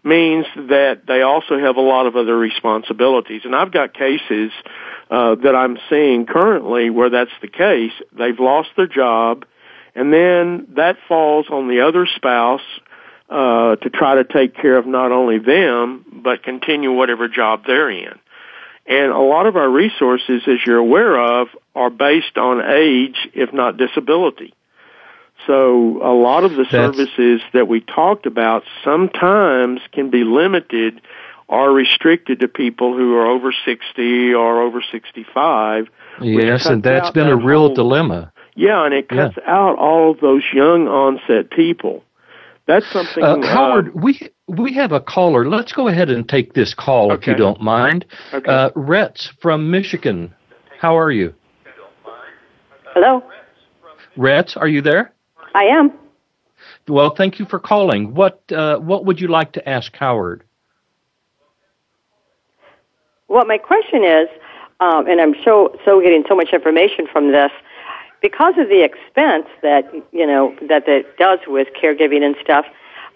means 0.04 0.46
that 0.56 1.08
they 1.08 1.24
also 1.24 1.58
have 1.58 1.78
a 1.78 1.82
lot 1.82 2.06
of 2.06 2.16
other 2.16 2.38
responsibilities. 2.38 3.42
And 3.44 3.56
I've 3.56 3.72
got 3.72 3.94
cases 3.94 4.52
uh, 5.10 5.36
that 5.36 5.56
I'm 5.56 5.80
seeing 5.90 6.28
currently 6.28 6.92
where 6.92 7.10
that's 7.10 7.32
the 7.42 7.48
case. 7.48 7.92
They've 8.12 8.40
lost 8.40 8.70
their 8.78 8.88
job, 8.88 9.46
and 9.96 10.14
then 10.14 10.68
that 10.76 10.98
falls 11.08 11.48
on 11.50 11.68
the 11.68 11.82
other 11.82 12.06
spouse 12.06 12.62
uh, 13.30 13.78
to 13.78 13.90
try 13.90 14.16
to 14.16 14.24
take 14.24 14.56
care 14.56 14.78
of 14.78 14.86
not 14.86 15.12
only 15.12 15.40
them, 15.40 16.06
but 16.24 16.44
continue 16.44 16.92
whatever 16.92 17.28
job 17.28 17.64
they're 17.66 17.90
in. 17.90 18.20
And 18.86 19.12
a 19.12 19.20
lot 19.20 19.48
of 19.48 19.56
our 19.56 19.70
resources, 19.70 20.44
as 20.48 20.60
you're 20.66 20.78
aware 20.78 21.18
of, 21.18 21.48
are 21.74 21.90
based 21.90 22.38
on 22.38 22.62
age, 22.62 23.16
if 23.34 23.52
not 23.52 23.78
disability. 23.78 24.54
So 25.48 26.02
a 26.04 26.14
lot 26.14 26.44
of 26.44 26.52
the 26.52 26.68
That's... 26.70 26.72
services 26.72 27.42
that 27.54 27.68
we 27.68 27.82
talked 27.82 28.26
about 28.26 28.64
sometimes 28.84 29.82
can 29.92 30.10
be 30.10 30.24
limited 30.24 31.02
or 31.48 31.72
restricted 31.72 32.40
to 32.40 32.48
people 32.48 32.96
who 32.96 33.16
are 33.16 33.28
over 33.28 33.54
60 33.66 34.34
or 34.34 34.62
over 34.62 34.84
65. 34.92 35.88
Yes, 36.22 36.66
and 36.66 36.82
that's 36.82 37.12
been 37.12 37.28
that 37.28 37.34
a 37.34 37.36
real 37.36 37.68
whole, 37.68 37.76
dilemma. 37.76 38.32
Yeah, 38.56 38.86
and 38.86 38.94
it 38.94 39.10
cuts 39.10 39.36
yeah. 39.38 39.54
out 39.54 39.78
all 39.78 40.12
of 40.12 40.22
those 40.22 40.44
young 40.54 40.88
onset 40.88 41.52
people. 41.52 42.04
That's 42.68 42.90
something. 42.92 43.24
Uh, 43.24 43.42
Howard, 43.42 43.90
uh, 43.90 43.92
we 43.96 44.30
we 44.48 44.74
have 44.74 44.92
a 44.92 45.00
caller. 45.00 45.48
Let's 45.48 45.74
go 45.74 45.88
ahead 45.88 46.10
and 46.10 46.28
take 46.28 46.54
this 46.54 46.74
call 46.74 47.12
okay. 47.12 47.22
if 47.22 47.28
you 47.28 47.36
don't 47.36 47.62
mind. 47.62 48.06
Okay. 48.34 48.50
Uh, 48.50 48.72
Retz 48.76 49.32
from 49.42 49.70
Michigan. 49.70 50.34
How 50.80 50.98
are 50.98 51.12
you? 51.12 51.34
Hello. 52.94 53.24
Retz, 54.16 54.56
are 54.56 54.68
you 54.68 54.82
there? 54.82 55.12
I 55.54 55.66
am. 55.66 55.92
Well, 56.88 57.14
thank 57.16 57.40
you 57.40 57.46
for 57.46 57.60
calling. 57.60 58.14
What 58.14 58.42
uh, 58.52 58.78
what 58.78 59.06
would 59.06 59.20
you 59.20 59.28
like 59.28 59.52
to 59.54 59.70
ask 59.70 59.96
Howard? 59.96 60.44
Well, 63.28 63.46
my 63.46 63.58
question 63.58 64.04
is, 64.04 64.30
um, 64.80 65.08
and 65.08 65.20
I'm 65.20 65.36
so 65.44 65.78
so 65.84 66.02
getting 66.02 66.24
so 66.28 66.36
much 66.36 66.50
information 66.54 67.06
from 67.12 67.32
this 67.32 67.52
because 68.22 68.56
of 68.58 68.70
the 68.70 68.84
expense 68.84 69.48
that 69.62 69.92
you 70.12 70.26
know 70.26 70.56
that 70.68 70.88
it 70.88 71.18
does 71.18 71.40
with 71.48 71.68
caregiving 71.82 72.24
and 72.24 72.36
stuff. 72.42 72.66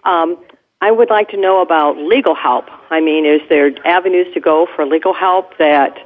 Um, 0.04 0.38
I 0.82 0.90
would 0.90 1.10
like 1.10 1.28
to 1.30 1.36
know 1.36 1.60
about 1.60 1.98
legal 1.98 2.34
help. 2.34 2.66
I 2.90 3.00
mean, 3.00 3.26
is 3.26 3.42
there 3.50 3.70
avenues 3.86 4.32
to 4.32 4.40
go 4.40 4.66
for 4.74 4.86
legal 4.86 5.12
help 5.12 5.58
that 5.58 5.98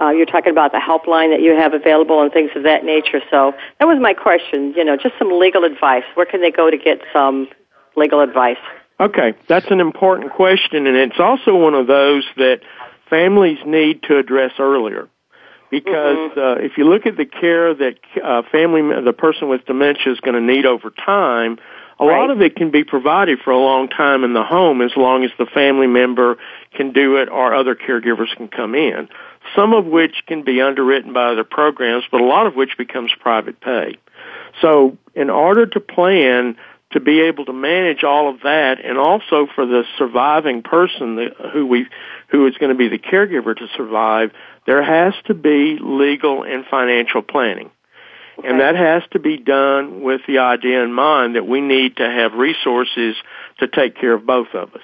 uh, 0.00 0.10
you're 0.10 0.24
talking 0.24 0.50
about 0.50 0.72
the 0.72 0.78
helpline 0.78 1.30
that 1.30 1.42
you 1.42 1.54
have 1.54 1.74
available 1.74 2.22
and 2.22 2.32
things 2.32 2.50
of 2.56 2.62
that 2.62 2.84
nature? 2.84 3.20
So 3.30 3.52
that 3.78 3.86
was 3.86 3.98
my 4.00 4.14
question. 4.14 4.72
You 4.74 4.84
know, 4.84 4.96
just 4.96 5.14
some 5.18 5.38
legal 5.38 5.64
advice. 5.64 6.04
Where 6.14 6.24
can 6.24 6.40
they 6.40 6.50
go 6.50 6.70
to 6.70 6.78
get 6.78 7.00
some 7.12 7.48
legal 7.96 8.20
advice? 8.20 8.56
Okay, 9.00 9.34
that's 9.46 9.70
an 9.70 9.80
important 9.80 10.32
question, 10.32 10.86
and 10.86 10.96
it's 10.96 11.20
also 11.20 11.54
one 11.54 11.74
of 11.74 11.86
those 11.86 12.24
that 12.36 12.60
families 13.08 13.58
need 13.64 14.02
to 14.04 14.18
address 14.18 14.52
earlier 14.58 15.08
because 15.70 16.16
mm-hmm. 16.16 16.40
uh, 16.40 16.54
if 16.64 16.78
you 16.78 16.84
look 16.84 17.06
at 17.06 17.16
the 17.16 17.26
care 17.26 17.74
that 17.74 17.98
uh, 18.22 18.42
family 18.50 18.82
the 19.02 19.12
person 19.12 19.48
with 19.48 19.64
dementia 19.66 20.12
is 20.12 20.20
going 20.20 20.34
to 20.34 20.40
need 20.40 20.66
over 20.66 20.90
time, 20.90 21.58
a 22.00 22.06
right. 22.06 22.20
lot 22.20 22.30
of 22.30 22.40
it 22.40 22.56
can 22.56 22.70
be 22.70 22.84
provided 22.84 23.40
for 23.40 23.50
a 23.50 23.58
long 23.58 23.88
time 23.88 24.24
in 24.24 24.32
the 24.32 24.44
home 24.44 24.80
as 24.82 24.92
long 24.96 25.24
as 25.24 25.30
the 25.38 25.46
family 25.46 25.86
member 25.86 26.38
can 26.72 26.92
do 26.92 27.16
it 27.16 27.28
or 27.28 27.54
other 27.54 27.74
caregivers 27.74 28.34
can 28.36 28.48
come 28.48 28.74
in. 28.74 29.08
Some 29.56 29.72
of 29.72 29.86
which 29.86 30.22
can 30.26 30.42
be 30.42 30.60
underwritten 30.60 31.12
by 31.12 31.32
other 31.32 31.44
programs, 31.44 32.04
but 32.10 32.20
a 32.20 32.24
lot 32.24 32.46
of 32.46 32.54
which 32.54 32.76
becomes 32.76 33.10
private 33.18 33.60
pay. 33.60 33.96
So 34.60 34.96
in 35.14 35.30
order 35.30 35.66
to 35.66 35.80
plan 35.80 36.56
to 36.92 37.00
be 37.00 37.20
able 37.20 37.44
to 37.44 37.52
manage 37.52 38.02
all 38.02 38.30
of 38.32 38.40
that 38.42 38.82
and 38.82 38.96
also 38.96 39.46
for 39.54 39.66
the 39.66 39.84
surviving 39.98 40.62
person 40.62 41.30
who 41.52 41.66
we 41.66 41.86
who 42.28 42.46
is 42.46 42.56
going 42.56 42.70
to 42.70 42.78
be 42.78 42.88
the 42.88 42.98
caregiver 42.98 43.56
to 43.56 43.66
survive 43.76 44.30
there 44.68 44.82
has 44.82 45.14
to 45.24 45.32
be 45.32 45.78
legal 45.80 46.42
and 46.42 46.62
financial 46.66 47.22
planning. 47.22 47.70
Okay. 48.38 48.48
And 48.48 48.60
that 48.60 48.76
has 48.76 49.02
to 49.12 49.18
be 49.18 49.38
done 49.38 50.02
with 50.02 50.20
the 50.28 50.40
idea 50.40 50.84
in 50.84 50.92
mind 50.92 51.36
that 51.36 51.46
we 51.46 51.62
need 51.62 51.96
to 51.96 52.02
have 52.02 52.34
resources 52.34 53.16
to 53.60 53.66
take 53.66 53.96
care 53.96 54.12
of 54.12 54.26
both 54.26 54.48
of 54.52 54.74
us. 54.74 54.82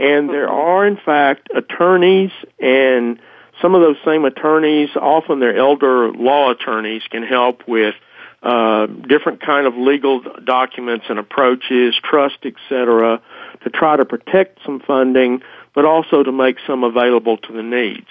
And 0.00 0.28
there 0.28 0.48
are 0.48 0.84
in 0.84 0.96
fact 0.96 1.48
attorneys 1.54 2.32
and 2.58 3.20
some 3.62 3.76
of 3.76 3.82
those 3.82 3.98
same 4.04 4.24
attorneys, 4.24 4.90
often 4.96 5.38
they're 5.38 5.56
elder 5.56 6.10
law 6.10 6.50
attorneys, 6.50 7.02
can 7.08 7.22
help 7.22 7.68
with 7.68 7.94
uh, 8.42 8.86
different 8.86 9.42
kind 9.42 9.68
of 9.68 9.76
legal 9.76 10.22
documents 10.44 11.06
and 11.08 11.20
approaches, 11.20 11.94
trust, 12.02 12.38
etc., 12.44 13.22
to 13.62 13.70
try 13.70 13.96
to 13.96 14.04
protect 14.04 14.58
some 14.66 14.80
funding, 14.80 15.40
but 15.72 15.84
also 15.84 16.24
to 16.24 16.32
make 16.32 16.56
some 16.66 16.82
available 16.82 17.36
to 17.36 17.52
the 17.52 17.62
needs. 17.62 18.08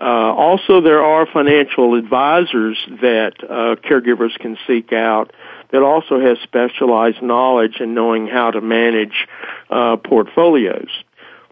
Uh, 0.00 0.04
also, 0.04 0.80
there 0.80 1.02
are 1.02 1.26
financial 1.26 1.94
advisors 1.94 2.78
that 3.00 3.34
uh, 3.42 3.76
caregivers 3.88 4.36
can 4.38 4.58
seek 4.66 4.92
out 4.92 5.32
that 5.70 5.82
also 5.82 6.20
has 6.20 6.38
specialized 6.42 7.22
knowledge 7.22 7.80
in 7.80 7.94
knowing 7.94 8.26
how 8.26 8.50
to 8.50 8.60
manage 8.60 9.26
uh, 9.70 9.96
portfolios. 9.96 10.88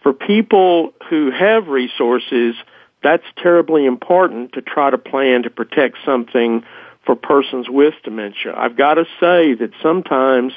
For 0.03 0.13
people 0.13 0.93
who 1.09 1.31
have 1.31 1.69
resources, 1.69 2.57
that's 3.03 3.25
terribly 3.37 3.87
important 3.87 4.53
to 4.55 4.63
try 4.63 4.91
to 4.91 4.99
plan 4.99 5.45
to 5.45 5.51
protect 5.51 5.99
something 6.05 6.65
for 7.05 7.15
persons 7.15 7.67
with 7.69 7.95
dementia. 8.05 8.55
I've 8.57 8.77
got 8.77 8.95
to 8.95 9.05
say 9.21 9.55
that 9.55 9.71
sometimes 9.83 10.53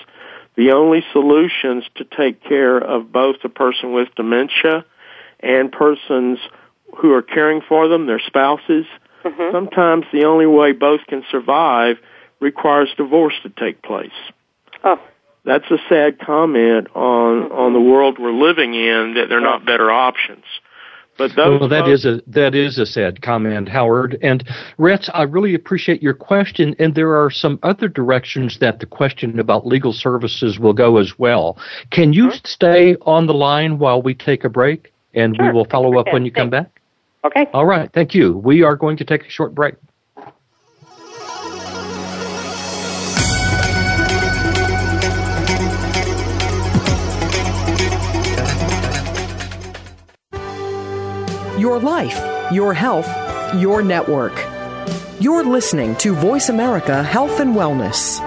the 0.56 0.72
only 0.72 1.04
solutions 1.12 1.84
to 1.96 2.04
take 2.04 2.44
care 2.44 2.78
of 2.78 3.12
both 3.12 3.38
the 3.44 3.50
person 3.50 3.94
with 3.94 4.10
dementia 4.16 4.86
and 5.40 5.72
persons 5.72 6.40
who 6.98 7.14
are 7.14 7.22
caring 7.22 7.62
for 7.62 7.88
them, 7.88 8.08
their 8.08 8.22
spouses. 8.26 8.86
Mm-hmm. 9.24 9.52
Sometimes 9.52 10.06
the 10.14 10.26
only 10.26 10.46
way 10.46 10.72
both 10.72 11.02
can 11.08 11.24
survive 11.30 11.98
requires 12.40 12.90
divorce 12.96 13.34
to 13.44 13.50
take 13.50 13.82
place. 13.82 14.12
Oh. 14.84 15.00
That's 15.46 15.70
a 15.70 15.78
sad 15.88 16.20
comment 16.20 16.88
on 16.96 17.44
mm-hmm. 17.44 17.54
on 17.54 17.74
the 17.74 17.80
world 17.80 18.18
we're 18.20 18.32
living 18.32 18.74
in 18.74 19.14
that 19.16 19.30
they're 19.30 19.40
not 19.40 19.66
better 19.66 19.92
options. 19.92 20.44
But 21.18 21.36
those 21.36 21.60
well, 21.60 21.70
that 21.70 21.88
is 21.88 22.04
a 22.04 22.22
that 22.28 22.56
is 22.56 22.78
a 22.78 22.86
sad 22.86 23.22
comment, 23.22 23.70
Howard. 23.70 24.18
And 24.22 24.44
Retz, 24.78 25.10
I 25.14 25.24
really 25.24 25.54
appreciate 25.54 26.04
your 26.04 26.14
question. 26.14 26.76
And 26.78 26.94
there 26.96 27.16
are 27.16 27.30
some 27.30 27.58
other 27.64 27.88
directions 27.88 28.60
that 28.60 28.80
the 28.80 28.86
question 28.86 29.40
about 29.40 29.66
legal 29.66 29.94
services 29.94 30.60
will 30.60 30.74
go 30.74 30.98
as 30.98 31.14
well. 31.18 31.58
Can 31.92 32.12
you 32.12 32.28
mm-hmm. 32.28 32.46
stay 32.46 32.96
on 33.04 33.28
the 33.28 33.34
line 33.34 33.78
while 33.80 34.02
we 34.02 34.14
take 34.14 34.44
a 34.44 34.50
break, 34.50 34.92
and 35.14 35.36
sure. 35.36 35.46
we 35.46 35.52
will 35.54 35.66
follow 35.66 35.98
up 36.00 36.08
when 36.12 36.26
you 36.26 36.32
come 36.32 36.50
back? 36.50 36.75
Okay. 37.26 37.48
All 37.54 37.66
right. 37.66 37.92
Thank 37.92 38.14
you. 38.14 38.38
We 38.38 38.62
are 38.62 38.76
going 38.76 38.98
to 38.98 39.04
take 39.04 39.26
a 39.26 39.30
short 39.30 39.56
break. 39.56 39.74
Your 51.58 51.80
life, 51.80 52.54
your 52.54 52.76
health, 52.76 53.10
your 53.56 53.82
network. 53.82 54.34
You're 55.20 55.44
listening 55.44 55.96
to 55.96 56.14
Voice 56.14 56.50
America 56.50 57.02
Health 57.02 57.40
and 57.40 57.56
Wellness. 57.56 58.20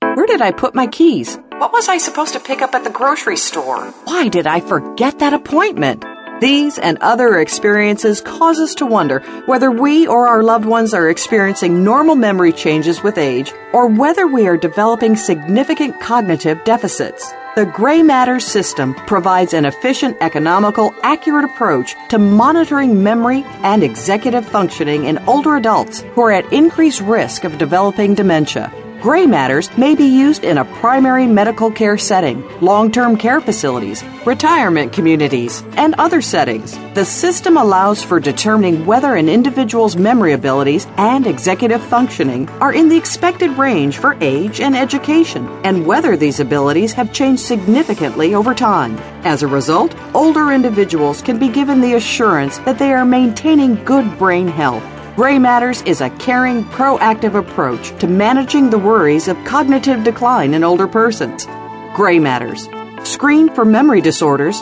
Where 0.00 0.26
did 0.26 0.42
I 0.42 0.50
put 0.50 0.74
my 0.74 0.86
keys? 0.86 1.38
What 1.52 1.72
was 1.72 1.88
I 1.88 1.96
supposed 1.96 2.34
to 2.34 2.40
pick 2.40 2.60
up 2.60 2.74
at 2.74 2.84
the 2.84 2.90
grocery 2.90 3.38
store? 3.38 3.86
Why 4.04 4.28
did 4.28 4.46
I 4.46 4.60
forget 4.60 5.20
that 5.20 5.32
appointment? 5.32 6.04
These 6.40 6.78
and 6.78 6.98
other 7.00 7.38
experiences 7.38 8.20
cause 8.20 8.60
us 8.60 8.74
to 8.74 8.84
wonder 8.84 9.20
whether 9.46 9.70
we 9.70 10.06
or 10.06 10.28
our 10.28 10.42
loved 10.42 10.66
ones 10.66 10.92
are 10.92 11.08
experiencing 11.08 11.82
normal 11.82 12.14
memory 12.14 12.52
changes 12.52 13.02
with 13.02 13.16
age 13.16 13.54
or 13.72 13.86
whether 13.86 14.26
we 14.26 14.46
are 14.46 14.58
developing 14.58 15.16
significant 15.16 15.98
cognitive 15.98 16.62
deficits. 16.64 17.32
The 17.56 17.64
Gray 17.64 18.02
Matter 18.02 18.38
system 18.38 18.94
provides 19.06 19.54
an 19.54 19.64
efficient, 19.64 20.18
economical, 20.20 20.92
accurate 21.02 21.46
approach 21.46 21.94
to 22.10 22.18
monitoring 22.18 23.02
memory 23.02 23.42
and 23.62 23.82
executive 23.82 24.46
functioning 24.46 25.06
in 25.06 25.16
older 25.26 25.56
adults 25.56 26.00
who 26.00 26.20
are 26.20 26.32
at 26.32 26.52
increased 26.52 27.00
risk 27.00 27.44
of 27.44 27.56
developing 27.56 28.14
dementia. 28.14 28.70
Gray 29.00 29.26
matters 29.26 29.70
may 29.76 29.94
be 29.94 30.06
used 30.06 30.42
in 30.42 30.56
a 30.56 30.64
primary 30.64 31.26
medical 31.26 31.70
care 31.70 31.98
setting, 31.98 32.42
long 32.60 32.90
term 32.90 33.16
care 33.16 33.42
facilities, 33.42 34.02
retirement 34.24 34.92
communities, 34.92 35.62
and 35.76 35.94
other 35.98 36.22
settings. 36.22 36.78
The 36.94 37.04
system 37.04 37.58
allows 37.58 38.02
for 38.02 38.18
determining 38.18 38.86
whether 38.86 39.14
an 39.14 39.28
individual's 39.28 39.96
memory 39.96 40.32
abilities 40.32 40.86
and 40.96 41.26
executive 41.26 41.82
functioning 41.82 42.48
are 42.60 42.72
in 42.72 42.88
the 42.88 42.96
expected 42.96 43.50
range 43.58 43.98
for 43.98 44.16
age 44.22 44.60
and 44.62 44.74
education, 44.74 45.46
and 45.62 45.86
whether 45.86 46.16
these 46.16 46.40
abilities 46.40 46.94
have 46.94 47.12
changed 47.12 47.42
significantly 47.42 48.34
over 48.34 48.54
time. 48.54 48.96
As 49.24 49.42
a 49.42 49.46
result, 49.46 49.94
older 50.14 50.52
individuals 50.52 51.20
can 51.20 51.38
be 51.38 51.48
given 51.48 51.82
the 51.82 51.94
assurance 51.94 52.58
that 52.60 52.78
they 52.78 52.92
are 52.94 53.04
maintaining 53.04 53.84
good 53.84 54.18
brain 54.18 54.48
health 54.48 54.82
Gray 55.16 55.38
Matters 55.38 55.80
is 55.86 56.02
a 56.02 56.10
caring, 56.10 56.62
proactive 56.64 57.34
approach 57.34 57.98
to 58.00 58.06
managing 58.06 58.68
the 58.68 58.78
worries 58.78 59.28
of 59.28 59.44
cognitive 59.46 60.04
decline 60.04 60.52
in 60.52 60.62
older 60.62 60.86
persons. 60.86 61.46
Gray 61.94 62.18
Matters. 62.18 62.68
Screen 63.02 63.48
for 63.54 63.64
memory 63.64 64.02
disorders 64.02 64.60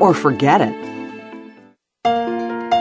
or 0.00 0.14
forget 0.14 0.62
it. 0.62 0.74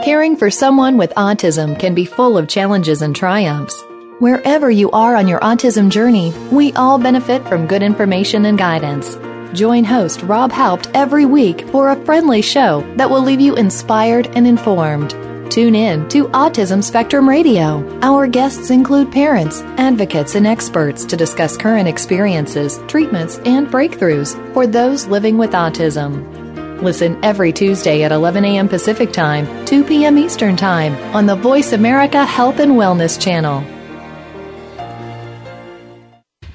Caring 0.06 0.38
for 0.38 0.50
someone 0.50 0.98
with 0.98 1.12
autism 1.18 1.78
can 1.78 1.94
be 1.94 2.06
full 2.06 2.38
of 2.38 2.48
challenges 2.48 3.02
and 3.02 3.14
triumphs. 3.14 3.84
Wherever 4.20 4.72
you 4.72 4.90
are 4.92 5.18
on 5.18 5.28
your 5.28 5.42
autism 5.42 5.90
journey, 5.90 6.32
we 6.54 6.72
all 6.72 6.98
benefit 6.98 7.46
from 7.50 7.68
good 7.68 7.84
information 7.84 8.46
and 8.46 8.58
guidance. 8.58 9.18
Join 9.54 9.84
host 9.84 10.22
Rob 10.22 10.54
Haupt 10.54 10.90
every 10.94 11.26
week 11.26 11.68
for 11.68 11.90
a 11.90 12.06
friendly 12.06 12.42
show 12.42 12.80
that 12.96 13.10
will 13.10 13.24
leave 13.24 13.42
you 13.42 13.56
inspired 13.56 14.28
and 14.38 14.48
informed. 14.48 15.14
Tune 15.50 15.74
in 15.74 16.08
to 16.10 16.28
Autism 16.28 16.84
Spectrum 16.84 17.28
Radio. 17.28 17.84
Our 18.04 18.28
guests 18.28 18.70
include 18.70 19.12
parents, 19.12 19.62
advocates, 19.78 20.36
and 20.36 20.45
experts 20.45 21.04
to 21.06 21.18
discuss 21.18 21.58
current 21.58 21.88
experiences, 21.88 22.80
treatments, 22.88 23.39
and 23.45 23.68
breakthroughs 23.68 24.38
for 24.54 24.68
those 24.68 25.08
living 25.08 25.39
with 25.39 25.52
autism. 25.52 26.82
Listen 26.84 27.20
every 27.26 27.52
Tuesday 27.52 28.04
at 28.04 28.12
11 28.12 28.45
a.m. 28.45 28.70
Pacific 28.70 29.12
Time, 29.12 29.66
2 29.66 29.84
p.m. 29.86 30.20
Eastern 30.20 30.56
Time 30.56 30.93
on 31.16 31.26
the 31.26 31.36
Voice 31.36 31.74
America 31.74 32.24
Health 32.24 32.60
and 32.60 32.74
Wellness 32.74 33.20
channel. 33.20 33.64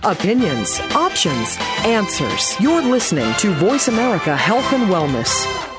Opinions, 0.05 0.79
options, 0.95 1.57
answers. 1.85 2.55
You're 2.61 2.83
listening 2.83 3.35
to 3.39 3.53
Voice 3.55 3.89
America 3.89 4.37
Health 4.37 4.73
and 4.73 4.85
Wellness. 4.85 5.74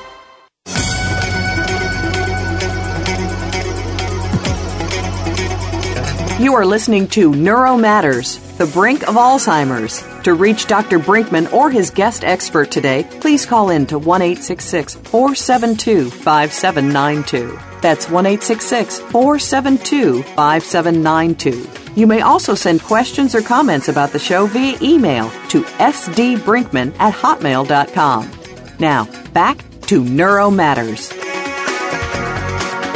You 6.37 6.53
are 6.55 6.65
listening 6.65 7.07
to 7.09 7.33
Neuro 7.33 7.77
Matters, 7.77 8.39
the 8.57 8.65
brink 8.65 9.07
of 9.07 9.15
Alzheimer's. 9.15 10.03
To 10.25 10.33
reach 10.33 10.67
Dr. 10.67 10.99
Brinkman 10.99 11.53
or 11.53 11.71
his 11.71 11.89
guest 11.91 12.25
expert 12.25 12.71
today, 12.71 13.07
please 13.21 13.45
call 13.45 13.69
in 13.69 13.85
to 13.85 13.97
1 13.97 14.35
472 14.35 16.09
5792. 16.09 17.57
That's 17.79 18.09
1 18.09 18.25
472 18.25 20.23
5792. 20.23 21.69
You 21.95 22.05
may 22.05 22.19
also 22.19 22.53
send 22.53 22.83
questions 22.83 23.33
or 23.33 23.41
comments 23.41 23.87
about 23.87 24.11
the 24.11 24.19
show 24.19 24.45
via 24.45 24.77
email 24.81 25.29
to 25.47 25.61
sdbrinkman 25.63 26.93
at 26.99 27.13
hotmail.com. 27.13 28.29
Now, 28.77 29.07
back 29.31 29.63
to 29.83 30.03
Neuro 30.03 30.51
Matters. 30.51 31.13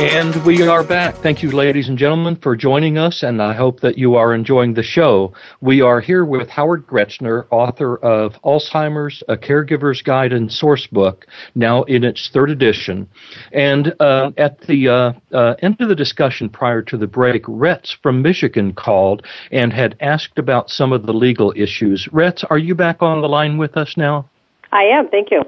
And 0.01 0.33
we 0.45 0.65
are 0.65 0.81
back. 0.81 1.15
Thank 1.15 1.43
you, 1.43 1.51
ladies 1.51 1.89
and 1.89 1.97
gentlemen, 1.97 2.37
for 2.37 2.55
joining 2.55 2.97
us, 2.97 3.21
and 3.21 3.41
I 3.41 3.53
hope 3.53 3.81
that 3.81 3.97
you 3.97 4.15
are 4.15 4.33
enjoying 4.33 4.73
the 4.73 4.81
show. 4.81 5.33
We 5.59 5.81
are 5.81 5.99
here 5.99 6.23
with 6.23 6.47
Howard 6.47 6.87
Gruetzner, 6.87 7.47
author 7.51 7.97
of 7.97 8.41
Alzheimer's, 8.45 9.21
A 9.27 9.35
Caregiver's 9.35 10.01
Guide 10.01 10.31
and 10.31 10.49
Source 10.49 10.87
Book, 10.87 11.27
now 11.53 11.83
in 11.83 12.05
its 12.05 12.29
third 12.29 12.49
edition. 12.49 13.09
And 13.51 13.93
uh, 13.99 14.31
at 14.37 14.61
the 14.61 14.87
uh, 14.87 15.11
uh, 15.33 15.55
end 15.61 15.81
of 15.81 15.89
the 15.89 15.95
discussion 15.95 16.47
prior 16.47 16.81
to 16.83 16.95
the 16.95 17.05
break, 17.05 17.43
Retz 17.45 17.91
from 18.01 18.21
Michigan 18.21 18.71
called 18.71 19.25
and 19.51 19.73
had 19.73 19.97
asked 19.99 20.39
about 20.39 20.69
some 20.69 20.93
of 20.93 21.05
the 21.07 21.13
legal 21.13 21.51
issues. 21.57 22.07
Retz, 22.13 22.45
are 22.45 22.57
you 22.57 22.73
back 22.73 23.01
on 23.01 23.19
the 23.19 23.27
line 23.27 23.57
with 23.57 23.75
us 23.75 23.97
now? 23.97 24.29
I 24.71 24.83
am. 24.83 25.09
Thank 25.09 25.29
you. 25.29 25.43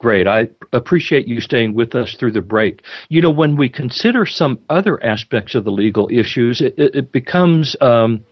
Great. 0.00 0.26
I 0.26 0.48
appreciate 0.72 1.28
you 1.28 1.42
staying 1.42 1.74
with 1.74 1.94
us 1.94 2.14
through 2.14 2.32
the 2.32 2.40
break. 2.40 2.82
You 3.10 3.20
know, 3.20 3.30
when 3.30 3.54
we 3.54 3.68
consider 3.68 4.24
some 4.24 4.58
other 4.70 5.02
aspects 5.04 5.54
of 5.54 5.64
the 5.64 5.70
legal 5.70 6.08
issues, 6.10 6.62
it, 6.62 6.74
it 6.78 7.12
becomes 7.12 7.76
um, 7.82 8.24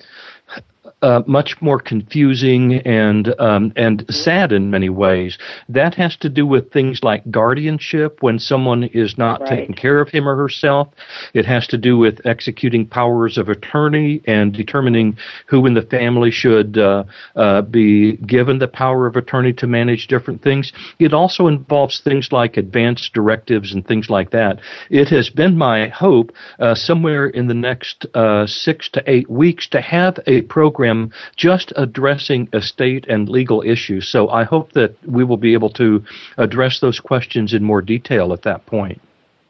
uh, 1.03 1.23
much 1.27 1.61
more 1.61 1.79
confusing 1.79 2.75
and 2.85 3.39
um, 3.41 3.73
and 3.77 4.05
sad 4.11 4.53
in 4.53 4.71
many 4.71 4.89
ways. 4.89 5.39
That 5.69 5.95
has 5.95 6.17
to 6.17 6.29
do 6.29 6.47
with 6.47 6.73
things 6.73 7.03
like 7.03 7.31
guardianship 7.31 8.19
when 8.21 8.39
someone 8.39 8.85
is 8.85 9.17
not 9.17 9.41
right. 9.41 9.51
taking 9.51 9.75
care 9.75 10.01
of 10.01 10.09
him 10.09 10.29
or 10.29 10.37
herself. 10.37 10.89
It 11.35 11.45
has 11.47 11.67
to 11.69 11.79
do 11.79 11.97
with 11.99 12.21
executing 12.27 12.87
powers 12.87 13.39
of 13.39 13.49
attorney 13.49 14.21
and 14.27 14.53
determining 14.53 15.17
who 15.47 15.67
in 15.67 15.75
the 15.75 15.83
family 15.83 16.33
should 16.33 16.79
uh, 16.79 17.05
uh, 17.37 17.63
be 17.63 18.17
given 18.19 18.59
the 18.59 18.69
power 18.69 19.07
of 19.07 19.15
attorney 19.15 19.53
to 19.53 19.67
manage 19.69 20.09
different 20.09 20.43
things. 20.43 20.73
It 20.99 21.13
also 21.13 21.47
involves 21.47 22.01
things 22.01 22.33
like 22.33 22.57
advance 22.57 23.09
directives 23.13 23.73
and 23.73 23.87
things 23.87 24.11
like 24.11 24.31
that. 24.31 24.61
It 24.91 25.09
has 25.09 25.31
been 25.31 25.57
my 25.57 25.89
hope 25.89 26.33
uh, 26.59 26.75
somewhere 26.75 27.27
in 27.27 27.47
the 27.47 27.55
next 27.55 28.07
uh, 28.15 28.47
six 28.47 28.89
to 28.91 29.03
eight 29.07 29.31
weeks 29.31 29.69
to 29.69 29.81
have 29.81 30.19
a 30.27 30.43
program 30.43 30.88
program 30.89 31.13
just 31.37 31.73
addressing 31.77 32.49
estate 32.53 33.07
and 33.09 33.29
legal 33.29 33.63
issues. 33.63 34.09
So 34.09 34.29
I 34.29 34.45
hope 34.45 34.73
that 34.73 34.97
we 35.07 35.25
will 35.25 35.37
be 35.37 35.55
able 35.55 35.71
to 35.71 36.05
address 36.37 36.81
those 36.81 37.01
questions 37.01 37.53
in 37.55 37.63
more 37.63 37.83
detail 37.83 38.33
at 38.33 38.43
that 38.43 38.67
point. 38.67 39.01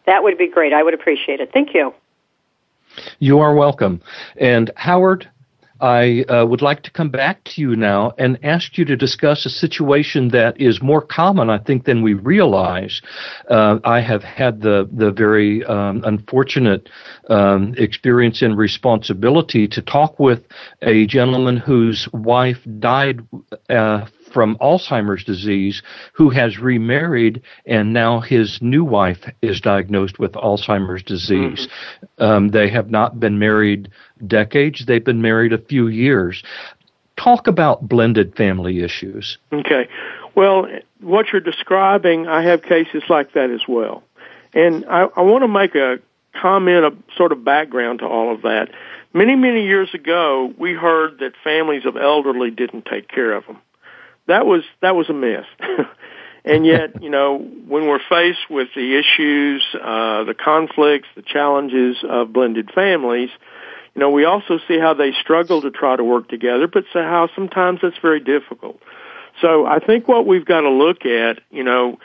That 0.06 0.22
would 0.22 0.38
be 0.38 0.48
great. 0.48 0.72
I 0.72 0.82
would 0.82 0.94
appreciate 0.94 1.40
it. 1.40 1.50
Thank 1.52 1.74
you. 1.74 1.92
You 3.18 3.38
are 3.40 3.54
welcome. 3.54 4.00
And 4.36 4.70
Howard, 4.76 5.28
I 5.80 6.24
uh, 6.28 6.44
would 6.46 6.62
like 6.62 6.82
to 6.82 6.90
come 6.90 7.10
back 7.10 7.44
to 7.44 7.60
you 7.60 7.76
now 7.76 8.12
and 8.18 8.38
ask 8.42 8.76
you 8.78 8.84
to 8.86 8.96
discuss 8.96 9.46
a 9.46 9.50
situation 9.50 10.28
that 10.28 10.60
is 10.60 10.82
more 10.82 11.00
common, 11.00 11.50
I 11.50 11.58
think, 11.58 11.84
than 11.84 12.02
we 12.02 12.14
realize. 12.14 13.00
Uh, 13.48 13.78
I 13.84 14.00
have 14.00 14.24
had 14.24 14.60
the 14.60 14.88
the 14.92 15.10
very 15.10 15.64
um, 15.64 16.02
unfortunate 16.04 16.88
um, 17.28 17.74
experience 17.78 18.42
and 18.42 18.56
responsibility 18.56 19.68
to 19.68 19.82
talk 19.82 20.18
with 20.18 20.46
a 20.82 21.06
gentleman 21.06 21.56
whose 21.56 22.08
wife 22.12 22.58
died 22.78 23.20
uh, 23.70 24.06
from 24.32 24.56
Alzheimer's 24.58 25.24
disease 25.24 25.82
who 26.12 26.30
has 26.30 26.58
remarried 26.58 27.42
and 27.66 27.92
now 27.92 28.20
his 28.20 28.58
new 28.60 28.84
wife 28.84 29.28
is 29.42 29.60
diagnosed 29.60 30.18
with 30.18 30.32
Alzheimer's 30.32 31.02
disease. 31.02 31.68
Mm-hmm. 31.68 32.22
Um, 32.22 32.48
they 32.48 32.68
have 32.68 32.90
not 32.90 33.18
been 33.18 33.38
married 33.38 33.90
decades, 34.26 34.86
they've 34.86 35.04
been 35.04 35.22
married 35.22 35.52
a 35.52 35.58
few 35.58 35.88
years. 35.88 36.42
Talk 37.16 37.46
about 37.46 37.88
blended 37.88 38.36
family 38.36 38.82
issues. 38.82 39.38
Okay. 39.52 39.88
Well, 40.34 40.68
what 41.00 41.26
you're 41.32 41.40
describing, 41.40 42.28
I 42.28 42.42
have 42.42 42.62
cases 42.62 43.02
like 43.08 43.32
that 43.32 43.50
as 43.50 43.62
well. 43.66 44.04
And 44.54 44.84
I, 44.86 45.08
I 45.16 45.22
want 45.22 45.42
to 45.42 45.48
make 45.48 45.74
a 45.74 45.98
comment, 46.40 46.84
a 46.84 47.16
sort 47.16 47.32
of 47.32 47.44
background 47.44 48.00
to 48.00 48.06
all 48.06 48.32
of 48.32 48.42
that. 48.42 48.68
Many, 49.12 49.34
many 49.34 49.64
years 49.64 49.92
ago, 49.94 50.52
we 50.58 50.74
heard 50.74 51.18
that 51.18 51.32
families 51.42 51.86
of 51.86 51.96
elderly 51.96 52.50
didn't 52.50 52.84
take 52.84 53.08
care 53.08 53.32
of 53.32 53.46
them 53.46 53.58
that 54.28 54.46
was 54.46 54.62
that 54.80 54.94
was 54.94 55.08
a 55.08 55.12
myth. 55.12 55.46
and 56.44 56.64
yet, 56.64 57.02
you 57.02 57.10
know, 57.10 57.38
when 57.38 57.86
we're 57.86 58.00
faced 58.08 58.48
with 58.48 58.68
the 58.76 58.96
issues, 58.96 59.64
uh, 59.74 60.24
the 60.24 60.34
conflicts, 60.34 61.08
the 61.16 61.22
challenges 61.22 61.96
of 62.08 62.32
blended 62.32 62.70
families, 62.72 63.30
you 63.94 64.00
know, 64.00 64.10
we 64.10 64.24
also 64.24 64.58
see 64.68 64.78
how 64.78 64.94
they 64.94 65.12
struggle 65.20 65.60
to 65.62 65.70
try 65.70 65.96
to 65.96 66.04
work 66.04 66.28
together, 66.28 66.68
but 66.68 66.84
so 66.92 67.02
how 67.02 67.28
sometimes 67.34 67.80
that's 67.82 67.98
very 68.00 68.20
difficult. 68.20 68.80
So 69.40 69.66
I 69.66 69.78
think 69.80 70.06
what 70.06 70.26
we've 70.26 70.44
got 70.44 70.60
to 70.60 70.70
look 70.70 71.04
at, 71.04 71.40
you 71.50 71.64
know, 71.64 71.98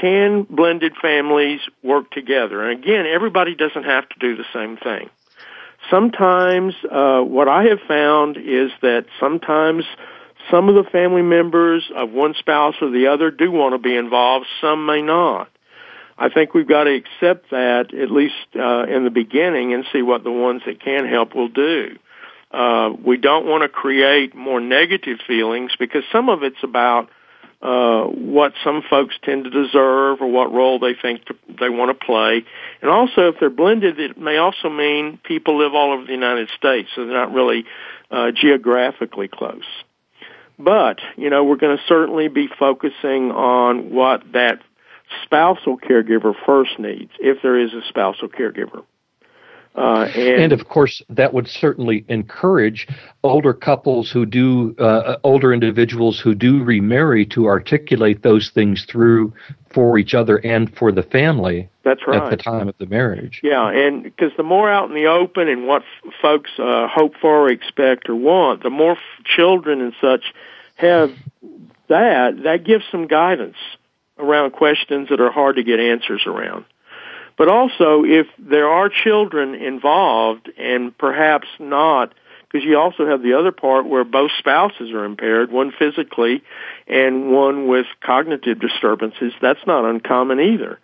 can 0.00 0.44
blended 0.44 0.94
families 1.00 1.60
work 1.82 2.10
together? 2.10 2.68
And 2.68 2.82
again, 2.82 3.06
everybody 3.06 3.54
doesn't 3.54 3.84
have 3.84 4.08
to 4.08 4.18
do 4.18 4.36
the 4.36 4.44
same 4.52 4.76
thing. 4.76 5.10
Sometimes, 5.90 6.74
uh, 6.90 7.20
what 7.20 7.48
I 7.48 7.64
have 7.64 7.80
found 7.86 8.36
is 8.38 8.70
that 8.80 9.04
sometimes 9.20 9.84
some 10.50 10.68
of 10.68 10.74
the 10.74 10.88
family 10.90 11.22
members 11.22 11.90
of 11.94 12.10
one 12.10 12.34
spouse 12.38 12.74
or 12.80 12.90
the 12.90 13.08
other 13.08 13.30
do 13.30 13.50
want 13.50 13.74
to 13.74 13.78
be 13.78 13.96
involved. 13.96 14.46
Some 14.60 14.86
may 14.86 15.02
not. 15.02 15.48
I 16.16 16.28
think 16.28 16.54
we've 16.54 16.68
got 16.68 16.84
to 16.84 16.94
accept 16.94 17.50
that 17.50 17.92
at 17.92 18.10
least 18.10 18.34
uh, 18.54 18.84
in 18.84 19.04
the 19.04 19.10
beginning 19.10 19.74
and 19.74 19.84
see 19.92 20.02
what 20.02 20.22
the 20.22 20.30
ones 20.30 20.62
that 20.66 20.80
can 20.80 21.08
help 21.08 21.34
will 21.34 21.48
do. 21.48 21.98
Uh, 22.52 22.90
we 23.04 23.16
don't 23.16 23.46
want 23.46 23.62
to 23.62 23.68
create 23.68 24.34
more 24.34 24.60
negative 24.60 25.18
feelings 25.26 25.72
because 25.76 26.04
some 26.12 26.28
of 26.28 26.44
it's 26.44 26.62
about 26.62 27.08
uh, 27.62 28.04
what 28.04 28.52
some 28.62 28.82
folks 28.88 29.14
tend 29.24 29.44
to 29.44 29.50
deserve 29.50 30.20
or 30.20 30.30
what 30.30 30.52
role 30.52 30.78
they 30.78 30.94
think 30.94 31.24
to, 31.24 31.34
they 31.58 31.68
want 31.68 31.88
to 31.98 32.06
play. 32.06 32.44
And 32.80 32.90
also, 32.90 33.28
if 33.28 33.40
they're 33.40 33.50
blended, 33.50 33.98
it 33.98 34.18
may 34.18 34.36
also 34.36 34.68
mean 34.68 35.18
people 35.24 35.58
live 35.58 35.74
all 35.74 35.92
over 35.92 36.04
the 36.04 36.12
United 36.12 36.48
States, 36.56 36.90
so 36.94 37.04
they're 37.04 37.14
not 37.14 37.32
really 37.32 37.64
uh, 38.10 38.30
geographically 38.32 39.28
close. 39.28 39.64
But, 40.58 41.00
you 41.16 41.30
know, 41.30 41.44
we're 41.44 41.56
going 41.56 41.76
to 41.76 41.82
certainly 41.86 42.28
be 42.28 42.48
focusing 42.58 43.30
on 43.32 43.90
what 43.90 44.22
that 44.32 44.60
spousal 45.24 45.78
caregiver 45.78 46.34
first 46.46 46.78
needs, 46.78 47.10
if 47.18 47.42
there 47.42 47.58
is 47.58 47.72
a 47.72 47.82
spousal 47.88 48.28
caregiver. 48.28 48.84
Uh, 49.74 50.08
and, 50.14 50.42
and, 50.44 50.52
of 50.52 50.68
course, 50.68 51.02
that 51.08 51.34
would 51.34 51.48
certainly 51.48 52.04
encourage 52.08 52.86
older 53.24 53.52
couples 53.52 54.08
who 54.08 54.24
do, 54.24 54.74
uh, 54.78 55.16
older 55.24 55.52
individuals 55.52 56.20
who 56.20 56.32
do 56.32 56.62
remarry 56.62 57.26
to 57.26 57.46
articulate 57.46 58.22
those 58.22 58.50
things 58.50 58.84
through 58.84 59.32
for 59.72 59.98
each 59.98 60.14
other 60.14 60.36
and 60.38 60.72
for 60.76 60.92
the 60.92 61.02
family. 61.02 61.68
That's 61.82 62.06
right. 62.06 62.22
At 62.22 62.30
the 62.30 62.36
time 62.36 62.68
of 62.68 62.78
the 62.78 62.86
marriage. 62.86 63.40
Yeah, 63.42 63.68
and 63.68 64.04
because 64.04 64.30
the 64.36 64.44
more 64.44 64.70
out 64.70 64.88
in 64.88 64.94
the 64.94 65.06
open 65.06 65.48
and 65.48 65.66
what 65.66 65.82
f- 65.82 66.12
folks 66.22 66.52
uh, 66.58 66.86
hope 66.86 67.14
for, 67.20 67.46
or 67.46 67.50
expect, 67.50 68.08
or 68.08 68.14
want, 68.14 68.62
the 68.62 68.70
more 68.70 68.92
f- 68.92 69.24
children 69.24 69.80
and 69.80 69.92
such 70.00 70.32
have 70.76 71.12
that, 71.88 72.42
that 72.44 72.64
gives 72.64 72.84
some 72.90 73.06
guidance 73.06 73.56
around 74.18 74.52
questions 74.52 75.08
that 75.08 75.20
are 75.20 75.30
hard 75.30 75.56
to 75.56 75.64
get 75.64 75.80
answers 75.80 76.22
around. 76.26 76.64
But 77.36 77.48
also, 77.48 78.04
if 78.04 78.26
there 78.38 78.68
are 78.68 78.88
children 78.88 79.54
involved, 79.54 80.50
and 80.56 80.96
perhaps 80.96 81.48
not, 81.58 82.12
because 82.54 82.64
you 82.64 82.78
also 82.78 83.06
have 83.06 83.22
the 83.22 83.32
other 83.32 83.50
part 83.50 83.86
where 83.86 84.04
both 84.04 84.30
spouses 84.38 84.92
are 84.92 85.04
impaired, 85.04 85.50
one 85.50 85.72
physically 85.76 86.44
and 86.86 87.32
one 87.32 87.66
with 87.66 87.86
cognitive 88.00 88.60
disturbances, 88.60 89.32
that's 89.40 89.66
not 89.66 89.84
uncommon 89.84 90.38
either. 90.38 90.78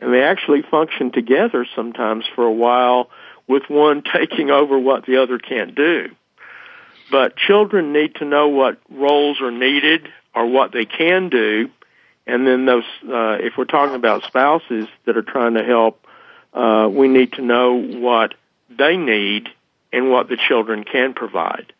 And 0.00 0.12
they 0.12 0.24
actually 0.24 0.62
function 0.62 1.12
together 1.12 1.64
sometimes 1.76 2.24
for 2.34 2.44
a 2.44 2.52
while 2.52 3.10
with 3.46 3.62
one 3.68 4.02
taking 4.12 4.50
over 4.50 4.76
what 4.76 5.06
the 5.06 5.22
other 5.22 5.38
can't 5.38 5.76
do. 5.76 6.08
But 7.12 7.36
children 7.36 7.92
need 7.92 8.16
to 8.16 8.24
know 8.24 8.48
what 8.48 8.78
roles 8.90 9.40
are 9.40 9.52
needed 9.52 10.08
or 10.34 10.46
what 10.46 10.72
they 10.72 10.84
can 10.84 11.28
do 11.28 11.70
and 12.26 12.46
then 12.46 12.64
those, 12.64 12.84
uh, 13.04 13.38
if 13.40 13.56
we're 13.56 13.64
talking 13.64 13.94
about 13.94 14.24
spouses 14.24 14.86
that 15.04 15.16
are 15.16 15.22
trying 15.22 15.54
to 15.54 15.64
help, 15.64 16.06
uh, 16.52 16.88
we 16.90 17.08
need 17.08 17.32
to 17.34 17.42
know 17.42 17.74
what 17.74 18.34
they 18.70 18.96
need 18.96 19.48
and 19.92 20.10
what 20.10 20.28
the 20.28 20.36
children 20.36 20.84
can 20.84 21.12
provide. 21.12 21.72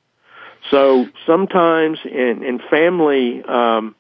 So 0.70 1.08
sometimes 1.26 1.98
in, 2.04 2.42
in 2.42 2.58
family, 2.70 3.42
um, 3.44 3.94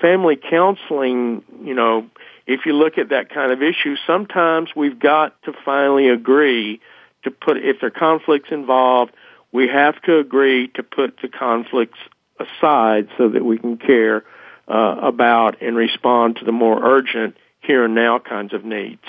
family 0.00 0.36
counseling, 0.36 1.42
you 1.62 1.74
know, 1.74 2.08
if 2.46 2.66
you 2.66 2.74
look 2.74 2.98
at 2.98 3.08
that 3.08 3.30
kind 3.30 3.52
of 3.52 3.62
issue, 3.62 3.96
sometimes 4.06 4.70
we've 4.76 4.98
got 4.98 5.40
to 5.44 5.52
finally 5.64 6.08
agree 6.08 6.80
to 7.22 7.30
put, 7.30 7.56
if 7.56 7.80
there 7.80 7.88
are 7.88 7.90
conflicts 7.90 8.50
involved, 8.50 9.12
we 9.52 9.68
have 9.68 10.00
to 10.02 10.18
agree 10.18 10.68
to 10.68 10.82
put 10.82 11.18
the 11.22 11.28
conflicts 11.28 11.98
aside 12.38 13.08
so 13.16 13.28
that 13.28 13.44
we 13.44 13.58
can 13.58 13.78
care 13.78 14.24
uh, 14.68 14.96
about 15.02 15.60
and 15.62 15.76
respond 15.76 16.36
to 16.36 16.44
the 16.44 16.52
more 16.52 16.82
urgent 16.84 17.36
here 17.60 17.84
and 17.84 17.94
now 17.94 18.18
kinds 18.18 18.52
of 18.52 18.64
needs. 18.64 19.02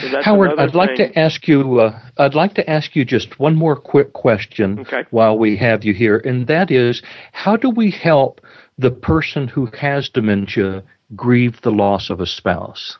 So 0.00 0.22
Howard, 0.22 0.58
I'd 0.58 0.70
thing. 0.70 0.78
like 0.78 0.94
to 0.96 1.18
ask 1.18 1.46
you. 1.48 1.80
Uh, 1.80 2.00
I'd 2.16 2.34
like 2.34 2.54
to 2.54 2.70
ask 2.70 2.96
you 2.96 3.04
just 3.04 3.38
one 3.38 3.54
more 3.54 3.76
quick 3.76 4.12
question 4.12 4.80
okay. 4.80 5.04
while 5.10 5.36
we 5.38 5.56
have 5.56 5.84
you 5.84 5.92
here, 5.92 6.18
and 6.18 6.46
that 6.46 6.70
is, 6.70 7.02
how 7.32 7.56
do 7.56 7.68
we 7.68 7.90
help 7.90 8.40
the 8.78 8.90
person 8.90 9.48
who 9.48 9.66
has 9.78 10.08
dementia 10.08 10.82
grieve 11.14 11.60
the 11.62 11.70
loss 11.70 12.10
of 12.10 12.20
a 12.20 12.26
spouse? 12.26 12.96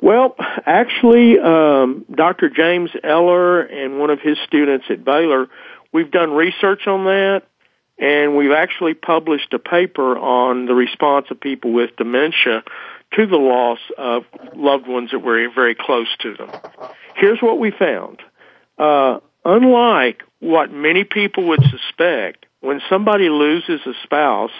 Well, 0.00 0.36
actually, 0.64 1.38
um, 1.40 2.04
Dr. 2.14 2.48
James 2.50 2.90
Eller 3.02 3.62
and 3.62 3.98
one 3.98 4.10
of 4.10 4.20
his 4.20 4.38
students 4.46 4.86
at 4.90 5.04
Baylor, 5.04 5.48
we've 5.92 6.10
done 6.10 6.30
research 6.30 6.86
on 6.86 7.04
that, 7.04 7.42
and 7.98 8.36
we've 8.36 8.52
actually 8.52 8.94
published 8.94 9.52
a 9.52 9.58
paper 9.58 10.16
on 10.16 10.66
the 10.66 10.74
response 10.74 11.26
of 11.30 11.40
people 11.40 11.72
with 11.72 11.96
dementia 11.96 12.62
to 13.14 13.26
the 13.26 13.36
loss 13.36 13.78
of 13.96 14.24
loved 14.54 14.86
ones 14.86 15.10
that 15.10 15.20
were 15.20 15.48
very 15.54 15.74
close 15.74 16.08
to 16.20 16.34
them. 16.34 16.50
Here's 17.16 17.40
what 17.40 17.58
we 17.58 17.70
found. 17.70 18.22
Uh, 18.78 19.18
unlike 19.44 20.22
what 20.40 20.70
many 20.70 21.04
people 21.04 21.48
would 21.48 21.62
suspect, 21.64 22.46
when 22.60 22.80
somebody 22.88 23.28
loses 23.28 23.80
a 23.86 23.92
spouse, 24.04 24.52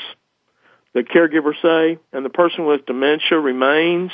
the 0.95 1.03
caregiver 1.03 1.53
say, 1.61 1.99
and 2.13 2.25
the 2.25 2.31
person 2.31 2.65
with 2.65 2.87
dementia 2.87 3.39
remains, 3.39 4.11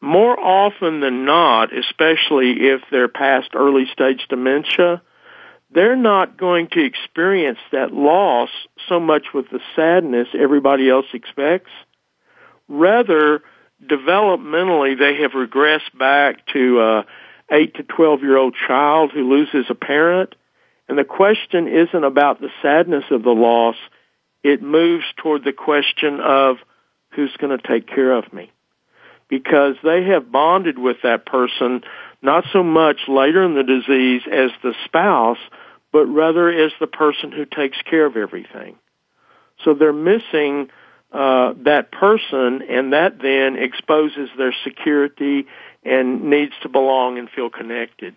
more 0.00 0.38
often 0.38 1.00
than 1.00 1.24
not, 1.24 1.76
especially 1.76 2.68
if 2.68 2.82
they're 2.90 3.08
past 3.08 3.50
early 3.54 3.86
stage 3.92 4.26
dementia, 4.28 5.02
they're 5.76 5.94
not 5.94 6.38
going 6.38 6.68
to 6.68 6.82
experience 6.82 7.58
that 7.70 7.92
loss 7.92 8.48
so 8.88 8.98
much 8.98 9.26
with 9.34 9.44
the 9.50 9.60
sadness 9.76 10.26
everybody 10.32 10.88
else 10.88 11.04
expects. 11.12 11.70
Rather, 12.66 13.42
developmentally, 13.84 14.98
they 14.98 15.20
have 15.20 15.32
regressed 15.32 15.96
back 15.96 16.46
to 16.54 16.80
a 16.80 17.06
8 17.50 17.74
to 17.74 17.82
12 17.82 18.22
year 18.22 18.38
old 18.38 18.56
child 18.66 19.12
who 19.12 19.28
loses 19.28 19.66
a 19.68 19.74
parent. 19.74 20.34
And 20.88 20.96
the 20.96 21.04
question 21.04 21.68
isn't 21.68 22.04
about 22.04 22.40
the 22.40 22.50
sadness 22.62 23.04
of 23.10 23.22
the 23.22 23.34
loss. 23.34 23.76
It 24.42 24.62
moves 24.62 25.04
toward 25.18 25.44
the 25.44 25.52
question 25.52 26.20
of 26.20 26.56
who's 27.10 27.36
going 27.38 27.56
to 27.56 27.68
take 27.68 27.86
care 27.86 28.12
of 28.12 28.32
me. 28.32 28.50
Because 29.28 29.74
they 29.84 30.04
have 30.04 30.32
bonded 30.32 30.78
with 30.78 30.98
that 31.02 31.26
person 31.26 31.82
not 32.22 32.44
so 32.50 32.62
much 32.62 33.00
later 33.08 33.42
in 33.42 33.54
the 33.54 33.62
disease 33.62 34.22
as 34.32 34.50
the 34.62 34.72
spouse, 34.86 35.38
but 35.96 36.04
rather 36.08 36.50
as 36.50 36.72
the 36.78 36.86
person 36.86 37.32
who 37.32 37.46
takes 37.46 37.78
care 37.80 38.04
of 38.04 38.18
everything. 38.18 38.76
So 39.64 39.72
they're 39.72 39.94
missing 39.94 40.68
uh, 41.10 41.54
that 41.64 41.90
person, 41.90 42.60
and 42.68 42.92
that 42.92 43.22
then 43.22 43.56
exposes 43.56 44.28
their 44.36 44.54
security 44.62 45.46
and 45.86 46.24
needs 46.24 46.52
to 46.60 46.68
belong 46.68 47.16
and 47.16 47.30
feel 47.30 47.48
connected. 47.48 48.14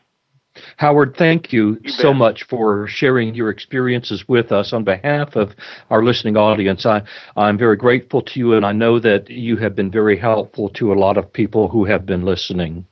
Howard, 0.76 1.16
thank 1.16 1.54
you, 1.54 1.80
you 1.82 1.92
so 1.92 2.14
much 2.14 2.44
for 2.44 2.86
sharing 2.90 3.34
your 3.34 3.50
experiences 3.50 4.28
with 4.28 4.52
us 4.52 4.74
on 4.74 4.84
behalf 4.84 5.38
of 5.38 5.56
our 5.90 6.04
listening 6.04 6.36
audience. 6.36 6.86
I, 6.86 7.04
I'm 7.38 7.58
very 7.58 7.78
grateful 7.78 8.24
to 8.24 8.40
you, 8.42 8.56
and 8.56 8.66
I 8.66 8.74
know 8.74 9.00
that 9.00 9.30
you 9.30 9.56
have 9.56 9.74
been 9.74 9.90
very 9.90 10.18
helpful 10.18 10.68
to 10.72 10.92
a 10.92 11.00
lot 11.00 11.16
of 11.16 11.32
people 11.32 11.70
who 11.70 11.86
have 11.86 12.06
been 12.06 12.26
listening. 12.26 12.86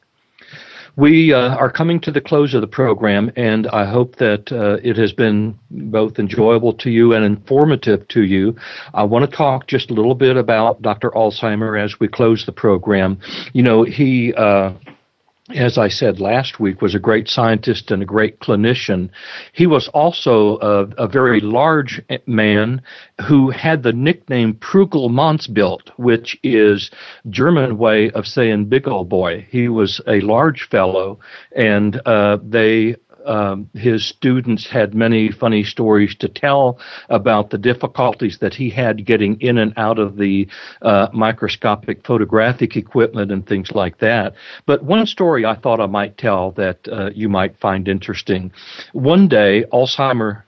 We 0.98 1.32
uh, 1.32 1.56
are 1.56 1.72
coming 1.72 2.00
to 2.02 2.12
the 2.12 2.22
close 2.22 2.56
of 2.56 2.62
the 2.62 2.68
program, 2.68 3.32
and 3.36 3.68
I 3.68 3.86
hope 3.86 4.16
that 4.16 4.52
uh, 4.52 4.80
it 4.84 4.98
has 4.98 5.14
been 5.14 5.58
both 5.70 6.18
enjoyable 6.18 6.74
to 6.74 6.90
you 6.90 7.14
and 7.14 7.24
informative 7.24 8.08
to 8.08 8.24
you. 8.24 8.56
I 8.96 9.04
want 9.04 9.30
to 9.30 9.38
talk 9.38 9.68
just 9.68 9.92
a 9.92 9.94
little 9.94 10.16
bit 10.16 10.38
about 10.38 10.82
Dr. 10.82 11.12
Alzheimer 11.12 11.80
as 11.80 12.00
we 12.00 12.08
close 12.08 12.48
the 12.48 12.52
program. 12.52 13.20
You 13.54 13.62
know, 13.62 13.84
he. 13.84 14.34
Uh, 14.34 14.74
as 15.56 15.78
I 15.78 15.88
said 15.88 16.20
last 16.20 16.60
week, 16.60 16.82
was 16.82 16.96
a 16.96 17.00
great 17.00 17.30
scientist 17.30 17.92
and 17.92 18.02
a 18.02 18.06
great 18.06 18.40
clinician. 18.40 19.10
He 19.54 19.66
was 19.66 19.88
also 19.90 20.58
a, 20.60 21.06
a 21.06 21.08
very 21.08 21.40
large 21.40 22.02
man 22.26 22.82
who 23.28 23.50
had 23.52 23.84
the 23.84 23.94
nickname 23.94 24.56
Prügel-Mannsbild, 24.56 25.92
which 25.98 26.38
is 26.44 26.92
German 27.30 27.78
way 27.78 28.10
of 28.12 28.28
saying 28.28 28.66
big 28.66 28.88
old 28.88 29.10
boy. 29.10 29.48
He 29.50 29.70
was 29.70 30.02
a 30.08 30.20
large 30.22 30.68
fellow, 30.70 31.20
and 31.56 32.02
uh, 32.06 32.38
they 32.44 32.96
um, 33.28 33.70
his 33.74 34.06
students 34.06 34.68
had 34.68 34.96
many 34.96 35.32
funny 35.32 35.64
stories 35.64 36.16
to 36.16 36.28
tell 36.28 36.80
about 37.10 37.50
the 37.50 37.58
difficulties 37.58 38.38
that 38.40 38.54
he 38.54 38.70
had 38.70 39.06
getting 39.06 39.40
in 39.42 39.58
and 39.58 39.74
out 39.78 40.00
of 40.00 40.18
the 40.18 40.48
uh, 40.82 41.08
microscopic 41.14 42.06
photographic 42.06 42.76
equipment 42.76 43.32
and 43.32 43.46
things 43.46 43.72
like 43.72 44.00
that. 44.00 44.34
But 44.66 44.84
one 44.84 45.06
story 45.06 45.46
I 45.46 45.56
thought 45.56 45.80
I 45.80 45.88
might 45.88 46.18
tell 46.18 46.52
that 46.52 46.88
uh, 46.92 47.10
you 47.14 47.30
might 47.30 47.60
find 47.60 47.88
interesting. 47.88 48.52
One 48.94 49.28
day, 49.28 49.66
Alzheimer 49.74 50.44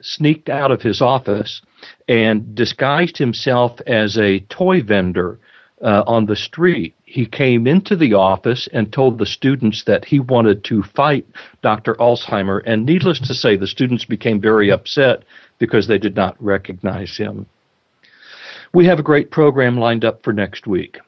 sneaked 0.00 0.48
out 0.48 0.70
of 0.70 0.82
his 0.82 1.00
office 1.00 1.62
and 2.08 2.54
disguised 2.54 3.16
himself 3.16 3.80
as 3.86 4.18
a 4.18 4.40
toy 4.40 4.82
vendor 4.82 5.38
uh, 5.84 6.02
on 6.06 6.26
the 6.26 6.34
street. 6.34 6.94
He 7.04 7.26
came 7.26 7.66
into 7.66 7.94
the 7.94 8.14
office 8.14 8.68
and 8.72 8.92
told 8.92 9.18
the 9.18 9.26
students 9.26 9.84
that 9.84 10.04
he 10.04 10.18
wanted 10.18 10.64
to 10.64 10.82
fight 10.82 11.26
Dr. 11.62 11.94
Alzheimer, 11.96 12.62
and 12.66 12.84
needless 12.84 13.20
to 13.20 13.34
say, 13.34 13.56
the 13.56 13.66
students 13.66 14.04
became 14.04 14.40
very 14.40 14.72
upset 14.72 15.22
because 15.58 15.86
they 15.86 15.98
did 15.98 16.16
not 16.16 16.42
recognize 16.42 17.16
him. 17.16 17.46
We 18.72 18.86
have 18.86 18.98
a 18.98 19.04
great 19.04 19.30
program 19.30 19.78
lined 19.78 20.04
up 20.04 20.24
for 20.24 20.32
next 20.32 20.66
week. 20.66 20.98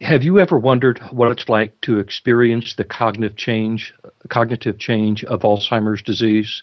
Have 0.00 0.24
you 0.24 0.38
ever 0.38 0.58
wondered 0.58 0.98
what 1.10 1.30
it's 1.30 1.48
like 1.48 1.80
to 1.82 1.98
experience 1.98 2.74
the 2.74 2.84
cognitive 2.84 3.36
change, 3.36 3.94
cognitive 4.28 4.78
change 4.78 5.24
of 5.24 5.40
Alzheimer's 5.40 6.02
disease? 6.02 6.62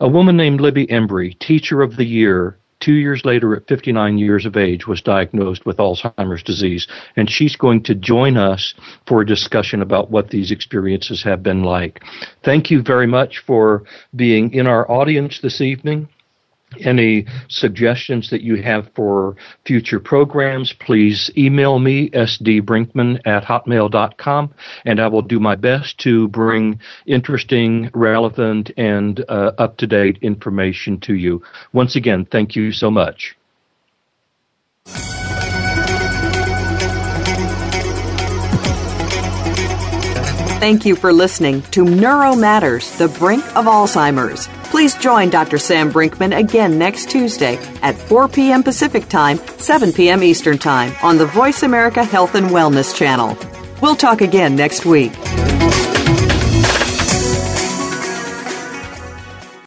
A 0.00 0.08
woman 0.08 0.36
named 0.36 0.60
Libby 0.60 0.86
Embry, 0.86 1.38
Teacher 1.38 1.82
of 1.82 1.96
the 1.96 2.04
Year, 2.04 2.56
two 2.82 2.94
years 2.94 3.24
later 3.24 3.54
at 3.56 3.66
59 3.68 4.18
years 4.18 4.44
of 4.44 4.56
age, 4.56 4.86
was 4.86 5.00
diagnosed 5.00 5.64
with 5.64 5.78
Alzheimer's 5.78 6.42
disease, 6.42 6.86
and 7.16 7.30
she's 7.30 7.56
going 7.56 7.82
to 7.84 7.94
join 7.94 8.36
us 8.36 8.74
for 9.06 9.22
a 9.22 9.26
discussion 9.26 9.80
about 9.80 10.10
what 10.10 10.30
these 10.30 10.50
experiences 10.50 11.22
have 11.22 11.42
been 11.42 11.62
like. 11.62 12.02
Thank 12.44 12.70
you 12.70 12.82
very 12.82 13.06
much 13.06 13.38
for 13.46 13.84
being 14.14 14.52
in 14.52 14.66
our 14.66 14.90
audience 14.90 15.40
this 15.40 15.60
evening 15.60 16.08
any 16.80 17.26
suggestions 17.48 18.30
that 18.30 18.42
you 18.42 18.62
have 18.62 18.90
for 18.94 19.36
future 19.64 20.00
programs, 20.00 20.72
please 20.72 21.30
email 21.36 21.78
me, 21.78 22.10
sdbrinkman 22.10 23.20
at 23.24 23.44
hotmail.com, 23.44 24.54
and 24.84 25.00
I 25.00 25.06
will 25.08 25.22
do 25.22 25.40
my 25.40 25.54
best 25.56 25.98
to 25.98 26.28
bring 26.28 26.80
interesting, 27.06 27.90
relevant, 27.94 28.70
and 28.76 29.24
uh, 29.28 29.52
up 29.58 29.76
to 29.78 29.86
date 29.86 30.18
information 30.22 31.00
to 31.00 31.14
you. 31.14 31.42
Once 31.72 31.96
again, 31.96 32.24
thank 32.24 32.56
you 32.56 32.72
so 32.72 32.90
much. 32.90 33.36
Thank 40.62 40.86
you 40.86 40.94
for 40.94 41.12
listening 41.12 41.62
to 41.72 41.84
Neuro 41.84 42.36
Matters, 42.36 42.96
the 42.96 43.08
brink 43.08 43.44
of 43.56 43.64
Alzheimer's. 43.64 44.48
Please 44.82 44.96
join 44.96 45.30
Dr. 45.30 45.58
Sam 45.58 45.92
Brinkman 45.92 46.36
again 46.36 46.76
next 46.76 47.08
Tuesday 47.08 47.56
at 47.82 47.94
4 47.94 48.26
p.m. 48.26 48.64
Pacific 48.64 49.08
Time, 49.08 49.38
7 49.38 49.92
p.m. 49.92 50.24
Eastern 50.24 50.58
Time 50.58 50.92
on 51.04 51.18
the 51.18 51.26
Voice 51.26 51.62
America 51.62 52.02
Health 52.02 52.34
and 52.34 52.46
Wellness 52.46 52.92
channel. 52.92 53.38
We'll 53.80 53.94
talk 53.94 54.22
again 54.22 54.56
next 54.56 54.84
week. 54.84 55.12